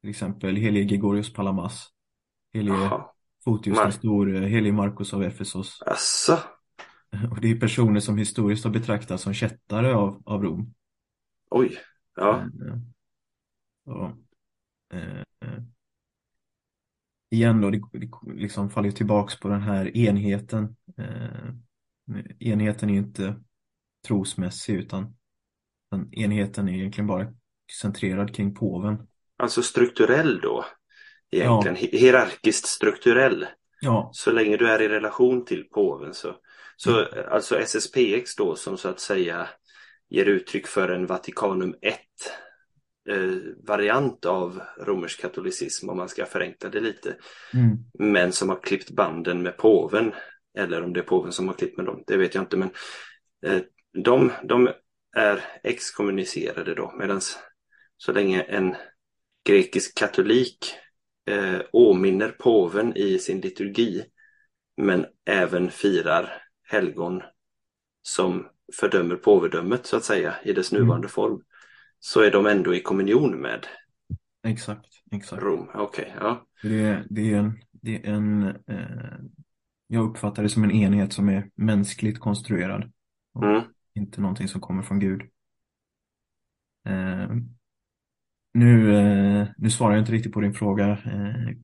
till 0.00 0.10
exempel 0.10 0.56
helige 0.56 0.84
Gregorius 0.84 1.32
Palamas, 1.32 1.88
helige 2.52 2.90
Fotius 3.44 3.78
den 3.78 3.92
store, 3.92 4.38
helige 4.38 4.72
Markus 4.72 5.14
av 5.14 5.22
Efesos. 5.22 5.82
Asså. 5.82 6.38
Och 7.30 7.40
det 7.40 7.50
är 7.50 7.60
personer 7.60 8.00
som 8.00 8.18
historiskt 8.18 8.64
har 8.64 8.70
betraktats 8.70 9.22
som 9.22 9.34
kättare 9.34 9.94
av, 9.94 10.22
av 10.24 10.42
Rom. 10.42 10.74
Oj, 11.50 11.78
ja. 12.16 12.48
Och, 13.84 14.10
eh, 14.92 15.20
eh, 15.40 15.62
igen 17.30 17.60
då, 17.60 17.70
det, 17.70 17.80
det 17.92 18.08
liksom 18.26 18.70
faller 18.70 18.90
tillbaks 18.90 19.40
på 19.40 19.48
den 19.48 19.62
här 19.62 19.96
enheten. 19.96 20.76
Eh, 20.98 21.50
enheten 22.38 22.90
är 22.90 22.94
inte 22.94 23.34
trosmässig 24.06 24.74
utan 24.74 25.14
enheten 26.12 26.68
är 26.68 26.72
egentligen 26.72 27.06
bara 27.06 27.32
centrerad 27.80 28.34
kring 28.34 28.54
påven. 28.54 28.98
Alltså 29.36 29.62
strukturell 29.62 30.40
då? 30.40 30.64
Egentligen 31.30 31.76
ja. 31.80 31.98
hierarkiskt 31.98 32.66
strukturell. 32.66 33.46
Ja. 33.80 34.10
Så 34.12 34.32
länge 34.32 34.56
du 34.56 34.68
är 34.68 34.82
i 34.82 34.88
relation 34.88 35.44
till 35.44 35.64
påven 35.64 36.14
så. 36.14 36.36
Så 36.76 36.90
mm. 36.90 37.24
alltså 37.30 37.58
SSPX 37.58 38.36
då 38.36 38.56
som 38.56 38.78
så 38.78 38.88
att 38.88 39.00
säga 39.00 39.48
ger 40.08 40.26
uttryck 40.26 40.66
för 40.66 40.88
en 40.88 41.06
Vatikanum 41.06 41.74
1 41.82 41.94
eh, 41.94 41.98
variant 43.66 44.24
av 44.24 44.60
romersk 44.80 45.20
katolicism 45.20 45.88
om 45.88 45.96
man 45.96 46.08
ska 46.08 46.26
förenkla 46.26 46.68
det 46.68 46.80
lite. 46.80 47.16
Mm. 47.54 47.76
Men 47.98 48.32
som 48.32 48.48
har 48.48 48.62
klippt 48.62 48.90
banden 48.90 49.42
med 49.42 49.56
påven. 49.56 50.12
Eller 50.58 50.82
om 50.82 50.92
det 50.92 51.00
är 51.00 51.04
påven 51.04 51.32
som 51.32 51.48
har 51.48 51.54
klippt 51.54 51.76
med 51.76 51.86
dem, 51.86 52.02
det 52.06 52.16
vet 52.16 52.34
jag 52.34 52.42
inte. 52.42 52.56
Men 52.56 52.70
eh, 53.46 53.62
de, 54.04 54.32
de 54.44 54.68
är 55.16 55.44
exkommunicerade 55.62 56.74
då 56.74 56.94
medan 56.98 57.20
så 57.96 58.12
länge 58.12 58.42
en 58.42 58.74
grekisk 59.44 59.98
katolik 59.98 60.74
eh, 61.30 61.60
åminner 61.72 62.28
påven 62.28 62.96
i 62.96 63.18
sin 63.18 63.40
liturgi 63.40 64.04
men 64.76 65.06
även 65.26 65.70
firar 65.70 66.42
helgon 66.62 67.22
som 68.02 68.46
fördömer 68.72 69.16
påvedömet 69.16 69.86
så 69.86 69.96
att 69.96 70.04
säga 70.04 70.34
i 70.44 70.52
dess 70.52 70.72
mm. 70.72 70.82
nuvarande 70.82 71.06
mm. 71.06 71.10
form 71.10 71.42
så 72.06 72.20
är 72.20 72.30
de 72.30 72.46
ändå 72.46 72.74
i 72.74 72.80
kommunion 72.80 73.40
med 73.40 73.66
Exakt, 74.46 74.86
exakt. 75.12 75.42
Rom. 75.42 75.70
Okej, 75.74 76.04
okay, 76.04 76.16
ja. 76.20 76.46
Det, 76.62 77.06
det 77.10 77.32
är 77.32 77.38
en, 77.38 77.58
det 77.70 78.06
är 78.06 78.12
en 78.12 78.42
eh, 78.66 79.18
jag 79.86 80.10
uppfattar 80.10 80.42
det 80.42 80.48
som 80.48 80.64
en 80.64 80.70
enhet 80.70 81.12
som 81.12 81.28
är 81.28 81.50
mänskligt 81.54 82.20
konstruerad. 82.20 82.92
Mm. 83.42 83.62
Inte 83.94 84.20
någonting 84.20 84.48
som 84.48 84.60
kommer 84.60 84.82
från 84.82 85.00
Gud. 85.00 85.20
Eh, 86.84 87.30
nu, 88.52 88.96
eh, 88.96 89.48
nu 89.56 89.70
svarar 89.70 89.92
jag 89.92 90.02
inte 90.02 90.12
riktigt 90.12 90.32
på 90.32 90.40
din 90.40 90.54
fråga. 90.54 90.90
Eh, 90.90 91.56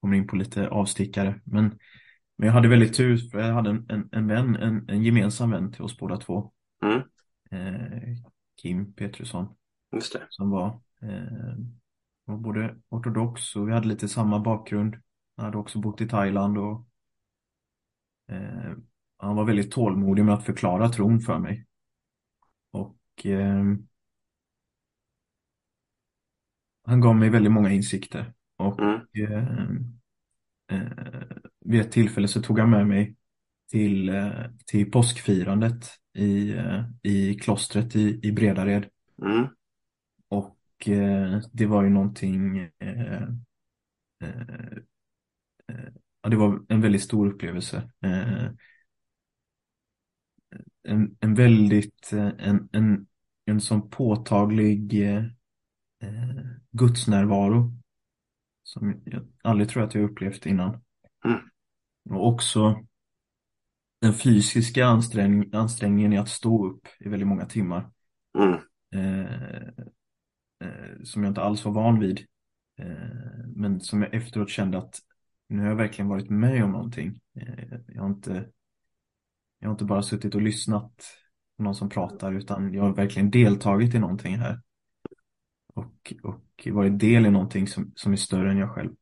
kommer 0.00 0.16
in 0.16 0.26
på 0.26 0.36
lite 0.36 0.68
avstickare. 0.68 1.40
Men 1.44 1.78
Men 2.36 2.46
jag 2.46 2.52
hade 2.52 2.68
väldigt 2.68 2.94
tur 2.94 3.16
för 3.16 3.38
jag 3.38 3.54
hade 3.54 3.70
en, 3.70 3.86
en, 3.88 4.08
en 4.12 4.26
vän, 4.26 4.56
en, 4.56 4.88
en 4.88 5.02
gemensam 5.02 5.50
vän 5.50 5.72
till 5.72 5.82
oss 5.82 5.98
båda 5.98 6.16
två. 6.16 6.52
Mm, 6.82 7.02
Eh, 7.50 8.16
Kim 8.56 8.92
Petrusson. 8.92 9.46
just 9.92 10.12
det. 10.12 10.26
som 10.30 10.50
var, 10.50 10.66
eh, 11.02 11.56
var 12.24 12.36
både 12.36 12.76
ortodox 12.88 13.56
och 13.56 13.68
vi 13.68 13.72
hade 13.72 13.88
lite 13.88 14.08
samma 14.08 14.40
bakgrund. 14.40 14.96
Han 15.36 15.44
hade 15.44 15.58
också 15.58 15.78
bott 15.78 16.00
i 16.00 16.08
Thailand 16.08 16.58
och 16.58 16.86
eh, 18.28 18.72
han 19.16 19.36
var 19.36 19.44
väldigt 19.44 19.72
tålmodig 19.72 20.24
med 20.24 20.34
att 20.34 20.44
förklara 20.44 20.88
tron 20.88 21.20
för 21.20 21.38
mig. 21.38 21.66
Och 22.70 23.26
eh, 23.26 23.64
han 26.84 27.00
gav 27.00 27.16
mig 27.16 27.30
väldigt 27.30 27.52
många 27.52 27.70
insikter. 27.70 28.34
Och 28.56 28.80
Mm, 28.80 29.00
eh, 29.12 29.64
eh, 30.78 31.26
vid 31.60 31.80
ett 31.80 31.92
tillfälle 31.92 32.28
så 32.28 32.42
tog 32.42 32.58
han 32.58 32.70
med 32.70 32.86
mig 32.86 33.16
till, 33.70 34.08
eh, 34.08 34.44
till 34.66 34.90
påskfirandet 34.90 35.86
i, 36.14 36.52
eh, 36.52 36.82
i 37.02 37.34
klostret 37.34 37.96
i, 37.96 38.20
i 38.22 38.32
Bredared. 38.32 38.86
mm, 39.22 39.46
Och 40.28 40.88
eh, 40.88 41.40
det 41.52 41.66
var 41.66 41.82
ju 41.84 41.90
någonting 41.90 42.58
eh, 42.78 43.22
eh, 44.22 44.78
Ja, 46.22 46.30
det 46.30 46.36
var 46.36 46.64
en 46.68 46.80
väldigt 46.80 47.02
stor 47.02 47.26
upplevelse. 47.26 47.90
Eh, 48.04 48.48
en, 50.82 51.16
en 51.20 51.34
väldigt, 51.34 52.12
eh, 52.12 52.30
en, 52.38 52.68
en, 52.72 53.06
en 53.44 53.60
sån 53.60 53.90
påtaglig 53.90 55.12
eh, 55.12 55.24
gudsnärvaro 56.70 57.72
som 58.62 59.02
jag 59.04 59.26
aldrig 59.42 59.68
tror 59.68 59.82
att 59.82 59.94
jag 59.94 60.04
upplevt 60.04 60.46
innan. 60.46 60.82
Mm. 61.24 61.38
Och 62.10 62.28
också 62.28 62.84
den 64.04 64.14
fysiska 64.14 64.86
ansträng, 64.86 65.50
ansträngningen 65.52 66.12
i 66.12 66.18
att 66.18 66.28
stå 66.28 66.68
upp 66.68 66.88
i 67.00 67.08
väldigt 67.08 67.28
många 67.28 67.46
timmar. 67.46 67.90
mm, 68.38 68.58
Eh, 68.94 69.68
eh, 70.64 71.02
som 71.04 71.22
jag 71.22 71.30
inte 71.30 71.40
alls 71.40 71.64
var 71.64 71.72
van 71.72 72.00
vid. 72.00 72.26
Eh, 72.78 73.46
men 73.56 73.80
som 73.80 74.02
jag 74.02 74.14
efteråt 74.14 74.50
kände 74.50 74.78
att 74.78 74.98
nu 75.48 75.62
har 75.62 75.68
jag 75.68 75.76
verkligen 75.76 76.08
varit 76.08 76.30
med 76.30 76.64
om 76.64 76.72
någonting. 76.72 77.20
Eh, 77.36 77.78
jag 77.88 78.02
har 78.02 78.08
inte, 78.08 78.48
jag 79.58 79.68
har 79.68 79.72
inte 79.72 79.84
bara 79.84 80.02
suttit 80.02 80.34
och 80.34 80.42
lyssnat 80.42 81.04
på 81.56 81.62
någon 81.62 81.74
som 81.74 81.88
pratar 81.88 82.32
utan 82.32 82.74
jag 82.74 82.82
har 82.82 82.94
verkligen 82.94 83.30
deltagit 83.30 83.94
i 83.94 83.98
någonting 83.98 84.36
här. 84.36 84.60
Och, 85.74 86.14
och 86.22 86.68
varit 86.72 86.98
del 86.98 87.26
i 87.26 87.30
någonting 87.30 87.66
som, 87.66 87.92
som 87.96 88.12
är 88.12 88.16
större 88.16 88.50
än 88.50 88.58
jag 88.58 88.70
själv. 88.70 88.94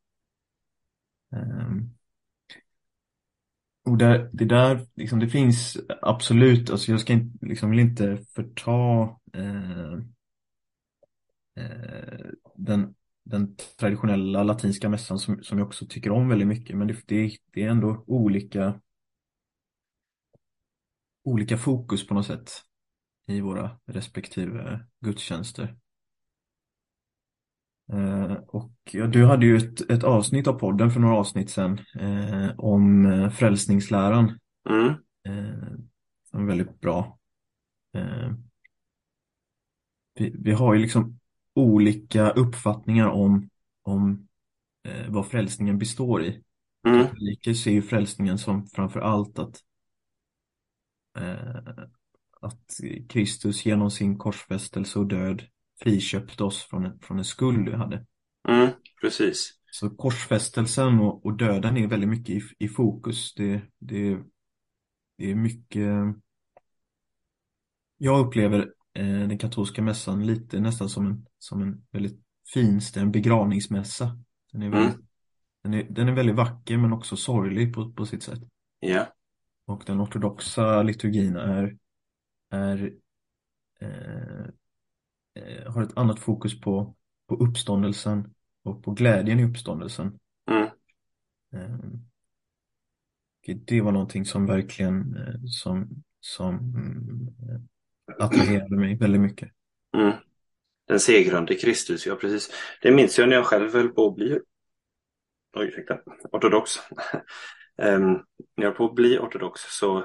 Ehm, 1.32 1.90
och 3.84 3.98
där, 3.98 4.30
det 4.32 4.44
där, 4.44 4.86
liksom, 4.94 5.18
det 5.18 5.28
finns 5.28 5.78
absolut, 6.02 6.70
alltså 6.70 6.90
jag 6.90 7.00
ska 7.00 7.12
inte, 7.12 7.46
liksom, 7.46 7.70
vill 7.70 7.78
inte 7.80 8.24
förta 8.34 9.02
eh, 9.32 9.92
eh, 11.56 12.26
den, 12.54 12.94
den 13.24 13.56
traditionella 13.56 14.42
latinska 14.42 14.88
mässan 14.88 15.18
som, 15.18 15.42
som 15.42 15.58
jag 15.58 15.66
också 15.66 15.86
tycker 15.86 16.10
om 16.10 16.28
väldigt 16.28 16.48
mycket. 16.48 16.76
Men 16.76 16.88
det, 16.88 16.96
det, 17.06 17.36
det 17.52 17.62
är 17.62 17.68
ändå 17.68 18.04
olika, 18.06 18.80
olika 21.24 21.58
fokus 21.58 22.06
på 22.06 22.14
något 22.14 22.26
sätt 22.26 22.50
i 23.26 23.40
våra 23.40 23.80
respektive 23.86 24.80
gudstjänster. 25.00 25.76
Eh, 27.92 28.32
och 28.32 28.72
du 28.92 29.24
hade 29.26 29.46
ju 29.46 29.56
ett, 29.56 29.90
ett 29.90 30.04
avsnitt 30.04 30.46
av 30.46 30.52
podden 30.52 30.90
för 30.90 31.00
några 31.00 31.16
avsnitt 31.16 31.50
sedan 31.50 31.80
eh, 32.00 32.50
om 32.58 33.06
eh, 33.06 33.30
frälsningsläran. 33.30 34.38
mm, 34.70 34.94
Eh, 35.28 36.40
väldigt 36.46 36.80
bra. 36.80 37.18
Eh, 37.94 38.32
vi, 40.14 40.34
vi 40.38 40.52
har 40.52 40.74
ju 40.74 40.80
liksom 40.80 41.18
olika 41.54 42.30
uppfattningar 42.30 43.08
om, 43.08 43.48
om 43.82 44.28
eh, 44.88 45.06
vad 45.08 45.26
frälsningen 45.26 45.78
består 45.78 46.22
i. 46.22 46.42
mm, 46.88 47.06
Katoliker 47.06 47.54
ser 47.54 47.70
ju 47.70 47.82
frälsningen 47.82 48.38
som 48.38 48.66
framför 48.66 49.00
allt 49.00 49.38
att, 49.38 49.60
eh, 51.18 51.84
att 52.40 52.80
Kristus 53.08 53.66
genom 53.66 53.90
sin 53.90 54.18
korsfästelse 54.18 54.98
och 54.98 55.06
död 55.06 55.42
friköpte 55.82 56.44
oss 56.44 56.62
från 56.62 56.86
en, 56.86 56.98
från 56.98 57.18
en 57.18 57.24
skuld 57.24 57.68
vi 57.68 57.76
hade. 57.76 58.06
mm, 58.48 58.70
precis. 59.00 59.58
Så 59.70 59.90
korsfästelsen 59.90 60.98
och, 60.98 61.26
och 61.26 61.36
döden 61.36 61.76
är 61.76 61.86
väldigt 61.86 62.08
mycket 62.08 62.34
i, 62.34 62.42
i 62.58 62.68
fokus. 62.68 63.34
Det, 63.34 63.60
det, 63.78 64.18
det 65.18 65.30
är 65.30 65.34
mycket... 65.34 65.88
Jag 67.98 68.26
upplever 68.26 68.60
eh, 68.94 69.04
den 69.04 69.38
katolska 69.38 69.82
mässan 69.82 70.26
lite 70.26 70.60
nästan 70.60 70.88
som 70.88 71.06
en, 71.06 71.26
som 71.38 71.62
en 71.62 71.86
väldigt 71.90 72.20
finstämd 72.54 73.12
begravningsmässa. 73.12 74.18
Den 74.52 74.62
är 74.62 74.70
väldigt, 74.70 75.00
den 75.62 75.74
är, 75.74 75.86
den 75.90 76.08
är 76.08 76.12
väldigt 76.12 76.36
vacker 76.36 76.76
men 76.76 76.92
också 76.92 77.16
sorglig 77.16 77.74
på, 77.74 77.92
på 77.92 78.06
sitt 78.06 78.22
sätt. 78.22 78.40
Ja, 78.80 79.06
Och 79.66 79.82
den 79.86 80.00
ortodoxa 80.00 80.82
liturgin 80.82 81.36
är, 81.36 81.76
är 82.50 82.92
eh, 83.80 84.46
eh, 85.34 85.72
har 85.72 85.82
ett 85.82 85.96
annat 85.96 86.18
fokus 86.20 86.60
på, 86.60 86.94
på 87.28 87.34
uppståndelsen 87.34 88.34
och 88.62 88.84
på 88.84 88.90
glädjen 88.90 89.40
i 89.40 89.44
uppståndelsen. 89.44 90.18
mm, 90.50 90.68
Eh, 91.54 91.78
det 93.66 93.80
var 93.80 93.92
någonting 93.92 94.24
som 94.24 94.46
verkligen 94.46 95.16
eh, 95.16 95.34
som, 95.46 95.88
som 96.20 96.54
mm, 96.58 97.28
attraherade 98.18 98.76
mig 98.76 98.96
väldigt 98.96 99.20
mycket. 99.20 99.50
mm. 99.96 100.12
Den 100.88 101.00
segrande 101.00 101.54
Kristus, 101.54 102.06
ja 102.06 102.14
precis. 102.16 102.50
Det 102.82 102.90
minns 102.92 103.18
jag 103.18 103.28
när 103.28 103.36
jag 103.36 103.46
själv 103.46 103.72
höll 103.72 103.88
på 103.88 104.06
att 104.08 104.14
bli 104.14 104.38
Oj, 105.56 105.66
ursäkta. 105.68 105.98
ortodox. 106.32 106.70
Em, 107.78 108.12
när 108.12 108.24
jag 108.56 108.64
höll 108.64 108.74
på 108.76 108.84
att 108.84 108.94
bli 108.94 109.18
ortodox 109.18 109.60
så 109.78 109.98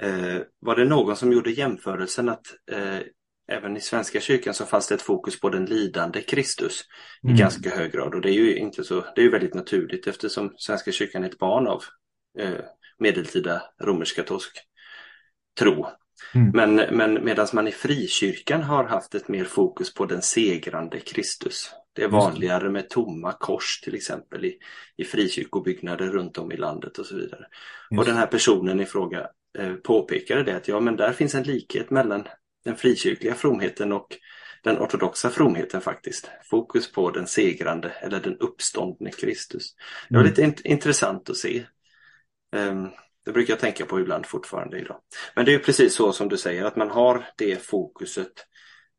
eh, 0.00 0.38
var 0.58 0.76
det 0.76 0.84
någon 0.84 1.16
som 1.16 1.32
gjorde 1.32 1.50
jämförelsen 1.50 2.28
att 2.28 2.46
eh, 2.72 3.00
även 3.48 3.76
i 3.76 3.80
Svenska 3.80 4.20
kyrkan 4.20 4.54
så 4.54 4.64
fanns 4.64 4.88
det 4.88 4.94
ett 4.94 5.02
fokus 5.02 5.40
på 5.40 5.48
den 5.48 5.64
lidande 5.64 6.20
Kristus 6.20 6.84
i 7.22 7.26
Mm. 7.26 7.38
ganska 7.38 7.70
hög 7.70 7.92
grad. 7.92 8.14
Och 8.14 8.20
det 8.20 8.30
är 8.30 8.32
ju 8.32 8.56
inte 8.56 8.84
så, 8.84 9.00
det 9.14 9.20
är 9.20 9.24
ju 9.24 9.30
väldigt 9.30 9.54
naturligt 9.54 10.06
eftersom 10.06 10.54
Svenska 10.56 10.92
kyrkan 10.92 11.24
är 11.24 11.28
ett 11.28 11.38
barn 11.38 11.66
av 11.66 11.82
eh, 12.38 12.60
medeltida 12.98 13.62
romersk-katolsk 13.82 14.58
tro. 15.58 15.86
Mm. 16.34 16.50
Men, 16.54 16.96
men 16.96 17.24
medan 17.24 17.46
man 17.52 17.68
i 17.68 17.72
frikyrkan 17.72 18.62
har 18.62 18.84
haft 18.84 19.14
ett 19.14 19.28
mer 19.28 19.44
fokus 19.44 19.94
på 19.94 20.06
den 20.06 20.22
segrande 20.22 21.00
Kristus. 21.00 21.70
Det 21.92 22.02
är 22.02 22.08
vanligare 22.08 22.70
med 22.70 22.90
tomma 22.90 23.32
kors 23.32 23.80
till 23.80 23.94
exempel 23.94 24.44
i, 24.44 24.58
i 24.96 25.04
frikyrkobyggnader 25.04 26.06
runt 26.06 26.38
om 26.38 26.52
i 26.52 26.56
landet 26.56 26.98
och 26.98 27.06
så 27.06 27.16
vidare. 27.16 27.46
Och 27.90 27.96
Just 27.96 28.08
den 28.08 28.16
här 28.16 28.26
personen 28.26 28.80
i 28.80 28.84
fråga 28.84 29.28
eh, 29.58 29.74
påpekade 29.74 30.42
det 30.42 30.56
att 30.56 30.68
ja, 30.68 30.80
men 30.80 30.96
där 30.96 31.12
finns 31.12 31.34
en 31.34 31.42
likhet 31.42 31.90
mellan 31.90 32.24
den 32.64 32.76
frikyrkliga 32.76 33.34
fromheten 33.34 33.92
och 33.92 34.16
den 34.62 34.78
ortodoxa 34.78 35.30
fromheten 35.30 35.80
faktiskt. 35.80 36.30
Fokus 36.50 36.92
på 36.92 37.10
den 37.10 37.26
segrande 37.26 37.90
eller 37.90 38.20
den 38.20 38.36
uppståndne 38.38 39.10
Kristus. 39.10 39.74
Det 40.08 40.14
var 40.14 40.20
Mm. 40.22 40.30
lite 40.30 40.42
int- 40.42 40.66
intressant 40.66 41.30
att 41.30 41.36
se. 41.36 41.66
Ehm, 42.56 42.88
det 43.24 43.32
brukar 43.32 43.52
jag 43.52 43.60
tänka 43.60 43.86
på 43.86 44.00
ibland 44.00 44.26
fortfarande 44.26 44.78
idag. 44.78 45.00
Men 45.36 45.44
det 45.44 45.54
är 45.54 45.58
precis 45.58 45.94
så 45.94 46.12
som 46.12 46.28
du 46.28 46.36
säger 46.36 46.64
att 46.64 46.76
man 46.76 46.90
har 46.90 47.26
det 47.36 47.62
fokuset. 47.62 48.32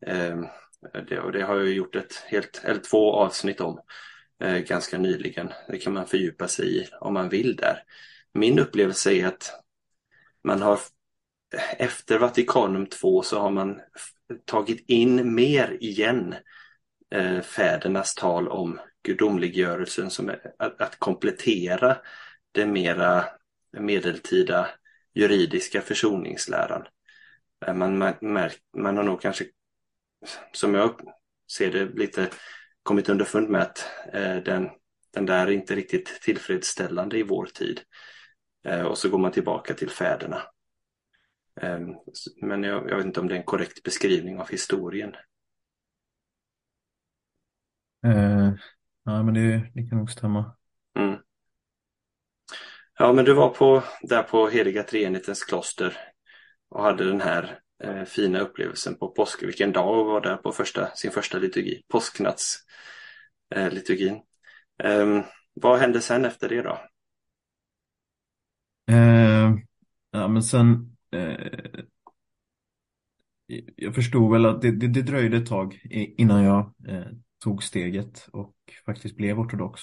Ehm, 0.07 0.45
det, 1.07 1.20
och 1.20 1.32
det 1.32 1.41
har 1.43 1.55
jag 1.55 1.70
gjort 1.70 1.95
ett 1.95 2.16
helt, 2.28 2.61
eller 2.63 2.82
två 2.82 3.13
avsnitt 3.13 3.61
om 3.61 3.80
eh, 4.43 4.57
ganska 4.57 4.97
nyligen. 4.97 5.49
Det 5.68 5.78
kan 5.78 5.93
man 5.93 6.07
fördjupa 6.07 6.47
sig 6.47 6.78
i 6.78 6.88
om 7.01 7.13
man 7.13 7.30
vill 7.30 7.55
där. 7.55 7.84
Min 8.34 8.59
upplevelse 8.59 9.11
är 9.13 9.28
att 9.28 9.51
man 10.43 10.61
har 10.61 10.80
efter 11.78 12.20
Vatikanum 12.20 12.86
2 12.86 13.22
så 13.22 13.39
har 13.39 13.50
man 13.50 13.82
tagit 14.46 14.89
in 14.89 15.36
mer 15.36 15.78
igen 15.80 16.36
eh, 17.16 17.41
fädernas 17.41 18.16
tal 18.16 18.48
om 18.48 18.80
gudomliggörelsen 19.04 20.10
som 20.10 20.30
är, 20.30 20.52
att, 20.60 20.82
att 20.82 21.00
komplettera 21.00 21.98
det 22.52 22.66
mera 22.66 23.26
medeltida 23.78 24.68
juridiska 25.14 25.82
försoningsläran. 25.82 26.84
Eh, 27.66 27.74
man, 27.74 27.98
man, 27.98 28.50
man 28.78 28.98
har 28.98 29.04
nog 29.04 29.22
kanske, 29.22 29.46
som 30.52 30.74
jag 30.74 31.02
ser 31.52 31.72
det, 31.72 31.86
lite 31.86 32.30
kommit 32.84 33.10
underfund 33.10 33.50
med 33.50 33.62
att 33.62 33.89
eh, 34.14 34.36
den, 34.36 34.70
den 35.14 35.26
där 35.26 35.48
är 35.48 35.52
inte 35.52 35.76
riktigt 35.76 36.22
tillfredsställande 36.22 37.18
i 37.18 37.24
vår 37.24 37.46
tid. 37.46 37.82
Eh, 38.68 38.82
och 38.82 38.98
så 38.98 39.10
går 39.10 39.18
man 39.18 39.32
tillbaka 39.32 39.74
till 39.74 39.89
fäderna. 39.89 40.41
Eh, 41.62 41.80
s- 42.14 42.28
men 42.41 42.64
jag, 42.64 42.89
jag 42.89 42.97
vet 42.97 43.06
inte 43.06 43.20
om 43.20 43.28
det 43.28 43.36
är 43.36 43.39
en 43.39 43.45
korrekt 43.45 43.84
beskrivning 43.84 44.39
av 44.39 44.49
historien. 44.49 45.16
Eh, 48.06 48.53
ja, 49.03 49.24
men 49.24 49.34
det, 49.34 49.72
det 49.76 49.84
kan 49.89 49.97
nog 49.97 50.12
stämma. 50.12 50.56
Mm. 50.97 51.24
Ja, 52.97 53.14
men 53.14 53.26
du 53.26 53.34
var 53.34 53.49
på, 53.49 53.84
där 54.01 54.24
på 54.24 54.47
Heliga 54.49 54.84
Treenighetens 54.84 55.43
kloster 55.43 55.97
och 56.70 56.84
hade 56.84 57.06
den 57.06 57.22
här 57.22 57.60
eh, 57.84 58.03
fina 58.03 58.39
upplevelsen 58.39 58.95
på 58.97 59.10
påsk. 59.12 59.43
Vilken 59.43 59.72
dag 59.72 59.99
och 59.99 60.06
var 60.06 60.22
där 60.22 60.38
på 60.38 60.51
första, 60.51 60.91
sin 60.95 61.12
första 61.12 61.38
liturgi, 61.38 61.82
påsknattsliturgin. 61.89 62.66
Eh, 64.84 64.91
eh, 64.91 65.26
vad 65.53 65.80
hände 65.80 66.01
sen 66.01 66.26
efter 66.26 66.49
det 66.49 66.62
då? 66.62 66.80
Eh, 68.88 69.53
ja, 70.12 70.28
men 70.28 70.43
sen 70.43 70.95
eh, 71.16 71.84
jag 73.76 73.95
förstod 73.95 74.32
väl 74.32 74.45
att 74.45 74.61
det, 74.61 74.72
det, 74.72 74.88
det 74.88 75.01
dröjde 75.01 75.38
ett 75.38 75.45
tag 75.45 75.82
innan 76.18 76.43
jag 76.43 76.74
eh, 76.88 77.07
tog 77.43 77.63
steget 77.63 78.30
och 78.32 78.55
faktiskt 78.86 79.16
blev 79.16 79.39
ortodox. 79.39 79.82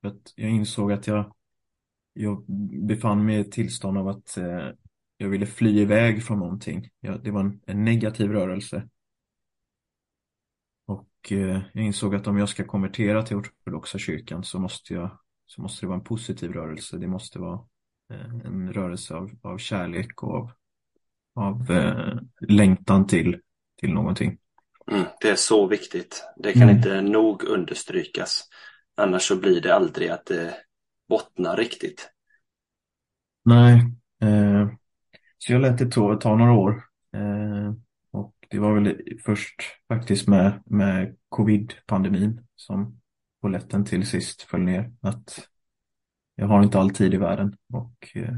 För 0.00 0.08
att 0.08 0.32
jag 0.34 0.50
insåg 0.50 0.92
att 0.92 1.06
jag, 1.06 1.34
jag 2.12 2.44
befann 2.86 3.26
mig 3.26 3.36
i 3.36 3.40
ett 3.40 3.52
tillstånd 3.52 3.98
av 3.98 4.08
att 4.08 4.36
eh, 4.36 4.68
jag 5.16 5.28
ville 5.28 5.46
fly 5.46 5.80
iväg 5.80 6.22
från 6.22 6.38
någonting. 6.38 6.88
Jag, 7.00 7.24
det 7.24 7.30
var 7.30 7.40
en, 7.40 7.60
en, 7.66 7.84
negativ 7.84 8.30
rörelse. 8.30 8.88
Och 10.86 11.32
eh, 11.32 11.62
jag 11.72 11.84
insåg 11.84 12.14
att 12.14 12.26
om 12.26 12.38
jag 12.38 12.48
ska 12.48 12.64
konvertera 12.64 13.22
till 13.22 13.36
ortodoxa 13.36 13.98
kyrkan 13.98 14.44
så 14.44 14.58
måste, 14.58 14.94
jag, 14.94 15.18
så 15.46 15.62
måste 15.62 15.86
det 15.86 15.88
vara 15.88 15.98
en 15.98 16.04
positiv 16.04 16.52
rörelse. 16.52 16.98
Det 16.98 17.06
måste 17.06 17.38
vara 17.38 17.60
eh, 18.10 18.34
en 18.44 18.72
rörelse 18.72 19.14
av, 19.14 19.30
av 19.42 19.58
kärlek 19.58 20.22
och 20.22 20.34
av, 20.34 20.50
av 21.36 21.70
eh, 21.70 22.18
längtan 22.40 23.06
till, 23.06 23.40
till 23.80 23.92
någonting. 23.92 24.38
Mm, 24.90 25.04
det 25.20 25.30
är 25.30 25.36
så 25.36 25.66
viktigt. 25.66 26.24
Det 26.36 26.52
kan 26.52 26.62
mm. 26.62 26.76
inte 26.76 27.00
nog 27.00 27.44
understrykas. 27.44 28.48
Annars 28.96 29.22
så 29.22 29.36
blir 29.36 29.60
det 29.60 29.74
aldrig 29.74 30.08
att 30.08 30.26
det 30.26 30.54
bottnar 31.08 31.56
riktigt. 31.56 32.10
Nej, 33.44 33.74
eh, 34.22 34.68
så 35.38 35.52
jag 35.52 35.60
lät 35.60 35.78
det 35.78 35.90
ta, 35.90 36.16
ta 36.16 36.36
några 36.36 36.52
år. 36.52 36.84
Eh, 37.12 37.72
och 38.10 38.34
det 38.48 38.58
var 38.58 38.74
väl 38.74 39.18
först 39.24 39.62
faktiskt 39.88 40.28
med, 40.28 40.62
med 40.66 41.16
covid-pandemin 41.28 42.46
som 42.56 43.00
polletten 43.40 43.84
till 43.84 44.06
sist 44.06 44.42
föll 44.42 44.62
ner. 44.62 44.92
Att 45.00 45.48
jag 46.34 46.46
har 46.46 46.62
inte 46.62 46.78
all 46.78 46.90
tid 46.90 47.14
i 47.14 47.16
världen 47.16 47.56
och 47.72 48.10
eh, 48.14 48.34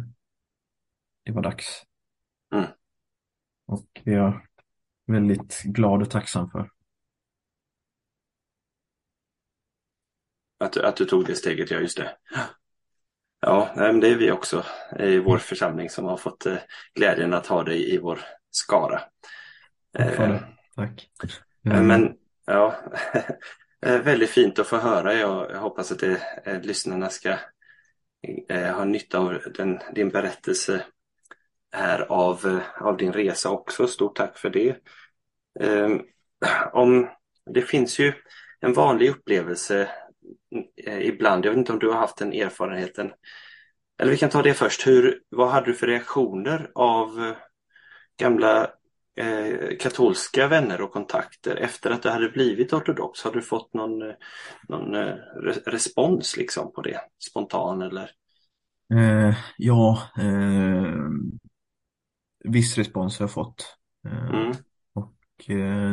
det 1.24 1.32
var 1.32 1.42
dags. 1.42 1.82
Mm. 2.54 2.66
Och 3.68 3.86
jag 4.04 4.26
är 4.26 4.46
väldigt 5.06 5.62
glad 5.62 6.02
och 6.02 6.10
tacksam 6.10 6.50
för. 6.50 6.70
Att, 10.60 10.76
att 10.76 10.96
du 10.96 11.04
tog 11.04 11.26
det 11.26 11.34
steget, 11.34 11.70
ja 11.70 11.78
just 11.78 11.96
det. 11.96 12.16
Ja, 13.40 13.72
det 13.74 14.08
är 14.08 14.16
vi 14.16 14.30
också 14.30 14.64
i 14.98 15.18
vår 15.18 15.38
församling 15.38 15.90
som 15.90 16.04
har 16.04 16.16
fått 16.16 16.46
eh, 16.46 16.56
glädjen 16.94 17.34
att 17.34 17.46
ha 17.46 17.64
dig 17.64 17.94
i 17.94 17.98
vår 17.98 18.20
skara. 18.50 19.02
Tack. 19.92 20.18
Eh, 20.18 20.40
Tack. 20.76 21.10
Mm. 21.64 21.86
Men 21.86 22.16
ja, 22.46 22.74
väldigt 23.80 24.30
fint 24.30 24.58
att 24.58 24.66
få 24.66 24.76
höra. 24.76 25.14
Jag 25.14 25.60
hoppas 25.60 25.92
att 25.92 25.98
det, 25.98 26.20
lyssnarna 26.62 27.08
ska 27.08 27.36
ha 28.48 28.84
nytta 28.84 29.18
av 29.18 29.38
den, 29.54 29.78
din 29.94 30.08
berättelse 30.08 30.84
här 31.72 32.00
av, 32.00 32.60
av 32.80 32.96
din 32.96 33.12
resa 33.12 33.50
också. 33.50 33.86
Stort 33.86 34.16
tack 34.16 34.38
för 34.38 34.50
det. 34.50 34.76
Ehm, 35.60 36.02
om, 36.72 37.08
det 37.54 37.62
finns 37.62 37.98
ju 37.98 38.12
en 38.60 38.72
vanlig 38.72 39.10
upplevelse 39.10 39.90
mm, 40.52 40.66
eh, 40.86 41.08
ibland. 41.08 41.44
Jag 41.44 41.50
vet 41.50 41.58
inte 41.58 41.72
om 41.72 41.78
du 41.78 41.88
har 41.88 41.98
haft 41.98 42.16
den 42.16 42.32
erfarenheten. 42.32 43.12
Eller 43.98 44.10
vi 44.10 44.18
kan 44.18 44.30
ta 44.30 44.42
det 44.42 44.54
först. 44.54 44.86
Hur, 44.86 45.20
vad 45.28 45.50
hade 45.50 45.66
du 45.66 45.74
för 45.74 45.86
reaktioner 45.86 46.70
av 46.74 47.24
eh, 47.24 47.36
gamla 48.20 48.70
eh, 49.16 49.76
katolska 49.80 50.48
vänner 50.48 50.80
och 50.80 50.92
kontakter 50.92 51.56
efter 51.56 51.90
att 51.90 52.02
du 52.02 52.08
hade 52.08 52.28
blivit 52.28 52.72
ortodox? 52.72 53.22
Har 53.22 53.32
du 53.32 53.42
fått 53.42 53.74
någon, 53.74 54.02
eh, 54.02 54.14
någon 54.68 54.94
eh, 54.94 55.14
respons 55.66 56.36
liksom 56.36 56.72
på 56.72 56.82
det? 56.82 57.00
Spontan 57.30 57.82
eller? 57.82 58.10
Eh, 58.94 59.34
ja, 59.56 60.02
viss 62.48 62.78
respons 62.78 63.18
har 63.18 63.24
jag 63.24 63.32
fått. 63.32 63.78
Mm. 64.04 64.52
Och 64.92 65.14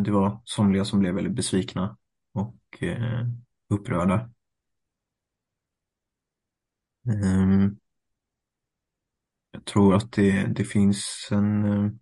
det 0.03 0.11
var 0.11 0.41
somliga 0.45 0.85
som 0.85 0.99
blev 0.99 1.15
väldigt 1.15 1.35
besvikna 1.35 1.97
och 2.33 2.83
upprörda. 3.69 4.29
Um, 7.07 7.79
jag 9.51 9.65
tror 9.65 9.95
att 9.95 10.11
det, 10.11 10.45
det 10.45 10.63
finns 10.63 11.29
en 11.31 11.99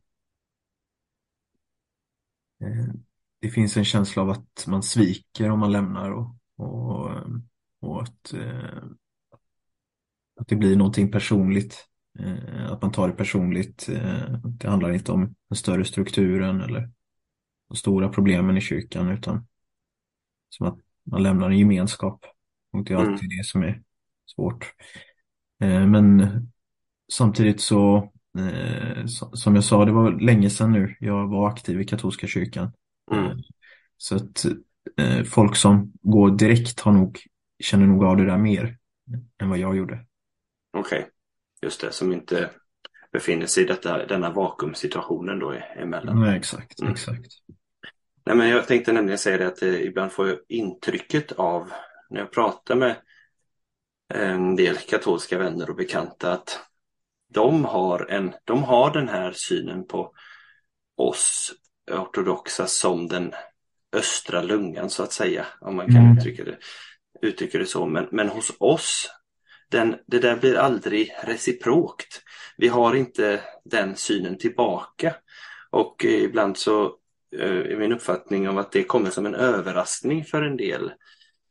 det 3.42 3.50
finns 3.50 3.78
en 3.78 3.86
känsla 3.86 4.22
av 4.22 4.30
att 4.30 4.66
man 4.68 4.84
sviker 4.84 5.50
om 5.50 5.60
man 5.60 5.72
lämnar 5.72 6.12
och, 6.12 6.36
och, 6.56 7.12
och 7.80 8.02
att, 8.02 8.34
att 10.40 10.48
det 10.48 10.56
blir 10.56 10.76
någonting 10.76 11.12
personligt. 11.12 11.90
Uh, 12.20 12.72
att 12.72 12.82
man 12.82 12.92
tar 12.92 13.08
det 13.08 13.14
personligt. 13.14 13.90
det 14.44 14.68
handlar 14.68 14.92
inte 14.92 15.12
om 15.12 15.36
den 15.50 15.56
större 15.56 15.86
strukturen 15.86 16.62
eller 16.62 16.90
de 17.70 17.76
stora 17.76 18.10
problemen 18.10 18.58
i 18.58 18.62
kyrkan 18.62 19.10
utan 19.10 19.48
som 20.50 20.68
att 20.68 20.78
man 21.04 21.24
lämnar 21.24 21.50
en 21.50 21.58
gemenskap. 21.58 22.26
Och 22.72 22.84
det 22.84 22.94
är 22.94 22.98
alltid 22.98 23.32
mm. 23.32 23.38
det 23.38 23.46
som 23.46 23.64
är 23.64 23.82
svårt. 24.26 24.74
Eh, 25.62 25.88
men 25.88 26.28
samtidigt 27.12 27.62
så, 27.62 28.12
eh, 28.40 29.06
som 29.34 29.56
jag 29.56 29.64
sa, 29.64 29.86
det 29.86 29.92
var 29.92 30.12
länge 30.12 30.50
sedan 30.50 30.72
nu 30.72 30.96
jag 31.00 31.28
var 31.28 31.50
aktiv 31.50 31.82
i 31.82 31.86
katolska 31.86 32.28
kyrkan. 32.28 32.72
Mm. 33.12 33.26
Eh, 33.26 33.38
så 33.98 34.16
att 34.16 34.46
folk 35.26 35.56
som 35.56 35.94
går 36.02 36.32
direkt 36.32 36.80
har 36.80 36.92
nog, 36.92 37.20
känner 37.64 37.86
nog 37.86 38.04
av 38.04 38.18
det 38.18 38.26
där 38.26 38.38
mer 38.38 38.78
än 39.42 39.50
vad 39.50 39.58
jag 39.58 39.78
gjorde. 39.78 40.06
Okej, 40.78 41.00
okay. 41.00 41.10
Just 41.64 41.82
det, 41.82 41.92
som 41.92 42.14
inte 42.14 42.50
befinner 43.12 43.46
sig 43.46 43.64
i 43.64 43.68
detta, 43.68 44.06
denna 44.06 44.30
vakuumsituationen 44.30 45.40
då 45.40 45.52
emellan. 45.76 46.22
Nej, 46.22 46.38
exakt, 46.38 46.82
mm. 46.82 46.94
exakt. 46.94 47.28
Nej, 48.26 48.36
men 48.36 48.50
jag 48.50 48.68
tänkte 48.68 48.94
nämligen 48.94 49.18
säga 49.18 49.38
det 49.38 49.48
att 49.48 49.62
ibland 49.62 50.12
får 50.12 50.28
jag 50.28 50.38
intrycket 50.48 51.32
av 51.32 51.72
när 52.10 52.20
jag 52.20 52.32
pratar 52.32 52.76
med 52.76 52.96
en 54.14 54.56
del 54.56 54.78
katolska 54.78 55.38
vänner 55.38 55.70
och 55.70 55.76
bekanta 55.76 56.32
att 56.32 56.60
de 57.34 57.66
har, 57.66 58.12
en, 58.12 58.34
de 58.44 58.64
har 58.64 58.94
den 58.94 59.10
här 59.10 59.32
synen 59.32 59.88
på 59.88 60.14
oss 60.98 61.54
ortodoxa 61.92 62.68
som 62.68 63.08
den 63.08 63.34
östra 63.94 64.42
lungan 64.42 64.90
så 64.90 65.04
att 65.04 65.14
säga, 65.14 65.46
om 65.62 65.76
man 65.76 65.86
kan 65.86 66.06
mm. 66.06 66.18
uttrycka, 66.18 66.44
det, 66.44 66.58
uttrycka 67.22 67.58
det 67.58 67.66
så. 67.66 67.86
Men, 67.86 68.08
men 68.12 68.30
hos 68.30 68.52
oss, 68.60 69.10
den, 69.74 69.96
det 70.08 70.20
där 70.20 70.38
blir 70.38 70.56
aldrig 70.56 71.16
reciprokt. 71.24 72.22
Vi 72.58 72.68
har 72.68 72.96
inte 72.96 73.42
den 73.66 73.96
synen 73.96 74.38
tillbaka. 74.38 75.16
Och 75.70 76.06
ibland 76.06 76.58
så 76.58 76.86
eh, 77.36 77.72
är 77.72 77.78
min 77.78 77.94
uppfattning 77.94 78.50
om 78.50 78.58
att 78.58 78.72
det 78.72 78.84
kommer 78.84 79.10
som 79.10 79.26
en 79.26 79.36
överraskning 79.36 80.26
för 80.26 80.42
en 80.42 80.58
del 80.58 80.94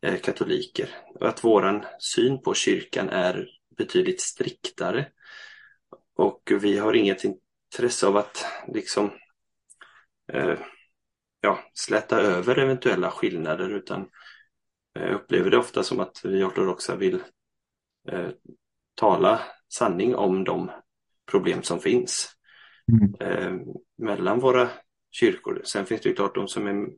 eh, 0.03 0.21
katoliker. 0.21 0.89
Och 1.15 1.29
att 1.29 1.45
våran 1.45 1.85
syn 1.99 2.43
på 2.43 2.55
kyrkan 2.55 3.09
är 3.09 3.49
betydligt 3.77 4.21
striktare. 4.21 5.09
Och 6.17 6.53
vi 6.61 6.79
har 6.79 6.95
inget 6.95 7.25
intresse 7.25 8.07
av 8.07 8.17
att 8.17 8.47
liksom 8.69 9.11
eh, 10.33 10.59
ja, 11.41 11.59
släta 11.75 12.21
över 12.21 12.59
eventuella 12.59 13.11
skillnader 13.11 13.71
utan 13.71 14.09
jag 14.93 15.15
upplever 15.15 15.51
det 15.51 15.59
ofta 15.59 15.83
som 15.83 16.01
att 16.01 16.21
vi 16.25 16.45
ortodoxa 16.45 16.97
vill 16.97 17.23
eh, 18.09 18.29
tala 18.95 19.41
sanning 19.69 20.15
om 20.15 20.45
de 20.45 20.71
problem 21.31 21.63
som 21.63 21.81
finns 21.81 22.29
mm. 22.93 23.15
eh, 23.21 23.75
mellan 23.99 24.41
våra 24.41 24.69
kyrkor. 25.11 25.63
Sen 25.65 25.87
finns 25.87 26.01
det 26.01 26.09
ju 26.09 26.15
klart 26.15 26.35
de 26.35 26.49
som 26.49 26.67
är 26.67 26.89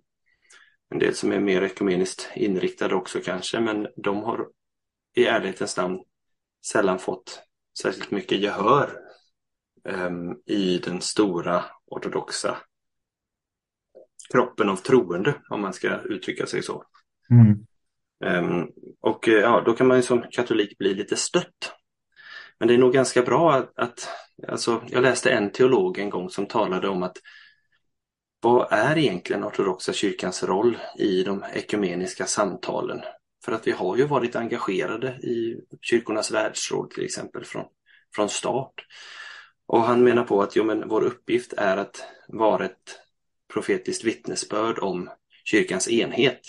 en 0.90 0.98
del 0.98 1.14
som 1.14 1.32
är 1.32 1.40
mer 1.40 1.62
ekumeniskt 1.62 2.30
inriktade 2.34 2.94
också 2.94 3.20
kanske, 3.20 3.60
men 3.60 3.88
de 3.96 4.22
har 4.22 4.48
i 5.14 5.24
ärlighetens 5.24 5.76
namn 5.76 6.00
sällan 6.66 6.98
fått 6.98 7.42
särskilt 7.78 8.10
mycket 8.10 8.40
gehör 8.40 8.90
um, 9.84 10.42
i 10.46 10.78
den 10.78 11.00
stora 11.00 11.64
ortodoxa 11.86 12.56
kroppen 14.32 14.68
av 14.68 14.76
troende, 14.76 15.34
om 15.48 15.60
man 15.60 15.72
ska 15.72 16.00
uttrycka 16.00 16.46
sig 16.46 16.62
så. 16.62 16.84
Mm. 17.30 17.66
Um, 18.24 18.70
och 19.00 19.28
eh, 19.28 19.34
ja, 19.34 19.62
då 19.66 19.72
kan 19.72 19.86
man 19.86 19.96
ju 19.96 20.02
som 20.02 20.24
katolik 20.30 20.78
bli 20.78 20.94
lite 20.94 21.16
stött. 21.16 21.74
Men 22.58 22.68
det 22.68 22.74
är 22.74 22.78
nog 22.78 22.92
ganska 22.92 23.22
bra 23.22 23.52
att, 23.52 23.78
att 23.78 24.08
alltså, 24.48 24.82
jag 24.88 25.02
läste 25.02 25.30
en 25.30 25.52
teolog 25.52 25.98
en 25.98 26.10
gång 26.10 26.30
som 26.30 26.46
talade 26.46 26.88
om 26.88 27.02
att 27.02 27.16
vad 28.40 28.72
är 28.72 28.98
egentligen 28.98 29.44
ortodoxa 29.44 29.92
kyrkans 29.92 30.42
roll 30.42 30.78
i 30.98 31.22
de 31.22 31.44
ekumeniska 31.54 32.26
samtalen? 32.26 33.00
För 33.44 33.52
att 33.52 33.66
vi 33.66 33.70
har 33.70 33.96
ju 33.96 34.06
varit 34.06 34.36
engagerade 34.36 35.08
i 35.08 35.60
kyrkornas 35.80 36.30
världsråd 36.30 36.90
till 36.90 37.04
exempel 37.04 37.44
från, 37.44 37.64
från 38.14 38.28
start. 38.28 38.86
Och 39.66 39.82
han 39.82 40.04
menar 40.04 40.24
på 40.24 40.42
att 40.42 40.56
jo, 40.56 40.64
men 40.64 40.88
vår 40.88 41.02
uppgift 41.02 41.52
är 41.52 41.76
att 41.76 42.04
vara 42.28 42.64
ett 42.64 43.00
profetiskt 43.52 44.04
vittnesbörd 44.04 44.78
om 44.78 45.10
kyrkans 45.44 45.88
enhet. 45.90 46.40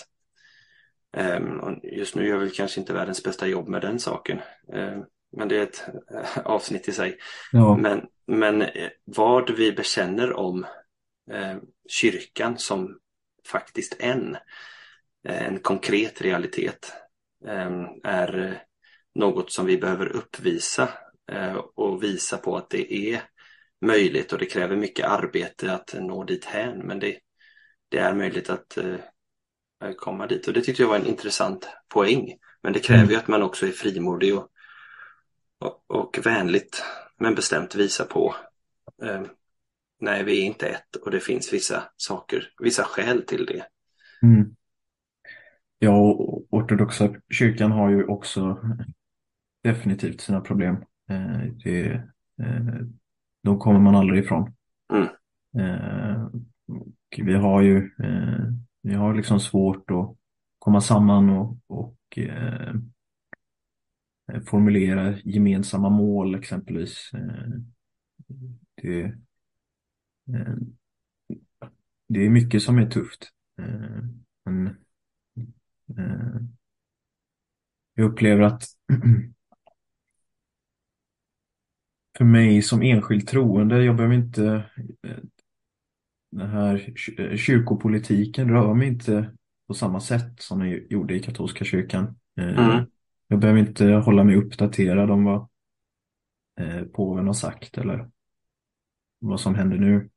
Um, 1.16 1.80
just 1.82 2.14
nu 2.14 2.26
gör 2.28 2.38
vi 2.38 2.50
kanske 2.50 2.80
inte 2.80 2.92
världens 2.92 3.22
bästa 3.22 3.46
jobb 3.46 3.68
med 3.68 3.82
den 3.82 3.98
saken. 3.98 4.40
Um, 4.72 5.04
men 5.36 5.48
det 5.48 5.56
är 5.56 5.62
ett 5.62 5.84
uh, 6.14 6.38
avsnitt 6.44 6.88
i 6.88 6.92
sig. 6.92 7.18
Ja. 7.52 7.76
Men, 7.76 8.06
men 8.26 8.62
uh, 8.62 8.88
vad 9.04 9.56
vi 9.56 9.72
bekänner 9.72 10.32
om 10.32 10.66
uh, 11.32 11.56
kyrkan 11.88 12.58
som 12.58 12.98
faktiskt 13.46 13.96
en, 13.98 14.36
en 15.28 15.58
konkret 15.58 16.22
realitet, 16.22 16.92
är 18.04 18.62
något 19.14 19.52
som 19.52 19.66
vi 19.66 19.78
behöver 19.78 20.06
uppvisa 20.06 20.88
och 21.74 22.02
visa 22.02 22.36
på 22.36 22.56
att 22.56 22.70
det 22.70 22.94
är 22.94 23.22
möjligt 23.80 24.32
och 24.32 24.38
det 24.38 24.46
kräver 24.46 24.76
mycket 24.76 25.06
arbete 25.06 25.72
att 25.72 25.94
nå 25.98 26.24
dit 26.24 26.44
hän 26.44 26.78
men 26.78 26.98
det, 26.98 27.18
det 27.88 27.98
är 27.98 28.14
möjligt 28.14 28.50
att 28.50 28.78
komma 29.96 30.26
dit 30.26 30.48
och 30.48 30.54
det 30.54 30.60
tyckte 30.60 30.82
jag 30.82 30.88
var 30.88 30.96
en 30.96 31.06
intressant 31.06 31.68
poäng. 31.88 32.34
Men 32.62 32.72
det 32.72 32.80
kräver 32.80 33.02
mm. 33.02 33.10
ju 33.10 33.16
att 33.16 33.28
man 33.28 33.42
också 33.42 33.66
är 33.66 33.70
frimodig 33.70 34.34
och, 34.36 34.48
och, 35.58 35.84
och 35.90 36.18
vänligt 36.24 36.82
men 37.18 37.34
bestämt 37.34 37.74
visar 37.74 38.04
på 38.04 38.34
uh, 39.04 39.22
nej 40.00 40.24
vi 40.24 40.42
är 40.42 40.46
inte 40.46 40.68
ett 40.68 40.96
och 40.96 41.10
det 41.10 41.20
finns 41.20 41.52
vissa 41.52 41.82
saker, 41.96 42.50
vissa 42.58 42.84
skäl 42.84 43.22
till 43.22 43.46
det. 43.46 43.66
Mm. 44.22 44.56
Ja, 45.78 46.00
och 46.00 46.46
ortodoxa 46.50 47.14
kyrkan 47.30 47.72
har 47.72 47.90
ju 47.90 48.04
också 48.04 48.60
definitivt 49.62 50.20
sina 50.20 50.40
problem. 50.40 50.76
Eh, 51.10 51.42
det, 51.64 52.02
de 53.42 53.58
kommer 53.58 53.80
man 53.80 53.94
aldrig 53.94 54.24
ifrån. 54.24 54.52
Mm. 54.92 55.08
Eh, 55.58 56.28
vi 57.18 57.34
har 57.34 57.62
ju 57.62 57.76
eh, 57.76 58.52
vi 58.86 58.94
har 58.94 59.14
liksom 59.14 59.40
svårt 59.40 59.90
att 59.90 60.16
komma 60.58 60.80
samman 60.80 61.30
och, 61.30 61.58
och 61.66 62.18
eh, 62.18 62.74
formulera 64.46 65.18
gemensamma 65.24 65.88
mål 65.88 66.34
exempelvis. 66.34 67.10
Eh, 67.14 67.60
det, 68.74 69.02
eh, 70.28 70.56
det 72.08 72.26
är 72.26 72.30
mycket 72.30 72.62
som 72.62 72.78
är 72.78 72.90
tufft. 72.90 73.30
Eh, 73.58 74.04
men, 74.44 74.66
eh, 75.98 76.40
jag 77.94 78.10
upplever 78.10 78.42
att 78.42 78.64
för 82.18 82.24
mig 82.24 82.62
som 82.62 82.82
enskild 82.82 83.28
troende, 83.28 83.84
jag 83.84 83.96
behöver 83.96 84.14
inte 84.14 84.64
eh, 85.02 85.16
den 86.38 86.50
här 86.50 86.94
eh, 87.18 87.36
kyrkopolitiken 87.36 88.50
rör 88.50 88.74
mig 88.74 88.88
inte 88.88 89.30
på 89.66 89.74
samma 89.74 90.00
sätt 90.00 90.32
som 90.38 90.58
den 90.58 90.86
gjorde 90.90 91.14
i 91.14 91.22
katolska 91.22 91.64
kyrkan. 91.64 92.18
Eh, 92.38 92.58
mm. 92.58 92.86
Jag 93.28 93.38
behöver 93.38 93.60
inte 93.60 93.86
hålla 93.86 94.24
mig 94.24 94.36
uppdaterad 94.36 95.10
om 95.10 95.24
vad 95.24 95.48
påven 96.92 97.26
har 97.26 97.34
sagt 97.34 97.78
eller 97.78 98.10
vad 99.18 99.40
som 99.40 99.54
händer 99.54 99.76
nu. 99.76 100.10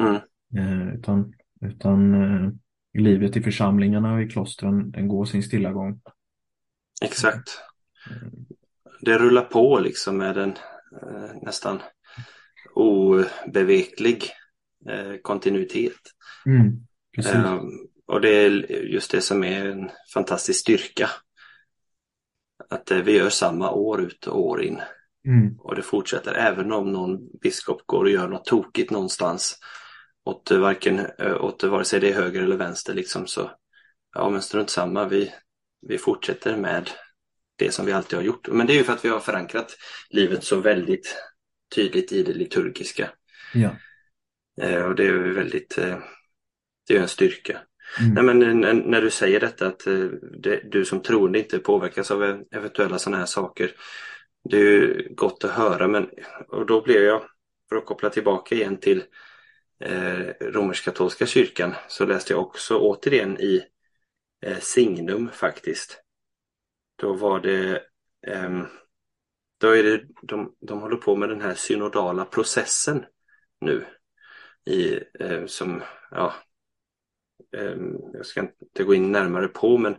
Mm. 0.00 0.88
Utan, 0.94 1.34
utan 1.60 2.60
livet 2.98 3.36
i 3.36 3.42
församlingarna 3.42 4.14
och 4.14 4.22
i 4.22 4.28
klostren 4.28 4.90
den 4.90 5.08
går 5.08 5.24
sin 5.24 5.42
stilla 5.42 5.72
gång. 5.72 6.00
Exakt. 7.04 7.48
Det 9.00 9.18
rullar 9.18 9.44
på 9.44 9.78
liksom 9.78 10.18
med 10.18 10.36
en 10.36 10.52
Eh, 11.02 11.30
nästan 11.42 11.82
obeveklig 12.74 14.22
eh, 14.22 14.30
kontinuitet. 15.22 16.00
Mm, 16.46 16.86
eh, 17.18 17.60
och 18.06 18.20
det 18.20 18.28
är 18.28 18.50
just 18.70 19.10
det 19.10 19.20
som 19.20 19.44
är 19.44 19.66
en 19.66 19.90
fantastisk 20.14 20.60
styrka. 20.60 21.10
Att 22.70 22.90
vi 22.90 23.16
gör 23.16 23.30
samma 23.30 23.70
år 23.70 24.00
ut 24.02 24.26
och 24.26 24.40
år 24.40 24.62
in. 24.62 24.80
Mm. 25.26 25.58
Och 25.58 25.76
det 25.76 25.82
fortsätter 25.82 26.34
även 26.34 26.72
om 26.72 26.92
någon 26.92 27.38
biskop 27.40 27.82
går 27.86 28.04
och 28.04 28.10
gör 28.10 28.28
något 28.28 28.44
tokigt 28.44 28.90
någonstans 28.90 29.58
åt 30.24 30.50
varken 30.50 31.06
åt 31.40 31.64
vare 31.64 31.84
sig 31.84 32.00
det 32.00 32.08
är 32.08 32.14
höger 32.14 32.42
eller 32.42 32.56
vänster 32.56 32.94
liksom 32.94 33.26
så 33.26 33.50
ja 34.14 34.30
men 34.30 34.42
strunt 34.42 34.70
samma 34.70 35.08
vi, 35.08 35.32
vi 35.86 35.98
fortsätter 35.98 36.56
med 36.56 36.90
det 37.56 37.70
som 37.70 37.86
vi 37.86 37.92
alltid 37.92 38.18
har 38.18 38.24
gjort. 38.24 38.48
Men 38.48 38.66
det 38.66 38.72
är 38.72 38.76
ju 38.76 38.84
för 38.84 38.92
att 38.92 39.04
vi 39.04 39.08
har 39.08 39.20
förankrat 39.20 39.76
livet 40.10 40.44
så 40.44 40.60
väldigt 40.60 41.16
tydligt 41.74 42.12
i 42.12 42.22
det 42.22 42.32
liturgiska. 42.32 43.10
Ja. 43.54 43.70
Eh, 44.62 44.84
och 44.84 44.94
det 44.94 45.06
är 45.06 45.12
väldigt, 45.12 45.78
eh, 45.78 45.98
det 46.88 46.96
är 46.96 47.00
en 47.00 47.08
styrka. 47.08 47.60
Mm. 48.00 48.14
Nej, 48.14 48.24
men 48.24 48.60
när, 48.60 48.74
när, 48.74 49.02
du 49.02 49.10
säger 49.10 49.40
detta 49.40 49.66
att 49.66 49.86
eh, 49.86 50.04
det, 50.38 50.60
du 50.70 50.84
som 50.84 51.02
troende 51.02 51.38
inte 51.38 51.58
påverkas 51.58 52.10
av 52.10 52.44
eventuella 52.50 52.98
sådana 52.98 53.18
här 53.18 53.26
saker. 53.26 53.70
Det 54.50 54.56
är 54.56 54.60
ju 54.60 55.08
gott 55.14 55.44
att 55.44 55.50
höra 55.50 55.88
men 55.88 56.10
och 56.48 56.66
då 56.66 56.82
blir 56.82 57.04
jag, 57.04 57.22
för 57.68 57.76
att 57.76 57.86
koppla 57.86 58.10
tillbaka 58.10 58.54
igen 58.54 58.76
till 58.76 59.02
eh, 59.80 60.20
romersk-katolska 60.40 61.26
kyrkan 61.26 61.74
så 61.88 62.06
läste 62.06 62.32
jag 62.32 62.42
också 62.42 62.78
återigen 62.78 63.40
i 63.40 63.64
eh, 64.46 64.58
Signum 64.58 65.30
faktiskt 65.32 66.04
då 66.96 67.12
var 67.12 67.40
det, 67.40 67.82
um, 68.46 68.66
då 69.58 69.68
är 69.68 69.82
det 69.82 70.04
de, 70.22 70.54
de 70.60 70.80
håller 70.80 70.96
på 70.96 71.16
med 71.16 71.28
den 71.28 71.40
här 71.40 71.54
synodala 71.54 72.24
processen 72.24 73.04
nu. 73.60 73.86
I, 74.66 75.00
eh, 75.20 75.46
som, 75.46 75.82
ja, 76.10 76.34
eh, 77.56 77.76
jag 78.12 78.26
ska 78.26 78.40
inte 78.40 78.84
gå 78.84 78.94
in 78.94 79.12
närmare 79.12 79.48
på, 79.48 79.78
men 79.78 79.96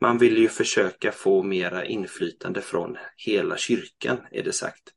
man 0.00 0.18
vill 0.18 0.38
ju 0.38 0.48
försöka 0.48 1.12
få 1.12 1.42
mera 1.42 1.84
inflytande 1.84 2.60
från 2.60 2.96
hela 3.16 3.56
kyrkan, 3.56 4.18
är 4.30 4.42
det 4.42 4.52
sagt, 4.52 4.92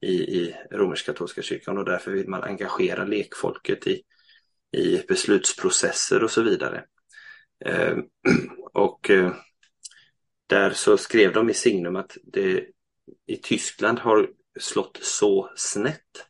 i, 0.00 0.14
i 0.14 0.56
romersk-katolska 0.70 1.42
kyrkan 1.42 1.78
och 1.78 1.84
därför 1.84 2.10
vill 2.10 2.28
man 2.28 2.42
engagera 2.42 3.04
lekfolket 3.04 3.86
i, 3.86 4.02
i 4.76 5.02
beslutsprocesser 5.08 6.24
och 6.24 6.30
så 6.30 6.42
vidare. 6.42 6.84
Eh, 7.64 7.96
och 8.74 9.10
eh, 9.10 9.32
där 10.46 10.70
så 10.70 10.96
skrev 10.96 11.32
de 11.32 11.50
i 11.50 11.54
signum 11.54 11.96
att 11.96 12.16
det 12.22 12.64
i 13.26 13.36
Tyskland 13.36 13.98
har 13.98 14.30
slått 14.60 14.98
så 15.02 15.52
snett 15.56 16.26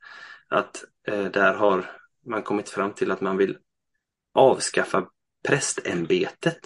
att 0.49 0.85
eh, 1.09 1.25
där 1.25 1.55
har 1.55 1.98
man 2.27 2.43
kommit 2.43 2.69
fram 2.69 2.93
till 2.93 3.11
att 3.11 3.21
man 3.21 3.37
vill 3.37 3.59
avskaffa 4.35 5.09
prästämbetet. 5.49 6.59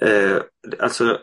Eh, 0.00 0.42
alltså, 0.78 1.20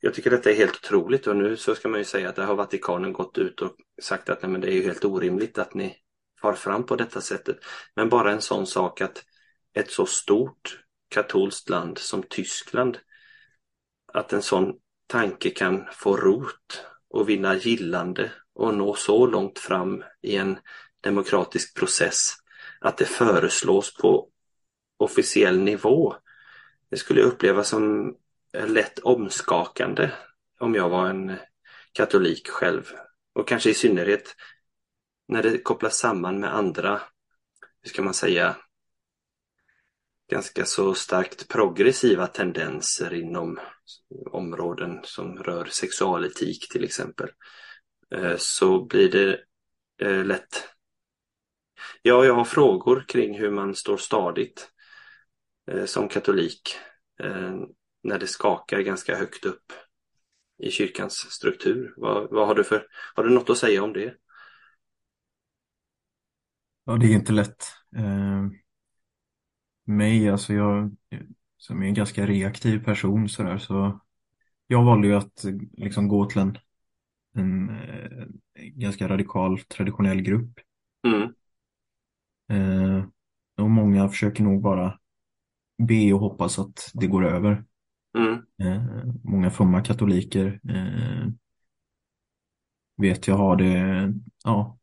jag 0.00 0.14
tycker 0.14 0.30
detta 0.30 0.50
är 0.50 0.54
helt 0.54 0.76
otroligt 0.76 1.26
och 1.26 1.36
nu 1.36 1.56
så 1.56 1.74
ska 1.74 1.88
man 1.88 1.98
ju 1.98 2.04
säga 2.04 2.28
att 2.28 2.36
det 2.36 2.44
har 2.44 2.54
Vatikanen 2.54 3.12
gått 3.12 3.38
ut 3.38 3.62
och 3.62 3.76
sagt 4.02 4.28
att 4.28 4.42
nej, 4.42 4.50
men 4.50 4.60
det 4.60 4.68
är 4.68 4.74
ju 4.74 4.82
helt 4.82 5.04
orimligt 5.04 5.58
att 5.58 5.74
ni 5.74 5.96
far 6.40 6.52
fram 6.52 6.86
på 6.86 6.96
detta 6.96 7.20
sättet. 7.20 7.56
Men 7.96 8.08
bara 8.08 8.32
en 8.32 8.40
sån 8.40 8.66
sak 8.66 9.00
att 9.00 9.24
ett 9.74 9.90
så 9.90 10.06
stort 10.06 10.80
katolskt 11.08 11.68
land 11.68 11.98
som 11.98 12.22
Tyskland 12.22 12.98
att 14.12 14.32
en 14.32 14.42
sån 14.42 14.74
tanke 15.06 15.50
kan 15.50 15.84
få 15.92 16.16
rot 16.16 16.84
och 17.08 17.28
vinna 17.28 17.56
gillande 17.56 18.32
och 18.54 18.74
nå 18.74 18.94
så 18.94 19.26
långt 19.26 19.58
fram 19.58 20.04
i 20.22 20.36
en 20.36 20.58
demokratisk 21.04 21.76
process 21.76 22.34
att 22.80 22.96
det 22.96 23.04
föreslås 23.04 23.96
på 23.96 24.28
officiell 24.96 25.60
nivå. 25.60 26.14
Det 26.90 26.96
skulle 26.96 27.20
jag 27.20 27.28
uppleva 27.28 27.64
som 27.64 28.16
lätt 28.66 28.98
omskakande 28.98 30.10
om 30.60 30.74
jag 30.74 30.88
var 30.88 31.08
en 31.08 31.36
katolik 31.92 32.48
själv. 32.48 32.82
Och 33.34 33.48
kanske 33.48 33.70
i 33.70 33.74
synnerhet 33.74 34.34
när 35.28 35.42
det 35.42 35.58
kopplas 35.58 35.98
samman 35.98 36.40
med 36.40 36.54
andra, 36.54 37.00
hur 37.82 37.90
ska 37.90 38.02
man 38.02 38.14
säga, 38.14 38.56
ganska 40.30 40.64
så 40.64 40.94
starkt 40.94 41.48
progressiva 41.48 42.26
tendenser 42.26 43.14
inom 43.14 43.60
områden 44.30 45.00
som 45.04 45.38
rör 45.38 45.64
sexualetik 45.64 46.72
till 46.72 46.84
exempel. 46.84 47.28
Eh, 48.14 48.36
så 48.36 48.84
blir 48.84 49.10
det 49.10 49.40
eh, 50.02 50.24
lätt 50.24 50.73
Ja, 52.06 52.24
jag 52.24 52.34
har 52.34 52.44
frågor 52.44 53.04
kring 53.08 53.38
hur 53.38 53.50
man 53.50 53.74
står 53.74 53.96
stadigt 53.96 54.70
eh, 55.70 55.84
som 55.84 56.08
katolik 56.08 56.76
när 58.02 58.18
det 58.18 58.26
skakar 58.26 58.80
ganska 58.80 59.16
högt 59.16 59.44
upp 59.44 59.72
i 60.62 60.70
kyrkans 60.70 61.14
struktur. 61.14 61.94
Vad, 61.96 62.30
vad, 62.30 62.46
har 62.46 62.54
du 62.54 62.64
för, 62.64 62.86
har 63.14 63.24
du 63.24 63.30
något 63.30 63.50
att 63.50 63.58
säga 63.58 63.82
om 63.82 63.92
det? 63.92 64.14
Ja, 66.84 66.96
det 66.96 67.06
är 67.06 67.14
inte 67.14 67.32
lätt 67.32 67.64
mig, 69.84 70.30
alltså 70.30 70.52
jag 70.52 70.96
som 71.56 71.82
är 71.82 71.86
en 71.86 71.94
ganska 71.94 72.26
reaktiv 72.26 72.84
person 72.84 73.28
sådär 73.28 73.58
så 73.58 74.00
jag 74.66 74.84
valde 74.84 75.08
ju 75.08 75.14
att 75.14 75.44
liksom 75.72 76.08
gå 76.08 76.26
till 76.26 76.40
en, 76.40 76.58
en, 77.34 77.70
eh, 77.70 78.26
ganska 78.54 79.08
radikal 79.08 79.58
traditionell 79.58 80.20
grupp. 80.20 80.60
Mm. 81.06 81.34
Eh, 82.48 83.04
och 83.56 83.70
många 83.70 84.08
försöker 84.08 84.42
nog 84.42 84.62
bara 84.62 84.98
be 85.88 86.12
och 86.12 86.20
hoppas 86.20 86.58
att 86.58 86.90
det 86.94 87.06
går 87.06 87.24
över. 87.26 87.64
Mm. 88.18 88.32
Eh, 88.62 89.04
många 89.24 89.50
fromma 89.50 89.80
katoliker 89.84 90.60
eh, 90.68 91.28
vet 92.96 93.28
jag 93.28 93.36
har 93.36 93.56
det, 93.56 94.12
ja, 94.44 94.78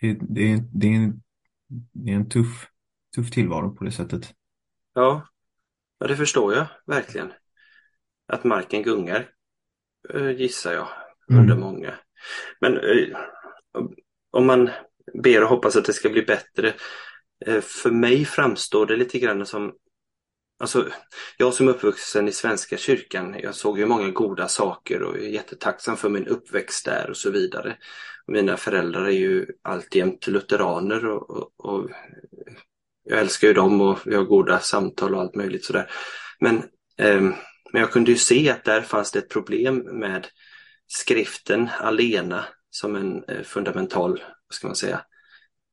det, 0.00 0.12
det, 0.20 0.64
det, 0.72 0.86
är, 0.86 0.94
en, 0.94 1.22
det 1.92 2.10
är 2.12 2.16
en 2.16 2.28
tuff, 2.28 2.66
tuff 3.14 3.30
tillvaro 3.30 3.76
på 3.76 3.84
det 3.84 3.92
sättet. 3.92 4.34
Ja, 4.94 5.28
ja 5.98 6.06
det 6.06 6.16
förstår 6.16 6.54
jag 6.54 6.66
verkligen. 6.86 7.32
Att 8.26 8.44
marken 8.44 8.82
gungar 8.82 9.30
eh, 10.14 10.30
gissar 10.30 10.72
jag 10.72 10.88
under 11.28 11.54
Mm. 11.54 11.60
många. 11.60 11.94
Men 12.60 12.76
eh, 12.76 13.18
om 14.30 14.46
man 14.46 14.70
ber 15.22 15.42
och 15.42 15.48
hoppas 15.48 15.76
att 15.76 15.84
det 15.84 15.92
ska 15.92 16.08
bli 16.08 16.22
bättre. 16.22 16.74
Eh, 17.46 17.60
för 17.60 17.90
mig 17.90 18.24
framstår 18.24 18.86
det 18.86 18.96
lite 18.96 19.18
grann 19.18 19.46
som 19.46 19.72
Alltså, 20.58 20.88
jag 21.36 21.54
som 21.54 21.68
är 21.68 21.72
uppvuxen 21.72 22.28
i 22.28 22.32
Svenska 22.32 22.76
kyrkan, 22.76 23.36
jag 23.42 23.54
såg 23.54 23.78
ju 23.78 23.86
många 23.86 24.10
goda 24.10 24.48
saker 24.48 25.02
och 25.02 25.16
är 25.16 25.20
jättetacksam 25.20 25.96
för 25.96 26.08
min 26.08 26.26
uppväxt 26.26 26.84
där 26.84 27.10
och 27.10 27.16
så 27.16 27.30
vidare. 27.30 27.76
Mina 28.26 28.56
föräldrar 28.56 29.04
är 29.04 29.10
ju 29.10 29.46
alltjämt 29.62 30.26
lutheraner 30.26 31.06
och, 31.06 31.30
och, 31.30 31.50
och 31.56 31.90
jag 33.04 33.20
älskar 33.20 33.48
ju 33.48 33.54
dem 33.54 33.80
och 33.80 33.98
vi 34.04 34.14
har 34.14 34.24
goda 34.24 34.58
samtal 34.58 35.14
och 35.14 35.20
allt 35.20 35.34
möjligt 35.34 35.64
sådär. 35.64 35.90
Men, 36.40 36.56
eh, 36.98 37.20
men 37.72 37.80
jag 37.80 37.90
kunde 37.90 38.10
ju 38.10 38.16
se 38.16 38.50
att 38.50 38.64
där 38.64 38.80
fanns 38.80 39.12
det 39.12 39.18
ett 39.18 39.30
problem 39.30 39.76
med 39.76 40.26
skriften 40.86 41.68
alena 41.80 42.44
som 42.70 42.96
en 42.96 43.24
eh, 43.24 43.42
fundamental, 43.42 44.22
ska 44.54 44.66
man 44.66 44.76
säga, 44.76 45.04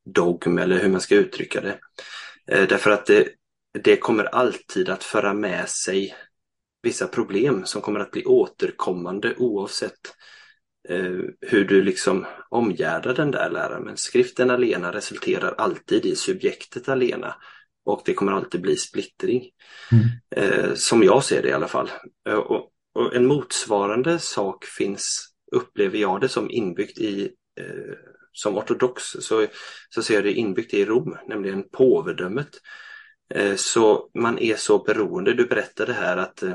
dogm 0.06 0.58
eller 0.58 0.80
hur 0.80 0.90
man 0.90 1.02
ska 1.02 1.16
uttrycka 1.16 1.62
det. 1.62 1.80
Eh, 2.48 2.68
därför 2.68 2.92
att 2.92 3.06
det, 3.06 3.28
det 3.84 3.98
kommer 3.98 4.24
alltid 4.24 4.90
att 4.90 5.04
föra 5.04 5.34
med 5.34 5.70
sig 5.70 6.16
vissa 6.84 7.08
problem 7.08 7.66
som 7.66 7.82
kommer 7.82 8.00
att 8.00 8.12
bli 8.12 8.26
återkommande 8.26 9.36
oavsett 9.38 10.00
eh, 10.90 11.20
hur 11.42 11.66
du 11.66 11.82
liksom 11.82 12.26
omgärdar 12.50 13.14
den 13.14 13.32
där 13.32 13.50
läran. 13.50 13.84
Men 13.84 13.98
skriften 13.98 14.50
alena 14.50 14.94
resulterar 14.94 15.56
alltid 15.58 16.06
i 16.06 16.16
subjektet 16.16 16.90
alena 16.90 17.36
och 17.86 18.02
det 18.06 18.14
kommer 18.14 18.32
alltid 18.32 18.62
bli 18.62 18.76
splittring. 18.76 19.50
Mm. 19.92 20.06
Eh, 20.36 20.74
som 20.74 21.04
jag 21.04 21.24
ser 21.24 21.42
det 21.42 21.50
i 21.50 21.54
alla 21.54 21.68
fall. 21.68 21.90
Och, 22.30 22.72
och 22.94 23.16
en 23.16 23.26
motsvarande 23.26 24.20
sak 24.20 24.66
finns, 24.66 25.34
upplever 25.52 25.98
jag 25.98 26.22
det 26.22 26.30
som 26.30 26.52
inbyggt 26.52 26.98
i 26.98 27.32
eh, 27.60 27.96
som 28.32 28.58
ortodox 28.58 29.04
så, 29.04 29.48
så 29.90 30.04
ser 30.04 30.14
jag 30.14 30.24
det 30.24 30.34
inbyggt 30.34 30.74
i 30.74 30.86
Rom, 30.86 31.18
nämligen 31.28 31.70
påvedömet. 31.70 32.50
Eh, 33.34 33.56
så 33.56 34.10
man 34.14 34.40
är 34.40 34.56
så 34.56 34.80
beroende. 34.80 35.34
Du 35.34 35.46
berättade 35.46 35.94
här 35.94 36.18
att 36.18 36.44
eh, 36.44 36.54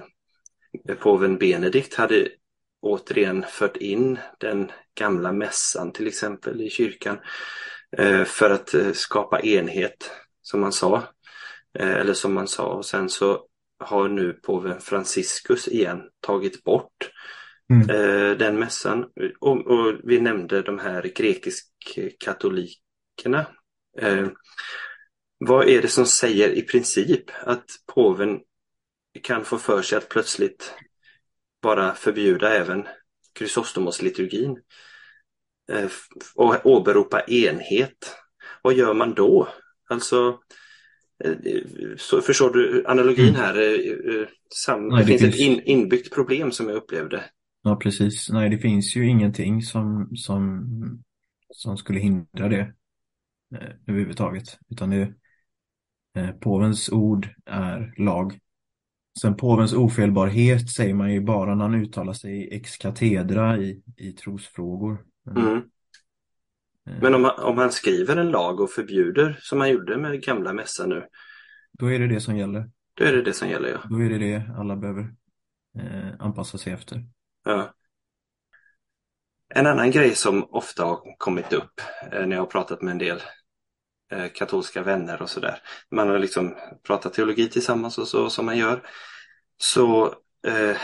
påven 0.99 1.39
Benedikt 1.39 1.95
hade 1.95 2.29
återigen 2.83 3.45
fört 3.49 3.77
in 3.77 4.19
den 4.39 4.73
gamla 4.99 5.33
mässan 5.33 5.93
till 5.93 6.07
exempel 6.07 6.61
i 6.61 6.71
kyrkan 6.71 7.19
eh, 7.97 8.25
för 8.25 8.51
att 8.51 8.75
skapa 8.93 9.41
enhet 9.41 10.11
som 10.43 10.61
man 10.61 10.73
sa. 10.73 11.03
Eller 11.79 12.15
som 12.15 12.35
man 12.35 12.49
sa 12.49 12.67
och 12.67 12.87
sen 12.87 13.09
så 13.09 13.47
har 13.79 14.09
nu 14.09 14.33
påven 14.33 14.81
Franciscus 14.81 15.69
igen 15.69 16.03
tagit 16.21 16.65
bort 16.65 17.11
Mm. 17.71 17.91
eh, 17.91 18.31
den 18.39 18.59
mässan. 18.59 19.05
Och, 19.41 19.67
och 19.67 19.95
vi 20.05 20.21
nämnde 20.21 20.63
de 20.63 20.79
här 20.79 21.03
grekisk-katolikerna. 21.03 23.47
Eh, 23.99 24.29
vad 25.39 25.69
är 25.69 25.83
det 25.83 25.89
som 25.89 26.07
säger 26.07 26.51
i 26.51 26.63
princip 26.63 27.25
att 27.45 27.65
påven 27.95 28.41
kan 29.23 29.45
få 29.45 29.59
för 29.59 29.83
sig 29.83 29.99
att 29.99 30.09
plötsligt 30.09 30.75
bara 31.63 31.95
förbjuda 31.95 32.55
även 32.55 32.87
Chrysostomos-liturgin 33.39 34.57
eh, 35.73 35.89
och 36.35 36.67
åberopa 36.67 37.21
enhet? 37.21 38.17
Vad 38.63 38.75
gör 38.75 38.95
man 38.95 39.15
då? 39.15 39.49
Alltså, 39.89 40.39
eh, 41.25 41.35
så 41.97 42.21
förstår 42.21 42.51
du 42.51 42.85
analogin 42.87 43.29
Mm. 43.29 43.41
här? 43.41 43.57
eh, 43.57 43.71
eh, 44.15 44.27
Sam, 44.55 44.89
Nej, 44.89 45.05
det 45.05 45.13
det 45.13 45.19
finns 45.19 45.35
ett 45.35 45.41
in, 45.41 45.61
inbyggt 45.65 46.15
problem 46.15 46.53
som 46.53 46.69
jag 46.69 46.77
upplevde. 46.77 47.25
Ja, 47.67 47.77
precis. 47.77 48.31
Nej, 48.31 48.51
det 48.51 48.59
finns 48.59 48.97
ju 48.97 49.09
ingenting 49.09 49.63
som, 49.63 50.17
som, 50.17 50.67
som 51.51 51.77
skulle 51.77 52.01
hindra 52.01 52.49
det 52.49 52.73
eh, 53.55 53.69
överhuvudtaget. 53.87 54.59
Utan 54.69 54.91
det, 54.91 55.15
eh, 56.17 56.31
påvens 56.31 56.89
ord 56.89 57.29
är 57.47 57.95
lag. 57.97 58.39
Sen 59.23 59.37
påvens 59.37 59.73
ofelbarhet 59.73 60.71
säger 60.71 60.95
man 60.95 61.13
ju 61.13 61.21
bara 61.21 61.55
när 61.55 61.65
han 61.65 61.75
uttalar 61.75 62.13
sig 62.13 62.49
ex 62.53 62.77
cathedra 62.77 63.59
i, 63.59 63.83
i 63.97 64.13
trosfrågor. 64.13 65.05
Mm. 65.37 65.57
Eh, 65.57 65.63
Men 67.01 67.15
om, 67.15 67.31
om 67.39 67.59
han 67.59 67.73
skriver 67.73 68.17
en 68.17 68.31
lag 68.31 68.61
och 68.61 68.71
förbjuder, 68.71 69.39
som 69.41 69.61
han 69.61 69.71
gjorde 69.71 69.97
med 69.97 70.23
gamla 70.23 70.53
mässan 70.53 70.89
nu, 70.89 71.07
Då 71.79 71.87
är 71.87 71.99
det 71.99 72.07
det 72.09 72.21
som 72.21 72.37
gäller. 72.37 72.71
då 72.95 73.05
är 73.05 73.13
det 73.13 73.23
det 73.23 73.33
som 73.33 73.49
gäller. 73.49 73.69
Ja. 73.69 73.81
Då 73.91 74.03
är 74.03 74.11
det 74.11 74.19
det 74.19 74.51
alla 74.57 74.77
behöver 74.77 75.15
eh, 75.79 76.11
anpassa 76.19 76.59
sig 76.59 76.73
efter. 76.73 77.05
Ja. 77.47 77.75
En 79.55 79.67
annan 79.67 79.91
grej 79.91 80.15
som 80.15 80.45
ofta 80.51 80.85
har 80.85 81.17
kommit 81.19 81.53
upp 81.53 81.81
eh, 82.13 82.27
när 82.27 82.37
jag 82.37 82.43
har 82.43 82.47
pratat 82.47 82.83
med 82.83 82.93
en 82.93 82.99
del 82.99 83.23
eh, 84.13 84.27
katolska 84.35 84.83
vänner 84.83 85.23
och 85.23 85.31
sådär. 85.31 85.59
Man 85.91 86.09
har 86.09 86.19
liksom 86.19 86.57
pratat 86.83 87.15
teologi 87.15 87.49
tillsammans 87.49 87.99
och 87.99 88.09
så 88.09 88.31
som 88.31 88.47
man 88.47 88.59
gör. 88.59 88.83
Så 89.57 90.15
eh, 90.47 90.77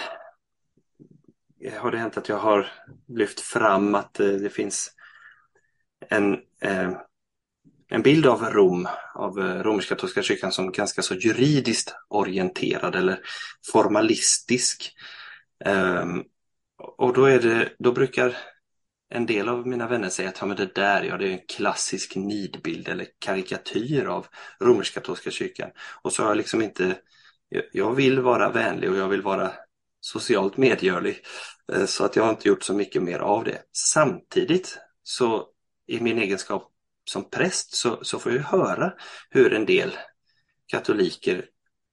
har 1.79 1.91
det 1.91 1.99
hänt 1.99 2.17
att 2.17 2.29
jag 2.29 2.39
har 2.39 2.73
lyft 3.09 3.41
fram 3.41 3.95
att 3.95 4.21
eh, 4.21 4.27
det 4.27 4.51
finns 4.51 4.91
en, 6.09 6.33
eh, 6.61 6.93
en 7.89 8.03
bild 8.03 8.27
av 8.27 8.45
Rom, 8.45 8.89
av 9.15 9.39
eh, 9.39 9.63
romersk-katolska 9.63 10.23
kyrkan 10.23 10.53
som 10.53 10.73
ganska 10.73 11.03
så 11.03 11.15
juridiskt 11.15 11.95
orienterad 12.09 12.97
eller 12.97 13.21
formalistisk. 13.73 14.93
Ehm, 15.65 16.25
och 17.03 17.13
då, 17.13 17.25
är 17.25 17.39
det, 17.39 17.73
då 17.79 17.93
brukar 17.93 18.37
en 19.09 19.27
del 19.27 19.49
av 19.49 19.67
mina 19.67 19.89
vänner 19.89 20.09
säga 20.09 20.29
att 20.29 20.41
ja, 20.41 20.47
men 20.47 20.57
det 20.57 20.75
där 20.75 21.03
ja, 21.03 21.17
det 21.17 21.29
är 21.29 21.33
en 21.33 21.47
klassisk 21.49 22.17
nidbild 22.17 22.89
eller 22.89 23.07
karikatyr 23.19 24.05
av 24.05 24.27
romersk-katolska 24.61 25.31
kyrkan. 25.31 25.71
Och 26.03 26.13
så 26.13 26.23
har 26.23 26.31
jag 26.31 26.37
liksom 26.37 26.63
inte, 26.63 26.99
jag- 27.73 27.95
vill 27.95 28.21
vara 28.21 28.51
vänlig 28.51 28.91
och 28.91 28.97
jag 28.97 29.09
vill 29.09 29.23
vara 29.23 29.53
socialt 30.01 30.57
medgörlig. 30.57 31.19
Eh, 31.73 31.85
så 31.85 32.05
att 32.05 32.17
jag 32.17 32.23
har 32.23 32.31
inte 32.31 32.49
gjort 32.49 32.63
så 32.63 32.75
mycket 32.75 33.03
mer 33.03 33.19
av 33.19 33.45
det. 33.45 33.63
Samtidigt 33.73 34.79
så 35.03 35.47
i 35.87 36.01
min 36.01 36.19
egenskap 36.19 36.71
som 37.05 37.31
präst 37.31 37.75
så, 37.75 38.05
så 38.05 38.19
får 38.19 38.33
jag 38.33 38.43
höra 38.43 38.93
hur 39.31 39.53
en 39.53 39.67
del 39.67 39.99
katoliker 40.67 41.45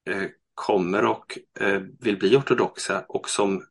eh, 0.09 0.27
kommer 0.53 1.05
och 1.05 1.37
eh, 1.59 1.81
vill 1.99 2.19
bli 2.19 2.35
ortodoxa 2.35 3.05
och 3.07 3.29
som 3.29 3.63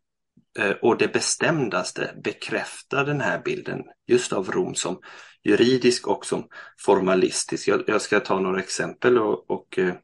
Eh, 0.59 0.71
och 0.71 0.99
det 0.99 1.13
bestämdaste 1.13 2.15
bekräftar 2.25 3.05
den 3.05 3.21
här 3.21 3.43
bilden 3.45 3.83
just 4.07 4.33
av 4.33 4.51
Rom 4.51 4.75
som 4.75 5.01
juridisk 5.45 6.07
och 6.07 6.27
som 6.27 6.49
formalistisk. 6.79 7.69
Jag, 7.69 7.85
jag 7.87 8.03
ska 8.03 8.21
ta 8.21 8.41
några 8.41 8.61
exempel 8.61 9.19
och, 9.19 9.51
och 9.51 9.79
eh, 9.79 9.95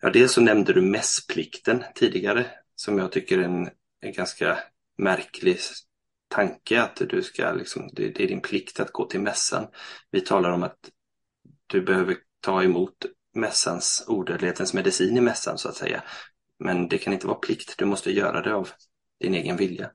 ja, 0.00 0.10
dels 0.10 0.32
så 0.32 0.40
nämnde 0.40 0.72
du 0.72 0.82
mässplikten 0.82 1.84
tidigare 1.94 2.46
som 2.74 2.98
jag 2.98 3.12
tycker 3.12 3.38
är 3.38 3.42
en, 3.42 3.68
en 4.00 4.12
ganska 4.12 4.58
märklig 4.98 5.58
tanke 6.28 6.82
att 6.82 6.96
du 6.96 7.22
ska 7.22 7.52
liksom, 7.52 7.88
det, 7.92 8.08
det 8.08 8.24
är 8.24 8.28
din 8.28 8.42
plikt 8.42 8.80
att 8.80 8.92
gå 8.92 9.04
till 9.04 9.20
mässan. 9.20 9.66
Vi 10.10 10.20
talar 10.20 10.50
om 10.50 10.62
att 10.62 10.78
du 11.66 11.82
behöver 11.82 12.16
ta 12.40 12.62
emot 12.62 12.96
mässans, 13.34 14.04
odödlighetens 14.08 14.74
medicin 14.74 15.16
i 15.16 15.20
mässan 15.20 15.58
så 15.58 15.68
att 15.68 15.76
säga. 15.76 16.02
Men 16.58 16.88
det 16.88 16.98
kan 16.98 17.12
inte 17.12 17.26
vara 17.26 17.38
plikt, 17.38 17.74
du 17.78 17.84
måste 17.84 18.12
göra 18.12 18.42
det 18.42 18.54
av 18.54 18.68
din 19.22 19.34
egen 19.34 19.56
vilja. 19.56 19.90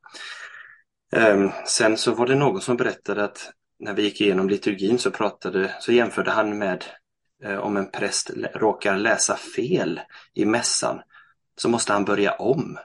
Ehm, 1.11 1.49
sen 1.65 1.97
så 1.97 2.13
var 2.13 2.27
det 2.27 2.35
någon 2.35 2.61
som 2.61 2.77
berättade 2.77 3.23
att 3.23 3.51
när 3.79 3.93
vi 3.93 4.03
gick 4.03 4.21
igenom 4.21 4.49
liturgin 4.49 4.99
så 4.99 5.11
pratade, 5.11 5.75
så 5.79 5.91
jämförde 5.91 6.31
han 6.31 6.57
med 6.57 6.85
eh, 7.43 7.57
om 7.57 7.77
en 7.77 7.91
präst 7.91 8.31
råkar 8.53 8.97
läsa 8.97 9.35
fel 9.35 10.01
i 10.33 10.45
mässan 10.45 11.01
så 11.57 11.69
måste 11.69 11.93
han 11.93 12.05
börja 12.05 12.33
om. 12.33 12.77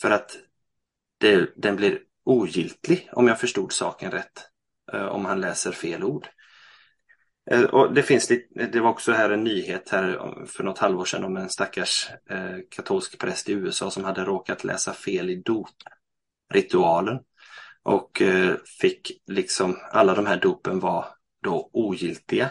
För 0.00 0.10
att 0.10 0.36
det, 1.18 1.50
den 1.56 1.76
blir 1.76 1.98
ogiltig 2.24 3.08
om 3.12 3.28
jag 3.28 3.40
förstod 3.40 3.72
saken 3.72 4.10
rätt. 4.10 4.48
Eh, 4.92 5.06
om 5.06 5.24
han 5.24 5.40
läser 5.40 5.72
fel 5.72 6.04
ord. 6.04 6.28
Eh, 7.50 7.64
och 7.64 7.94
det, 7.94 8.02
finns 8.02 8.30
lite, 8.30 8.66
det 8.66 8.80
var 8.80 8.90
också 8.90 9.12
här 9.12 9.30
en 9.30 9.44
nyhet 9.44 9.88
här 9.88 10.34
för 10.46 10.64
något 10.64 10.78
halvår 10.78 11.04
sedan 11.04 11.24
om 11.24 11.36
en 11.36 11.48
stackars 11.48 12.08
eh, 12.30 12.56
katolsk 12.70 13.18
präst 13.18 13.48
i 13.48 13.52
USA 13.52 13.90
som 13.90 14.04
hade 14.04 14.24
råkat 14.24 14.64
läsa 14.64 14.92
fel 14.92 15.30
i 15.30 15.42
dopritualen. 15.42 17.18
Och 17.82 18.22
eh, 18.22 18.56
fick 18.80 19.10
liksom, 19.26 19.76
alla 19.92 20.14
de 20.14 20.26
här 20.26 20.40
dopen 20.40 20.80
var 20.80 21.06
då 21.42 21.70
ogiltiga. 21.72 22.50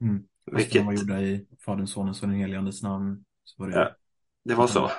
Mm. 0.00 0.22
Vilket... 0.46 0.72
De 0.72 0.86
var 0.86 0.92
gjorda 0.92 1.20
i 1.20 1.46
Faderns, 1.64 1.92
Sonens 1.92 2.22
och 2.22 2.28
den 2.28 2.36
helige 2.36 2.58
Andes 2.58 2.82
namn. 2.82 3.24
Så 3.44 3.62
var 3.62 3.70
det, 3.70 3.76
ja, 3.76 3.96
det 4.44 4.54
var 4.54 4.66
så. 4.66 4.90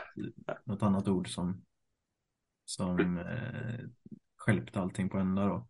Något 0.63 0.83
annat 0.83 1.07
ord 1.07 1.33
som, 1.33 1.63
som 2.65 3.17
eh, 3.17 3.79
skälpte 4.37 4.79
allting 4.79 5.09
på 5.09 5.17
ända 5.17 5.45
då. 5.45 5.67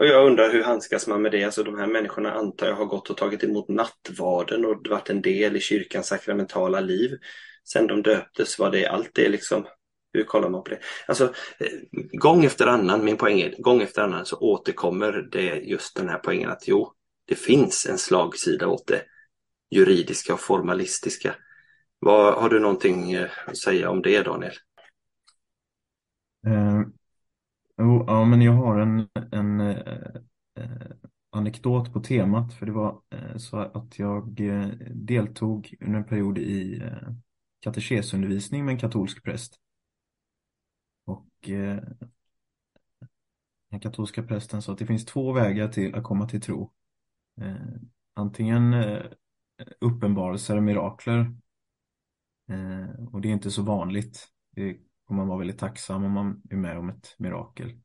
Och 0.00 0.06
jag 0.06 0.26
undrar 0.26 0.52
hur 0.52 0.62
handskas 0.62 1.06
man 1.06 1.22
med 1.22 1.32
det? 1.32 1.44
Alltså 1.44 1.62
de 1.62 1.78
här 1.78 1.86
människorna 1.86 2.32
antar 2.32 2.66
jag 2.66 2.74
har 2.74 2.84
gått 2.84 3.10
och 3.10 3.16
tagit 3.16 3.44
emot 3.44 3.68
nattvarden 3.68 4.64
och 4.64 4.86
varit 4.90 5.10
en 5.10 5.22
del 5.22 5.56
i 5.56 5.60
kyrkans 5.60 6.06
sakramentala 6.06 6.80
liv. 6.80 7.18
Sen 7.64 7.86
de 7.86 8.02
döptes, 8.02 8.58
var 8.58 8.70
det 8.70 8.86
allt 8.86 9.10
det 9.14 9.28
liksom? 9.28 9.66
Hur 10.12 10.24
kollar 10.24 10.48
man 10.48 10.64
på 10.64 10.70
det? 10.70 10.78
Alltså 11.06 11.24
eh, 11.58 11.68
gång 12.12 12.44
efter 12.44 12.66
annan, 12.66 13.04
min 13.04 13.16
poäng 13.16 13.40
är, 13.40 13.54
gång 13.58 13.82
efter 13.82 14.02
annan 14.02 14.26
så 14.26 14.38
återkommer 14.38 15.28
det 15.32 15.54
just 15.56 15.96
den 15.96 16.08
här 16.08 16.18
poängen 16.18 16.50
att 16.50 16.68
jo, 16.68 16.92
det 17.26 17.34
finns 17.34 17.86
en 17.86 17.98
slagsida 17.98 18.68
åt 18.68 18.86
det 18.86 19.02
juridiska 19.70 20.34
och 20.34 20.40
formalistiska. 20.40 21.34
Vad, 21.98 22.34
har 22.34 22.48
du 22.48 22.60
någonting 22.60 23.12
eh, 23.12 23.30
att 23.46 23.58
säga 23.58 23.90
om 23.90 24.02
det 24.02 24.22
Daniel? 24.22 24.54
Eh, 26.46 26.80
Ja, 27.80 28.24
men 28.24 28.42
jag 28.42 28.52
har 28.52 28.78
en, 28.78 29.08
en 29.32 29.60
eh, 29.60 29.76
eh 30.56 30.92
anekdot 31.32 31.92
på 31.92 32.00
temat 32.00 32.54
för 32.54 32.66
det 32.66 32.72
var 32.72 33.02
eh, 33.10 33.36
så 33.36 33.56
att 33.56 33.98
jag 33.98 34.40
eh, 34.40 34.68
deltog 34.90 35.74
under 35.80 35.98
en 35.98 36.04
period 36.04 36.38
i 36.38 36.82
katekesundervisning 37.60 38.64
med 38.64 38.72
en 38.72 38.78
katolsk 38.78 39.24
präst. 39.24 39.60
Och 41.04 41.28
den 43.70 43.80
katolska 43.80 44.22
prästen 44.22 44.62
sa 44.62 44.72
att 44.72 44.78
det 44.78 44.86
finns 44.86 45.04
två 45.04 45.32
vägar 45.32 45.68
till 45.68 45.94
att 45.94 46.04
komma 46.04 46.28
till 46.28 46.40
tro. 46.40 46.72
Antingen 48.14 48.74
uppenbarelser 49.80 50.56
och 50.56 50.62
mirakler. 50.62 51.34
Eh, 52.50 53.04
och 53.12 53.20
det 53.20 53.28
är 53.28 53.32
inte 53.32 53.50
så 53.50 53.62
vanligt. 53.62 54.28
Det 54.50 54.76
får 55.10 55.14
man 55.14 55.28
vara 55.28 55.38
väldigt 55.38 55.58
tacksam 55.58 56.04
om 56.04 56.12
man 56.12 56.42
är 56.50 56.56
med 56.56 56.78
om 56.78 56.88
ett 56.88 57.14
mirakel. 57.18 57.80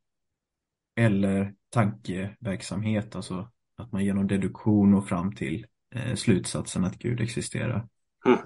Eller 0.95 1.55
tankeverksamhet, 1.69 3.15
alltså 3.15 3.51
att 3.76 3.91
man 3.91 4.05
genom 4.05 4.28
deduktion 4.28 4.91
når 4.91 5.01
fram 5.01 5.36
till 5.36 5.65
eh, 5.95 6.15
slutsatsen 6.15 6.86
att 6.86 6.99
Gud 6.99 7.21
existerar. 7.21 7.88
Mm. 8.26 8.39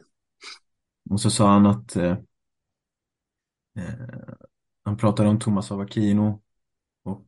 Och 1.10 1.22
så 1.22 1.32
sa 1.32 1.52
han 1.52 1.66
att 1.66 1.96
eh, 1.96 2.18
eh 3.78 4.34
han 4.84 4.98
pratade 4.98 5.30
om 5.30 5.40
Thomas 5.40 5.72
av 5.72 5.82
Aquino 5.82 6.42
och 7.04 7.28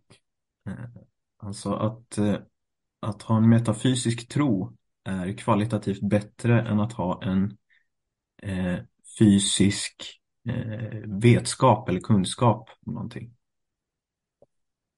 eh, 0.67 0.89
han 1.37 1.53
sa 1.53 1.87
att, 1.87 2.17
eh, 2.17 2.37
att 2.99 3.21
ha 3.21 3.37
en 3.37 3.49
metafysisk 3.49 4.27
tro 4.27 4.77
är 5.03 5.37
kvalitativt 5.37 6.01
bättre 6.01 6.61
än 6.61 6.79
att 6.79 6.93
ha 6.93 7.23
en 7.23 7.57
eh, 8.41 8.79
fysisk 9.19 10.20
Eh, 10.49 10.99
vetskap 11.05 11.89
eller 11.89 11.99
kunskap 11.99 12.69
om 12.85 12.93
någonting. 12.93 13.33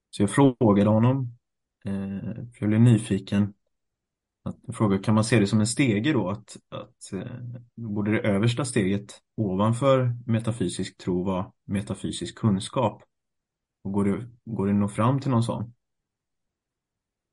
Så 0.09 0.23
jag 0.23 0.29
frågade 0.29 0.89
honom, 0.89 1.37
eh, 1.85 2.33
för 2.33 2.57
jag 2.59 2.69
blev 2.69 2.81
nyfiken, 2.81 3.53
att 4.43 4.55
jag 4.61 4.75
frågade, 4.75 5.03
kan 5.03 5.15
man 5.15 5.23
se 5.23 5.39
det 5.39 5.47
som 5.47 5.59
en 5.59 5.67
stege 5.67 6.13
då? 6.13 6.29
Att, 6.29 6.57
att 6.69 7.13
eh, 7.13 7.31
borde 7.75 8.11
det 8.11 8.19
översta 8.19 8.65
steget 8.65 9.21
ovanför 9.37 10.15
metafysisk 10.25 10.97
tro 10.97 11.23
vara 11.23 11.51
metafysisk 11.65 12.37
kunskap? 12.37 13.03
Och 13.83 13.91
går 13.91 14.05
det, 14.05 14.29
går 14.45 14.65
det 14.65 14.73
att 14.73 14.79
nå 14.79 14.87
fram 14.87 15.19
till 15.19 15.31
någon 15.31 15.43
sån? 15.43 15.73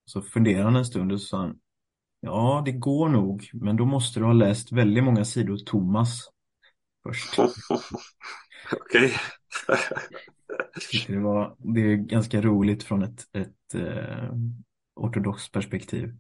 Så 0.05 0.23
funderade 0.23 0.65
han 0.65 0.77
en 0.77 0.85
stund 0.85 1.13
och 1.13 1.21
sa 1.21 1.39
han, 1.39 1.61
Ja, 2.21 2.63
det 2.65 2.73
går 2.73 3.09
nog, 3.09 3.51
men 3.53 3.77
då 3.77 3.85
måste 3.85 4.21
du 4.21 4.27
ha 4.27 4.33
läst 4.33 4.73
väldigt 4.73 5.05
många 5.05 5.25
sidor 5.25 5.57
Thomas 5.57 6.29
först. 7.03 7.39
Okej. 8.73 9.17
det, 11.07 11.19
var, 11.19 11.57
det 11.59 11.81
är 11.81 11.97
ganska 11.97 12.41
roligt 12.41 12.83
från 12.83 13.03
ett, 13.03 13.37
ett 13.37 13.75
eh, 13.75 14.33
ortodoxt 14.95 15.53
perspektiv. 15.53 16.15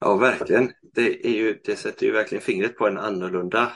Ja, 0.00 0.16
verkligen. 0.16 0.72
Det, 0.94 1.26
är 1.26 1.32
ju, 1.32 1.60
det 1.64 1.76
sätter 1.76 2.06
ju 2.06 2.12
verkligen 2.12 2.42
fingret 2.42 2.76
på 2.76 2.86
en 2.86 2.98
annorlunda 2.98 3.72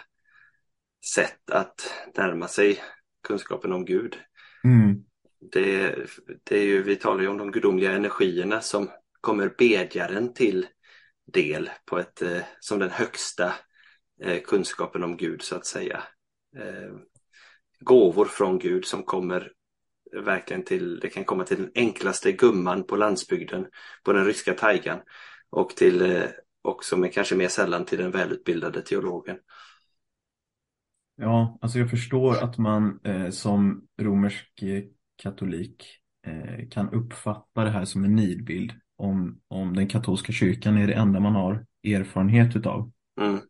sätt 1.15 1.51
att 1.51 1.95
närma 2.17 2.49
sig 2.49 2.79
kunskapen 3.23 3.73
om 3.73 3.85
Gud. 3.85 4.17
Mm. 4.65 5.05
Det, 5.53 5.97
det 6.45 6.59
är 6.59 6.65
ju, 6.65 6.83
vi 6.83 6.97
talar 6.97 7.23
ju 7.23 7.29
om 7.29 7.39
de 7.39 7.53
gudomliga 7.53 7.93
energierna 7.93 8.61
som 8.61 8.91
kommer 9.21 9.55
bedjaren 9.59 10.35
till 10.35 10.67
del 11.33 11.71
på 11.85 11.99
ett, 11.99 12.23
eh, 12.23 12.43
som 12.61 12.79
den 12.79 12.91
högsta 12.91 13.53
kunskapen 14.45 15.03
om 15.03 15.17
Gud 15.17 15.43
så 15.43 15.57
att 15.57 15.67
säga. 15.67 16.03
Eh, 16.57 16.97
gåvor 17.81 18.25
från 18.25 18.59
Gud 18.59 18.85
som 18.85 19.03
kommer 19.03 19.53
verkligen 20.25 20.65
till, 20.65 21.01
det 21.01 21.09
kan 21.09 21.25
komma 21.25 21.45
till 21.45 21.57
den 21.57 21.71
enklaste 21.75 22.33
gumman 22.33 22.85
på 22.85 22.97
landsbygden 22.97 23.67
på 24.05 24.13
den 24.13 24.25
ryska 24.25 24.55
taigan 24.55 24.99
och 25.51 25.71
till 25.71 26.23
också 26.63 26.97
men 26.97 27.11
kanske 27.11 27.37
mer 27.37 27.49
sällan 27.49 27.85
till 27.85 27.99
den 27.99 28.11
välutbildade 28.11 28.83
teologen. 28.83 29.37
Ja, 31.17 31.59
alltså 31.61 31.79
jag 31.79 31.91
förstår 31.91 32.45
att 32.45 32.59
man 32.59 33.01
eh, 33.05 33.31
som 33.31 33.87
romersk 34.01 34.65
katolik 35.23 35.85
eh, 36.27 36.69
kan 36.69 36.91
uppfatta 36.91 37.65
det 37.65 37.71
här 37.71 37.85
som 37.85 38.05
en 38.05 38.15
nidbild 38.15 38.73
om, 38.97 39.41
om 39.49 39.77
den 39.77 39.89
katolska 39.89 40.33
kyrkan 40.33 40.77
är 40.77 40.87
det 40.87 40.95
enda 40.95 41.21
man 41.21 41.35
har 41.35 41.67
erfarenhet 41.85 42.57
utav. 42.57 42.93
Mm. 43.21 43.41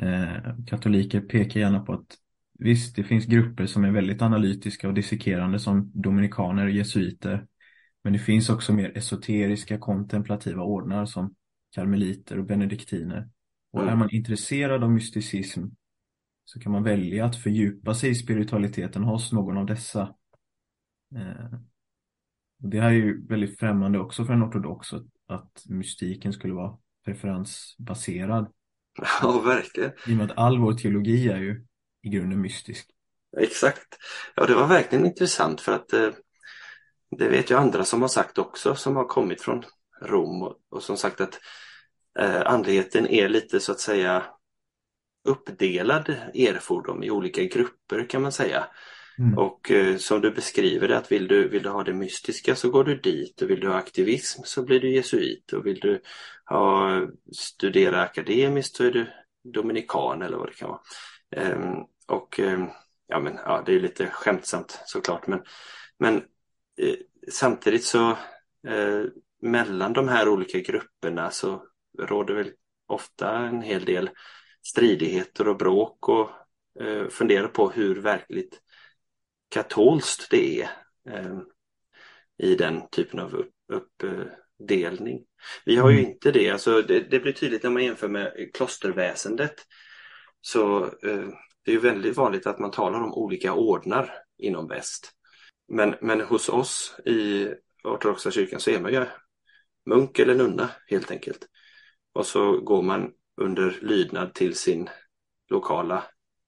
Eh, 0.00 0.56
katoliker 0.66 1.20
pekar 1.20 1.60
gärna 1.60 1.80
på 1.80 1.92
att 1.92 2.18
visst, 2.58 2.96
det 2.96 3.04
finns 3.04 3.26
grupper 3.26 3.66
som 3.66 3.84
är 3.84 3.90
väldigt 3.90 4.22
analytiska 4.22 4.88
och 4.88 4.94
dissekerande 4.94 5.58
som 5.58 5.90
dominikaner 5.94 6.64
och 6.64 6.70
jesuiter. 6.70 7.46
Men 8.04 8.12
det 8.12 8.18
finns 8.18 8.50
också 8.50 8.72
mer 8.72 8.98
esoteriska 8.98 9.78
kontemplativa 9.78 10.62
ordnar 10.62 11.06
som 11.06 11.34
karmeliter 11.74 12.38
och 12.38 12.44
benediktiner. 12.44 13.28
Och 13.72 13.82
mm. 13.82 13.92
är 13.92 13.96
man 13.96 14.10
intresserad 14.10 14.84
av 14.84 14.90
mysticism 14.90 15.64
så 16.44 16.60
kan 16.60 16.72
man 16.72 16.82
välja 16.82 17.24
att 17.24 17.36
fördjupa 17.36 17.94
sig 17.94 18.10
i 18.10 18.14
spiritualiteten 18.14 19.04
hos 19.04 19.32
någon 19.32 19.56
av 19.56 19.66
dessa. 19.66 20.14
Eh, 21.14 21.58
det 22.58 22.80
här 22.80 22.88
är 22.88 22.94
ju 22.94 23.26
väldigt 23.26 23.58
främmande 23.58 23.98
också 23.98 24.24
för 24.24 24.32
en 24.32 24.42
ortodox 24.42 24.92
att, 24.92 25.06
att 25.26 25.62
mystiken 25.68 26.32
skulle 26.32 26.54
vara 26.54 26.78
preferensbaserad. 27.04 28.52
Ja, 29.22 29.40
verkligen. 29.40 29.92
I 30.06 30.12
och 30.12 30.16
med 30.16 30.30
att 30.30 30.38
all 30.38 30.58
vår 30.58 30.72
teologi 30.72 31.28
är 31.28 31.38
ju 31.38 31.66
i 32.02 32.08
grunden 32.08 32.40
mystisk. 32.40 32.90
Exakt. 33.40 33.98
Ja, 34.34 34.46
det 34.46 34.54
var 34.54 34.66
verkligen 34.66 35.06
intressant 35.06 35.60
för 35.60 35.72
att 35.72 35.92
eh, 35.92 36.10
det 37.18 37.28
vet 37.28 37.50
jag 37.50 37.60
andra 37.60 37.84
som 37.84 38.02
har 38.02 38.08
sagt 38.08 38.38
också 38.38 38.74
som 38.74 38.96
har 38.96 39.04
kommit 39.04 39.42
från 39.42 39.64
Rom 40.02 40.42
och, 40.42 40.56
och 40.70 40.82
som 40.82 40.96
sagt 40.96 41.20
att 41.20 41.40
eh, 42.18 42.42
andligheten 42.46 43.06
är 43.06 43.28
lite 43.28 43.60
så 43.60 43.72
att 43.72 43.80
säga 43.80 44.22
uppdelad 45.24 46.08
erfordom 46.34 47.02
i 47.02 47.10
olika 47.10 47.44
grupper 47.44 48.08
kan 48.08 48.22
man 48.22 48.32
säga. 48.32 48.66
Mm. 49.18 49.38
Och 49.38 49.70
eh, 49.70 49.96
som 49.96 50.20
du 50.20 50.30
beskriver 50.30 50.88
det 50.88 50.98
att 50.98 51.12
vill 51.12 51.28
du, 51.28 51.48
vill 51.48 51.62
du 51.62 51.68
ha 51.68 51.84
det 51.84 51.92
mystiska 51.92 52.56
så 52.56 52.70
går 52.70 52.84
du 52.84 52.96
dit 52.96 53.42
och 53.42 53.50
vill 53.50 53.60
du 53.60 53.68
ha 53.68 53.74
aktivism 53.74 54.42
så 54.44 54.62
blir 54.62 54.80
du 54.80 54.94
jesuit 54.94 55.52
och 55.52 55.66
vill 55.66 55.80
du 55.80 56.00
ha, 56.44 57.00
studera 57.32 58.02
akademiskt 58.02 58.76
så 58.76 58.84
är 58.84 58.90
du 58.90 59.06
dominikan 59.44 60.22
eller 60.22 60.36
vad 60.36 60.48
det 60.48 60.54
kan 60.54 60.68
vara. 60.68 60.80
Eh, 61.36 61.78
och 62.06 62.40
eh, 62.40 62.64
ja, 63.06 63.20
men, 63.20 63.34
ja, 63.44 63.62
det 63.66 63.74
är 63.74 63.80
lite 63.80 64.06
skämtsamt 64.06 64.80
såklart 64.86 65.26
men, 65.26 65.42
men 65.98 66.16
eh, 66.78 66.96
samtidigt 67.30 67.84
så 67.84 68.10
eh, 68.66 69.04
mellan 69.42 69.92
de 69.92 70.08
här 70.08 70.28
olika 70.28 70.58
grupperna 70.58 71.30
så 71.30 71.62
råder 71.98 72.34
väl 72.34 72.50
ofta 72.86 73.38
en 73.38 73.62
hel 73.62 73.84
del 73.84 74.10
stridigheter 74.62 75.48
och 75.48 75.56
bråk 75.56 76.08
och 76.08 76.30
eh, 76.80 77.08
fundera 77.08 77.48
på 77.48 77.70
hur 77.70 78.00
verkligt 78.00 78.60
katolskt 79.54 80.30
det 80.30 80.62
är 80.62 80.70
eh, 81.10 81.38
i 82.38 82.54
den 82.54 82.88
typen 82.88 83.20
av 83.20 83.44
uppdelning. 83.72 85.16
Upp, 85.16 85.26
vi 85.64 85.76
har 85.76 85.90
ju 85.90 85.98
mm. 85.98 86.10
inte 86.10 86.30
det, 86.30 86.50
alltså 86.50 86.82
det, 86.82 87.00
det, 87.00 87.20
blir 87.20 87.32
tydligt 87.32 87.62
när 87.62 87.70
man 87.70 87.84
jämför 87.84 88.08
med 88.08 88.50
klosterväsendet. 88.54 89.54
Så 90.40 90.84
eh, 90.84 91.28
det 91.64 91.72
är 91.72 91.78
väldigt 91.78 92.16
vanligt 92.16 92.46
att 92.46 92.58
man 92.58 92.70
talar 92.70 93.00
om 93.00 93.14
olika 93.14 93.54
ordnar 93.54 94.12
inom 94.38 94.68
väst. 94.68 95.12
Men, 95.68 95.94
men 96.00 96.20
hos 96.20 96.48
oss 96.48 96.96
i 97.04 97.48
ortodoxa 97.84 98.30
kyrkan 98.30 98.60
så 98.60 98.70
är 98.70 98.80
man 98.80 98.92
ju 98.92 99.06
munk 99.86 100.18
eller 100.18 100.34
nunna 100.34 100.70
helt 100.86 101.10
enkelt. 101.10 101.46
och 102.14 102.26
så 102.26 102.60
går 102.60 102.82
man 102.82 103.12
under 103.40 103.78
lydnad 103.82 104.34
till 104.34 104.54
sin 104.54 104.90
lokala 105.50 106.04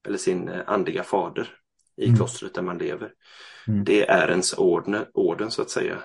eller 0.07 0.19
sin 0.19 0.49
eh, 0.49 0.63
andliga 0.67 1.03
fader 1.03 1.57
i 1.97 2.05
Mm. 2.05 2.17
klostret 2.17 2.55
där 2.55 2.63
man 2.63 2.79
lever. 2.79 3.13
Mm. 3.69 3.85
Det 3.85 4.09
är 4.11 4.29
ens 4.31 4.59
orden, 4.59 5.05
orden 5.15 5.51
så 5.51 5.63
att 5.63 5.71
säga. 5.71 5.99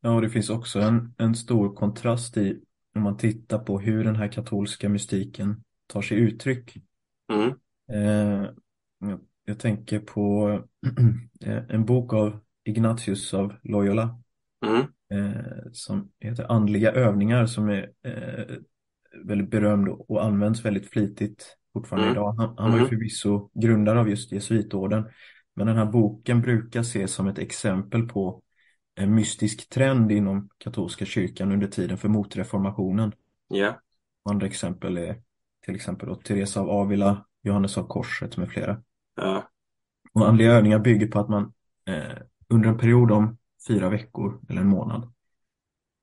Ja, 0.00 0.10
och 0.14 0.22
det 0.22 0.30
finns 0.30 0.50
också 0.50 0.80
en, 0.80 1.14
en 1.18 1.34
stor 1.34 1.74
kontrast 1.74 2.36
i 2.36 2.60
om 2.94 3.02
man 3.02 3.16
tittar 3.16 3.58
på 3.58 3.80
hur 3.80 4.04
den 4.04 4.16
här 4.16 4.28
katolska 4.28 4.88
mystiken 4.88 5.64
tar 5.86 6.02
sig 6.02 6.18
uttryck. 6.18 6.76
Mm. 7.32 7.48
Eh, 7.92 8.50
jag, 8.98 9.20
jag 9.44 9.58
tänker 9.58 9.98
på 10.00 10.50
eh, 11.44 11.62
en 11.68 11.84
bok 11.84 12.12
av 12.12 12.40
Ignatius 12.64 13.34
av 13.34 13.54
Loyola 13.62 14.20
Mm. 14.66 14.80
eh, 15.12 15.42
som 15.72 16.10
heter 16.20 16.52
Andliga 16.52 16.92
övningar 16.92 17.46
som 17.46 17.68
är 17.68 17.90
eh, 18.04 18.56
väldigt 19.24 19.50
berömd 19.50 19.88
och 19.88 20.10
och 20.10 20.24
används 20.24 20.64
väldigt 20.64 20.90
flitigt 20.90 21.56
fortfarande 21.74 22.06
Mm. 22.08 22.16
idag. 22.16 22.32
Han, 22.32 22.54
han 22.58 22.70
var 22.70 22.78
ju 22.78 22.82
Mhm. 22.82 22.88
förvisso 22.88 23.50
grundare 23.54 24.00
av 24.00 24.08
just 24.08 24.32
jesuitorden. 24.32 25.04
Men 25.56 25.66
den 25.66 25.76
här 25.76 25.86
boken 25.86 26.40
brukar 26.40 26.80
ses 26.80 27.12
som 27.14 27.26
ett 27.28 27.38
exempel 27.38 28.08
på 28.08 28.42
en 28.94 29.14
mystisk 29.14 29.68
trend 29.68 30.12
inom 30.12 30.48
katolska 30.58 31.04
kyrkan 31.04 31.52
under 31.52 31.66
tiden 31.66 31.98
för 31.98 32.08
motreformationen. 32.08 33.12
Ja. 33.48 33.80
Andra 34.30 34.46
exempel 34.46 34.96
är 34.98 35.16
till 35.64 35.74
exempel 35.74 36.08
då 36.08 36.14
Teresa 36.14 36.60
av 36.60 36.70
Avila, 36.70 37.24
Johannes 37.42 37.78
av 37.78 37.86
Korset 37.86 38.36
med 38.36 38.48
flera. 38.48 38.82
Ja. 39.16 39.50
Och 40.12 40.28
andliga 40.28 40.52
övningar 40.52 40.78
bygger 40.78 41.06
på 41.06 41.18
att 41.20 41.28
man 41.28 41.52
eh, 41.86 42.18
under 42.48 42.68
en 42.68 42.78
period 42.78 43.10
om 43.12 43.38
fyra 43.68 43.88
veckor 43.88 44.40
eller 44.48 44.60
en 44.60 44.68
månad 44.68 45.12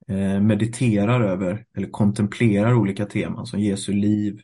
eh, 0.08 0.42
mediterar 0.42 1.22
över 1.22 1.66
eller 1.78 1.88
kontemplerar 1.88 2.74
olika 2.74 3.06
teman 3.06 3.46
som 3.46 3.60
Jesu 3.60 3.94
liv 3.94 4.42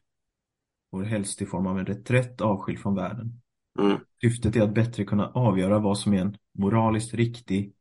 och 0.98 1.06
helst 1.06 1.42
i 1.42 1.46
form 1.46 1.68
av 1.68 1.80
en 1.80 1.86
reträtt 1.86 2.42
avskild 2.42 2.80
från 2.80 2.96
världen. 2.96 3.42
Mm. 3.80 3.98
Syftet 4.22 4.56
är 4.56 4.62
att 4.62 4.74
bättre 4.74 5.06
kunna 5.06 5.28
avgöra 5.28 5.80
vad 5.80 5.98
som 5.98 6.14
är 6.14 6.22
en 6.22 6.38
moraliskt 6.54 7.14
riktig 7.14 7.74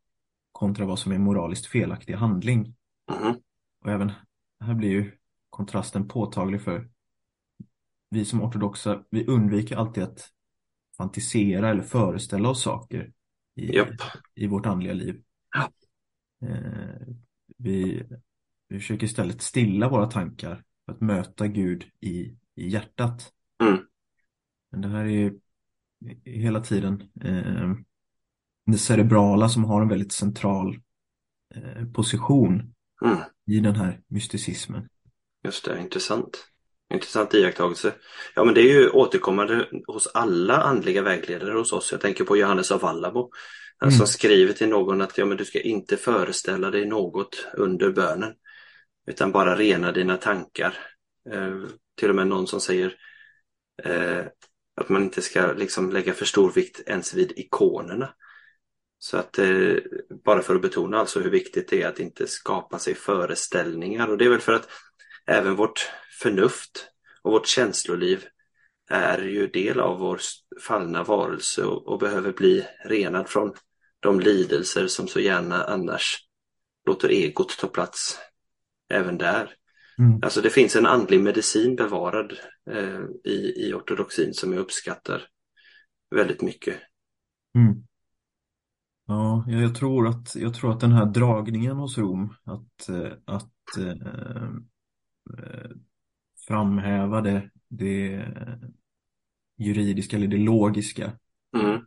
kontra 0.52 0.86
vad 0.86 0.98
som 0.98 1.12
är 1.12 1.16
en 1.16 1.22
moraliskt 1.22 1.66
felaktig 1.66 2.14
handling. 2.14 2.74
Mhm. 3.12 3.36
Och 3.84 3.90
även 3.90 4.12
här 4.60 4.74
blir 4.74 4.90
ju 4.90 5.12
kontrasten 5.50 6.08
påtaglig 6.08 6.62
för 6.62 6.88
vi 8.10 8.24
som 8.24 8.42
ortodoxa, 8.42 9.04
vi 9.10 9.26
undviker 9.26 9.76
alltid 9.76 10.02
att 10.02 10.30
fantisera 10.96 11.70
eller 11.70 11.82
föreställa 11.82 12.48
oss 12.48 12.62
saker 12.62 13.12
i, 13.54 13.76
Japp. 13.76 13.88
i 14.34 14.46
vårt 14.46 14.66
andliga 14.66 14.92
liv. 14.92 15.22
Ja. 15.50 15.70
Eh, 16.48 17.06
vi, 17.56 18.02
vi 18.68 18.78
försöker 18.78 19.06
istället 19.06 19.42
stilla 19.42 19.88
våra 19.88 20.06
tankar 20.06 20.64
för 20.84 20.92
att 20.92 21.00
möta 21.00 21.46
Gud 21.46 21.84
i, 22.00 22.36
i 22.56 22.68
hjärtat. 22.68 23.32
Mm. 23.62 23.78
Men 24.72 24.80
det 24.80 24.88
här 24.88 25.04
är 25.04 25.08
ju 25.08 25.38
hela 26.24 26.60
tiden 26.60 27.02
eh, 27.24 27.72
det 28.66 28.78
cerebrala 28.78 29.48
som 29.48 29.64
har 29.64 29.82
en 29.82 29.88
väldigt 29.88 30.12
central 30.12 30.78
eh, 31.54 31.86
position 31.94 32.72
Mm. 33.04 33.18
i 33.46 33.60
den 33.60 33.76
här 33.76 34.00
mysticismen. 34.08 34.88
Just 35.44 35.64
det, 35.64 35.80
intressant. 35.80 36.46
Intressant 36.94 37.34
iakttagelse. 37.34 37.94
Ja, 38.34 38.44
men 38.44 38.54
det 38.54 38.60
är 38.60 38.80
ju 38.80 38.88
återkommande 38.90 39.68
hos 39.86 40.06
alla 40.06 40.56
andliga 40.56 41.02
vägledare 41.02 41.58
hos 41.58 41.72
oss. 41.72 41.92
Jag 41.92 42.00
tänker 42.00 42.24
på 42.24 42.36
Johannes 42.36 42.70
av 42.72 42.80
Vallamo. 42.80 43.30
Han 43.78 43.88
Mm. 43.88 43.98
som 43.98 44.06
skriver 44.06 44.52
till 44.52 44.68
någon 44.68 45.00
att 45.02 45.18
ja, 45.18 45.24
men 45.26 45.36
du 45.36 45.44
ska 45.44 45.60
inte 45.60 45.96
föreställa 45.96 46.70
dig 46.70 46.86
något 46.86 47.46
under 47.54 47.92
bönen. 47.92 48.34
Utan 49.06 49.32
bara 49.32 49.56
rena 49.56 49.92
dina 49.92 50.16
tankar. 50.16 50.74
Eh, 51.32 51.62
till 51.96 52.10
och 52.10 52.16
med 52.16 52.26
någon 52.26 52.46
som 52.46 52.60
säger 52.60 52.94
eh, 53.82 54.24
att 54.76 54.88
man 54.88 55.02
inte 55.02 55.22
ska 55.22 55.52
liksom 55.52 55.90
lägga 55.90 56.12
för 56.12 56.24
stor 56.24 56.52
vikt 56.52 56.80
ens 56.86 57.14
vid 57.14 57.32
ikonerna. 57.36 58.14
Så 58.98 59.16
att 59.16 59.38
eh, 59.38 59.76
bara 60.24 60.42
för 60.42 60.54
att 60.54 60.62
betona 60.62 60.98
alltså 60.98 61.20
hur 61.20 61.30
viktigt 61.30 61.68
det 61.68 61.82
är 61.82 61.88
att 61.88 62.00
inte 62.00 62.26
skapa 62.26 62.78
sig 62.78 62.94
föreställningar. 62.94 64.08
Och 64.08 64.18
det 64.18 64.24
är 64.24 64.30
väl 64.30 64.40
för 64.40 64.52
att 64.52 64.68
även 65.26 65.54
vårt 65.54 65.90
förnuft 66.20 66.88
och 67.22 67.32
vårt 67.32 67.46
känsloliv 67.46 68.24
är 68.90 69.18
ju 69.22 69.46
del 69.46 69.80
av 69.80 69.98
vår 69.98 70.20
fallna 70.60 71.02
varelse 71.02 71.64
och, 71.64 71.88
och 71.88 71.98
behöver 71.98 72.32
bli 72.32 72.66
renad 72.84 73.28
från 73.28 73.54
de 74.00 74.20
lidelser 74.20 74.86
som 74.86 75.08
så 75.08 75.20
gärna 75.20 75.64
annars 75.64 76.18
låter 76.86 77.08
egot 77.08 77.58
ta 77.58 77.66
plats 77.66 78.18
även 78.88 79.18
där. 79.18 79.55
Mm. 79.98 80.20
Alltså 80.22 80.40
det 80.40 80.50
finns 80.50 80.76
en 80.76 80.86
andlig 80.86 81.20
medicin 81.20 81.76
bevarad 81.76 82.32
eh, 82.70 83.32
i, 83.32 83.52
i 83.56 83.72
ortodoxin 83.74 84.34
som 84.34 84.52
jag 84.52 84.60
uppskattar 84.60 85.22
väldigt 86.10 86.42
mycket. 86.42 86.76
Mm. 87.54 87.84
Ja, 89.06 89.44
jag 89.48 89.74
tror 89.74 90.08
att, 90.08 90.36
jag 90.36 90.54
tror 90.54 90.72
att 90.72 90.80
den 90.80 90.92
här 90.92 91.06
dragningen 91.06 91.76
hos 91.76 91.98
Rom 91.98 92.34
att, 92.44 92.88
eh, 92.88 93.12
att 93.24 93.78
eh, 93.78 94.42
eh, 95.38 95.70
framhäva 96.46 97.20
det, 97.20 97.50
det 97.68 98.26
juridiska 99.56 100.16
eller 100.16 100.28
det 100.28 100.38
logiska 100.38 101.12
Mm, 101.56 101.80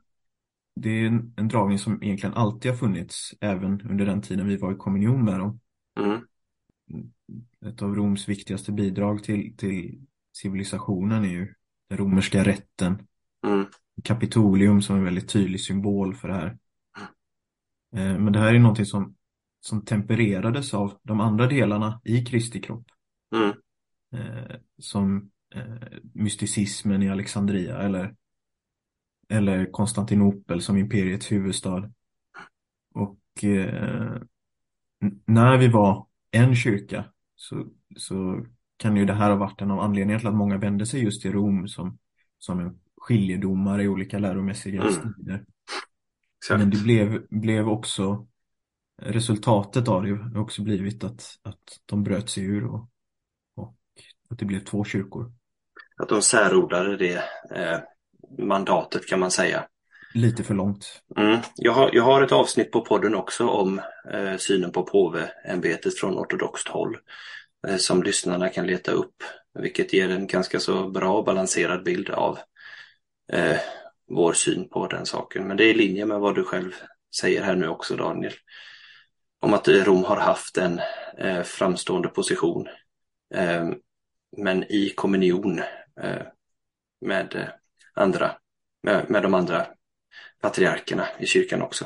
det 0.76 0.90
är 0.90 1.08
en, 1.08 1.34
en 1.38 1.48
dragning 1.48 1.80
som 1.80 2.04
egentligen 2.04 2.36
alltid 2.36 2.72
har 2.72 2.78
funnits 2.78 3.34
även 3.42 3.82
under 3.90 4.06
den 4.06 4.22
tiden 4.22 4.48
vi 4.48 4.58
var 4.58 4.72
i 4.72 4.76
kommunion 4.76 5.26
med 5.26 5.40
dem. 5.40 5.60
mm, 6.00 7.12
Ett 7.66 7.82
av 7.82 7.96
Roms 7.96 8.30
viktigaste 8.30 8.72
bidrag 8.72 9.24
till, 9.24 9.58
till 9.58 10.00
civilisationen 10.34 11.26
är 11.26 11.30
ju 11.30 11.54
den 11.90 11.98
romerska 11.98 12.44
rätten. 12.44 13.08
mm, 13.48 13.66
Kapitolium 14.04 14.82
som 14.82 14.96
är 14.96 15.00
en 15.00 15.06
väldigt 15.06 15.30
tydlig 15.30 15.62
symbol 15.62 16.16
för 16.16 16.28
det 16.28 16.34
här. 16.34 16.58
Eh, 17.96 18.20
Men 18.20 18.34
det 18.34 18.40
här 18.40 18.54
är 18.54 18.60
någonting 18.60 18.86
som, 18.86 19.16
som 19.60 19.86
tempererades 19.86 20.74
av 20.74 21.00
de 21.04 21.20
andra 21.20 21.48
delarna 21.48 22.02
i 22.04 22.26
Kristi 22.26 22.62
kropp. 22.62 22.86
mm, 23.36 23.54
Eh, 24.14 24.56
Som 24.78 25.32
eh, 25.56 25.98
mysticismen 26.14 27.04
i 27.04 27.10
Alexandria 27.10 27.78
eller, 27.78 28.16
eller 29.30 29.72
Konstantinopel 29.72 30.62
som 30.62 30.78
imperiets 30.78 31.32
huvudstad. 31.32 31.92
Och 32.94 33.44
eh, 33.44 34.22
när 35.26 35.58
vi 35.58 35.68
var 35.68 36.08
en 36.32 36.56
kyrka 36.56 37.06
så, 37.40 37.66
så 37.98 38.46
kan 38.78 38.98
ju 38.98 39.06
det 39.06 39.14
här 39.14 39.30
ha 39.30 39.38
varit 39.38 39.62
en 39.62 39.72
av 39.72 39.80
anledningarna 39.80 40.20
till 40.20 40.28
att 40.28 40.36
många 40.36 40.58
vände 40.58 40.86
sig 40.86 41.04
just 41.04 41.22
till 41.22 41.32
Rom 41.32 41.68
som, 41.68 41.98
som 42.40 42.60
en 42.60 42.80
skiljedomare 42.98 43.84
i 43.84 43.88
olika 43.88 44.20
läromässiga 44.20 44.82
Mm. 44.82 44.94
strider. 44.94 45.46
Men 46.50 46.70
det 46.70 46.84
blev, 46.84 47.28
blev 47.30 47.70
också 47.70 48.28
resultatet 49.02 49.88
av 49.88 50.04
det 50.04 50.16
har 50.16 50.40
också 50.40 50.62
blivit 50.64 51.04
att, 51.04 51.40
att 51.42 51.80
de 51.86 52.04
bröt 52.04 52.30
sig 52.30 52.44
ur 52.44 52.66
och, 52.66 52.90
och 53.56 53.76
att 54.30 54.40
det 54.40 54.46
blev 54.46 54.60
två 54.60 54.84
kyrkor. 54.84 55.34
Att 55.98 56.10
de 56.10 56.22
särordade 56.22 56.98
det 56.98 57.24
eh, 57.56 57.80
mandatet 58.46 59.08
kan 59.08 59.20
man 59.20 59.32
säga. 59.32 59.68
Lite 60.14 60.44
för 60.44 60.54
långt. 60.54 61.02
Mm. 61.18 61.40
Jag, 61.56 61.72
har, 61.72 61.90
jag 61.94 62.04
har 62.04 62.22
ett 62.22 62.32
avsnitt 62.32 62.72
på 62.72 62.82
podden 62.82 63.16
också 63.16 63.48
om 63.48 63.82
eh, 64.14 64.38
synen 64.38 64.72
på 64.72 64.84
påveämbetet 64.84 66.00
från 66.00 66.18
ortodoxt 66.18 66.68
håll 66.68 66.98
eh, 67.68 67.78
som 67.78 68.04
lyssnarna 68.04 68.50
kan 68.50 68.68
leta 68.68 68.92
upp, 68.92 69.16
vilket 69.60 69.94
ger 69.94 70.10
en 70.10 70.28
ganska 70.28 70.60
så 70.60 70.90
bra 70.90 71.18
och 71.18 71.26
balanserad 71.26 71.84
bild 71.84 72.10
av 72.10 72.40
eh, 73.32 73.58
vår 74.08 74.34
syn 74.34 74.70
på 74.70 74.88
den 74.88 75.06
saken. 75.06 75.48
Men 75.48 75.58
det 75.58 75.64
är 75.64 75.70
i 75.70 75.88
linje 75.88 76.06
med 76.06 76.20
vad 76.20 76.36
du 76.36 76.44
själv 76.44 76.72
säger 77.16 77.44
här 77.44 77.56
nu 77.56 77.68
också 77.68 77.96
Daniel. 77.96 78.34
Om 79.40 79.54
att 79.54 79.68
eh, 79.68 79.84
Rom 79.84 80.04
har 80.04 80.18
haft 80.18 80.58
en 80.58 80.82
eh, 81.18 81.44
framstående 81.44 82.08
position 82.08 82.68
eh, 83.36 83.70
men 84.38 84.64
i 84.64 84.94
kommunion 84.96 85.60
eh, 86.02 86.22
med 87.02 87.36
eh, 87.36 87.50
andra, 87.94 88.32
med, 88.84 89.10
med 89.10 89.24
de 89.24 89.34
andra 89.34 89.68
patriarkerna 90.42 91.08
i 91.20 91.26
kyrkan 91.26 91.62
också. 91.62 91.86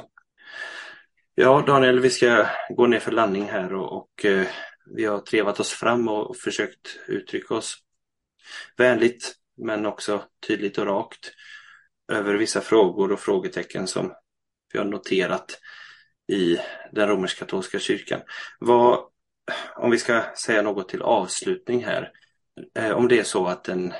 Ja, 1.36 1.64
Daniel, 1.68 2.00
vi 2.00 2.10
ska 2.10 2.48
gå 2.70 2.88
ner 2.88 3.00
för 3.00 3.12
landning 3.12 3.46
här 3.46 3.74
och, 3.74 3.98
och 3.98 4.26
eh, 4.26 4.48
vi 4.86 5.06
har 5.06 5.20
trevat 5.20 5.60
oss 5.60 5.70
fram 5.70 6.08
och 6.08 6.38
försökt 6.38 7.00
uttrycka 7.08 7.56
oss 7.56 7.78
vänligt 8.78 9.34
men 9.58 9.86
också 9.86 10.24
tydligt 10.48 10.78
och 10.78 10.86
rakt 10.86 11.32
över 12.12 12.34
vissa 12.34 12.62
frågor 12.62 13.12
och 13.12 13.20
frågetecken 13.20 13.88
som 13.88 14.14
vi 14.74 14.80
har 14.80 14.86
noterat 14.86 15.60
i 16.28 16.58
den 16.92 17.08
romersk-katolska 17.10 17.80
kyrkan. 17.80 18.22
Vad, 18.60 19.00
om 19.76 19.92
vi 19.92 19.98
ska 19.98 20.24
säga 20.46 20.62
något 20.62 20.90
till 20.90 21.02
avslutning 21.02 21.86
här, 21.86 22.12
eh, 22.76 22.92
om 22.92 23.08
det 23.08 23.20
är 23.20 23.24
så 23.24 23.48
att 23.48 23.64
den 23.64 23.94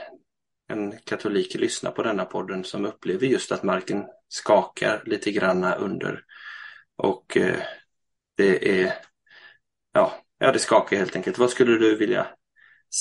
en 0.68 0.94
katolik 1.04 1.56
lyssnar 1.56 1.92
på 1.92 2.04
denna 2.04 2.26
podden 2.26 2.64
som 2.64 2.86
upplever 2.86 3.28
just 3.28 3.52
att 3.52 3.64
marken 3.64 4.06
skakar 4.28 5.04
lite 5.06 5.32
granna 5.32 5.76
under 5.76 6.24
och 6.96 7.38
eh, 7.38 7.60
det 8.38 8.82
är, 8.82 8.94
ja, 9.94 10.14
ja, 10.40 10.52
det 10.52 10.60
skakar 10.60 10.98
helt 10.98 11.16
enkelt. 11.16 11.38
Vad 11.38 11.50
skulle 11.50 11.78
du 11.78 11.98
vilja 11.98 12.28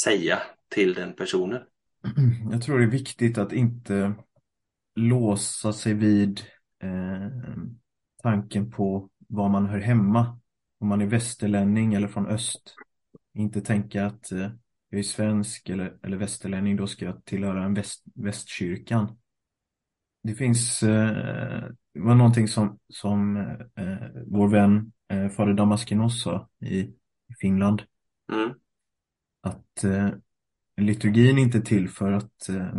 säga 0.04 0.42
till 0.68 0.94
den 0.94 1.12
personen? 1.12 1.62
Jag 2.50 2.62
tror 2.62 2.78
det 2.78 2.84
är 2.84 2.90
viktigt 2.90 3.38
att 3.38 3.52
inte 3.52 4.14
låsa 4.94 5.72
sig 5.72 5.94
vid 5.94 6.40
eh, 6.82 7.28
tanken 8.22 8.70
på 8.70 9.08
var 9.28 9.48
man 9.48 9.66
hör 9.66 9.80
hemma. 9.80 10.38
Om 10.80 10.88
man 10.88 11.00
är 11.00 11.06
västerlänning 11.06 11.94
eller 11.94 12.08
från 12.08 12.26
öst. 12.26 12.74
Inte 13.34 13.60
tänka 13.60 14.06
att 14.06 14.32
eh, 14.32 14.50
jag 14.92 14.98
är 14.98 15.02
svensk 15.02 15.68
eller, 15.68 15.96
eller 16.02 16.16
västerlänning, 16.16 16.76
då 16.76 16.86
ska 16.86 17.04
jag 17.04 17.24
tillhöra 17.24 17.64
en 17.64 17.74
väst, 17.74 18.04
västkyrkan. 18.14 19.18
Det 20.22 20.34
finns, 20.34 20.82
eh, 20.82 21.64
det 21.94 22.00
var 22.00 22.14
någonting 22.14 22.48
som, 22.48 22.78
som 22.88 23.36
eh, 23.76 23.96
vår 24.26 24.48
vän 24.48 24.92
eh, 25.08 25.28
fader 25.28 25.54
Damaskinos 25.54 26.22
sa 26.22 26.48
i, 26.60 26.78
i 26.78 27.34
Finland. 27.40 27.82
Mm. 28.32 28.54
Att 29.40 29.84
eh, 29.84 30.08
liturgin 30.76 31.38
är 31.38 31.42
inte 31.42 31.60
till 31.60 31.88
för 31.88 32.12
att, 32.12 32.48
eh, 32.48 32.74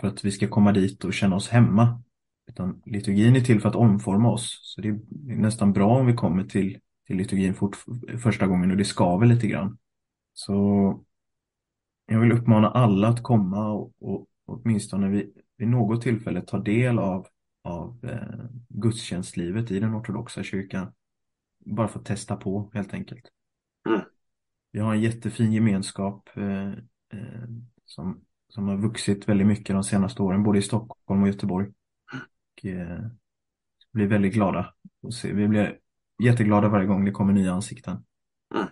för 0.00 0.08
att 0.08 0.24
vi 0.24 0.32
ska 0.32 0.48
komma 0.48 0.72
dit 0.72 1.04
och 1.04 1.14
känna 1.14 1.36
oss 1.36 1.48
hemma. 1.48 2.02
Utan 2.48 2.82
liturgin 2.86 3.36
är 3.36 3.40
till 3.40 3.60
för 3.60 3.68
att 3.68 3.76
omforma 3.76 4.30
oss. 4.30 4.60
Så 4.62 4.80
det 4.80 4.88
är 4.88 4.98
nästan 5.36 5.72
bra 5.72 5.98
om 5.98 6.06
vi 6.06 6.14
kommer 6.14 6.44
till, 6.44 6.78
till 7.06 7.16
liturgin 7.16 7.54
fort, 7.54 7.76
första 8.22 8.46
gången 8.46 8.70
och 8.70 8.76
det 8.76 8.84
skaver 8.84 9.26
lite 9.26 9.46
grann. 9.46 9.78
Så 10.34 11.05
jag 12.06 12.20
vill 12.20 12.32
uppmana 12.32 12.70
alla 12.70 13.08
att 13.08 13.22
komma 13.22 13.72
och, 13.72 13.92
och 14.00 14.26
åtminstone 14.46 15.08
vid, 15.08 15.32
vid 15.56 15.68
något 15.68 16.02
tillfälle 16.02 16.42
ta 16.42 16.58
del 16.58 16.98
av, 16.98 17.26
av 17.62 17.98
eh, 18.02 18.46
gudstjänstlivet 18.68 19.70
i 19.70 19.80
den 19.80 19.94
ortodoxa 19.94 20.42
kyrkan. 20.42 20.92
Bara 21.58 21.88
för 21.88 21.98
att 21.98 22.06
testa 22.06 22.36
på 22.36 22.70
helt 22.74 22.94
enkelt. 22.94 23.24
Mm. 23.88 24.00
Vi 24.72 24.80
har 24.80 24.94
en 24.94 25.00
jättefin 25.00 25.52
gemenskap 25.52 26.30
eh, 26.34 26.68
eh, 27.12 27.48
som, 27.84 28.20
som 28.48 28.68
har 28.68 28.76
vuxit 28.76 29.28
väldigt 29.28 29.46
mycket 29.46 29.76
de 29.76 29.84
senaste 29.84 30.22
åren, 30.22 30.42
både 30.42 30.58
i 30.58 30.62
Stockholm 30.62 31.22
och 31.22 31.28
Göteborg. 31.28 31.68
Och, 32.52 32.66
eh, 32.66 33.06
blir 33.92 34.06
väldigt 34.06 34.34
glada. 34.34 34.74
Och 35.02 35.14
se, 35.14 35.32
vi 35.32 35.48
blir 35.48 35.78
jätteglada 36.22 36.68
varje 36.68 36.86
gång 36.86 37.04
det 37.04 37.10
kommer 37.10 37.32
nya 37.32 37.52
ansikten. 37.52 38.04
Mm. 38.54 38.66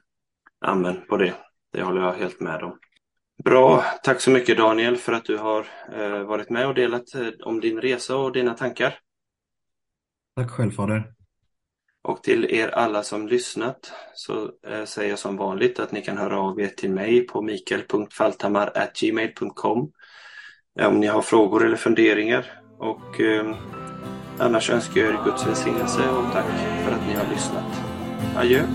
Amen 0.60 0.96
på 1.08 1.16
det. 1.16 1.34
Det 1.72 1.82
håller 1.82 2.00
jag 2.00 2.12
helt 2.12 2.40
med 2.40 2.62
om. 2.62 2.78
Bra, 3.44 3.84
tack 4.02 4.20
så 4.20 4.30
mycket 4.30 4.56
Daniel 4.56 4.96
för 4.96 5.12
att 5.12 5.24
du 5.24 5.36
har 5.36 5.66
eh, 5.92 6.18
varit 6.18 6.50
med 6.50 6.66
och 6.66 6.74
delat 6.74 7.14
eh, 7.14 7.28
om 7.44 7.60
din 7.60 7.80
resa 7.80 8.16
och 8.16 8.32
dina 8.32 8.54
tankar. 8.54 8.98
Tack 10.36 10.50
själv 10.50 10.70
Fader. 10.70 11.12
Och 12.02 12.22
till 12.22 12.44
er 12.44 12.68
alla 12.68 13.02
som 13.02 13.28
lyssnat 13.28 13.92
så 14.14 14.50
eh, 14.66 14.84
säger 14.84 15.10
jag 15.10 15.18
som 15.18 15.36
vanligt 15.36 15.80
att 15.80 15.92
ni 15.92 16.02
kan 16.02 16.18
höra 16.18 16.40
av 16.40 16.60
er 16.60 16.68
till 16.68 16.90
mig 16.90 17.26
på 17.26 17.42
mikael.faltamar.gmail.com 17.42 19.92
om 20.82 21.00
ni 21.00 21.06
har 21.06 21.22
frågor 21.22 21.66
eller 21.66 21.76
funderingar. 21.76 22.60
Och 22.78 23.20
eh, 23.20 23.56
annars 24.38 24.70
önskar 24.70 25.00
jag 25.00 25.10
er 25.10 25.18
Guds 25.24 25.46
välsignelse 25.46 26.10
och 26.10 26.32
tack 26.32 26.46
för 26.84 26.92
att 26.92 27.06
ni 27.06 27.14
har 27.14 27.26
lyssnat. 27.30 27.80
Adjö! 28.36 28.66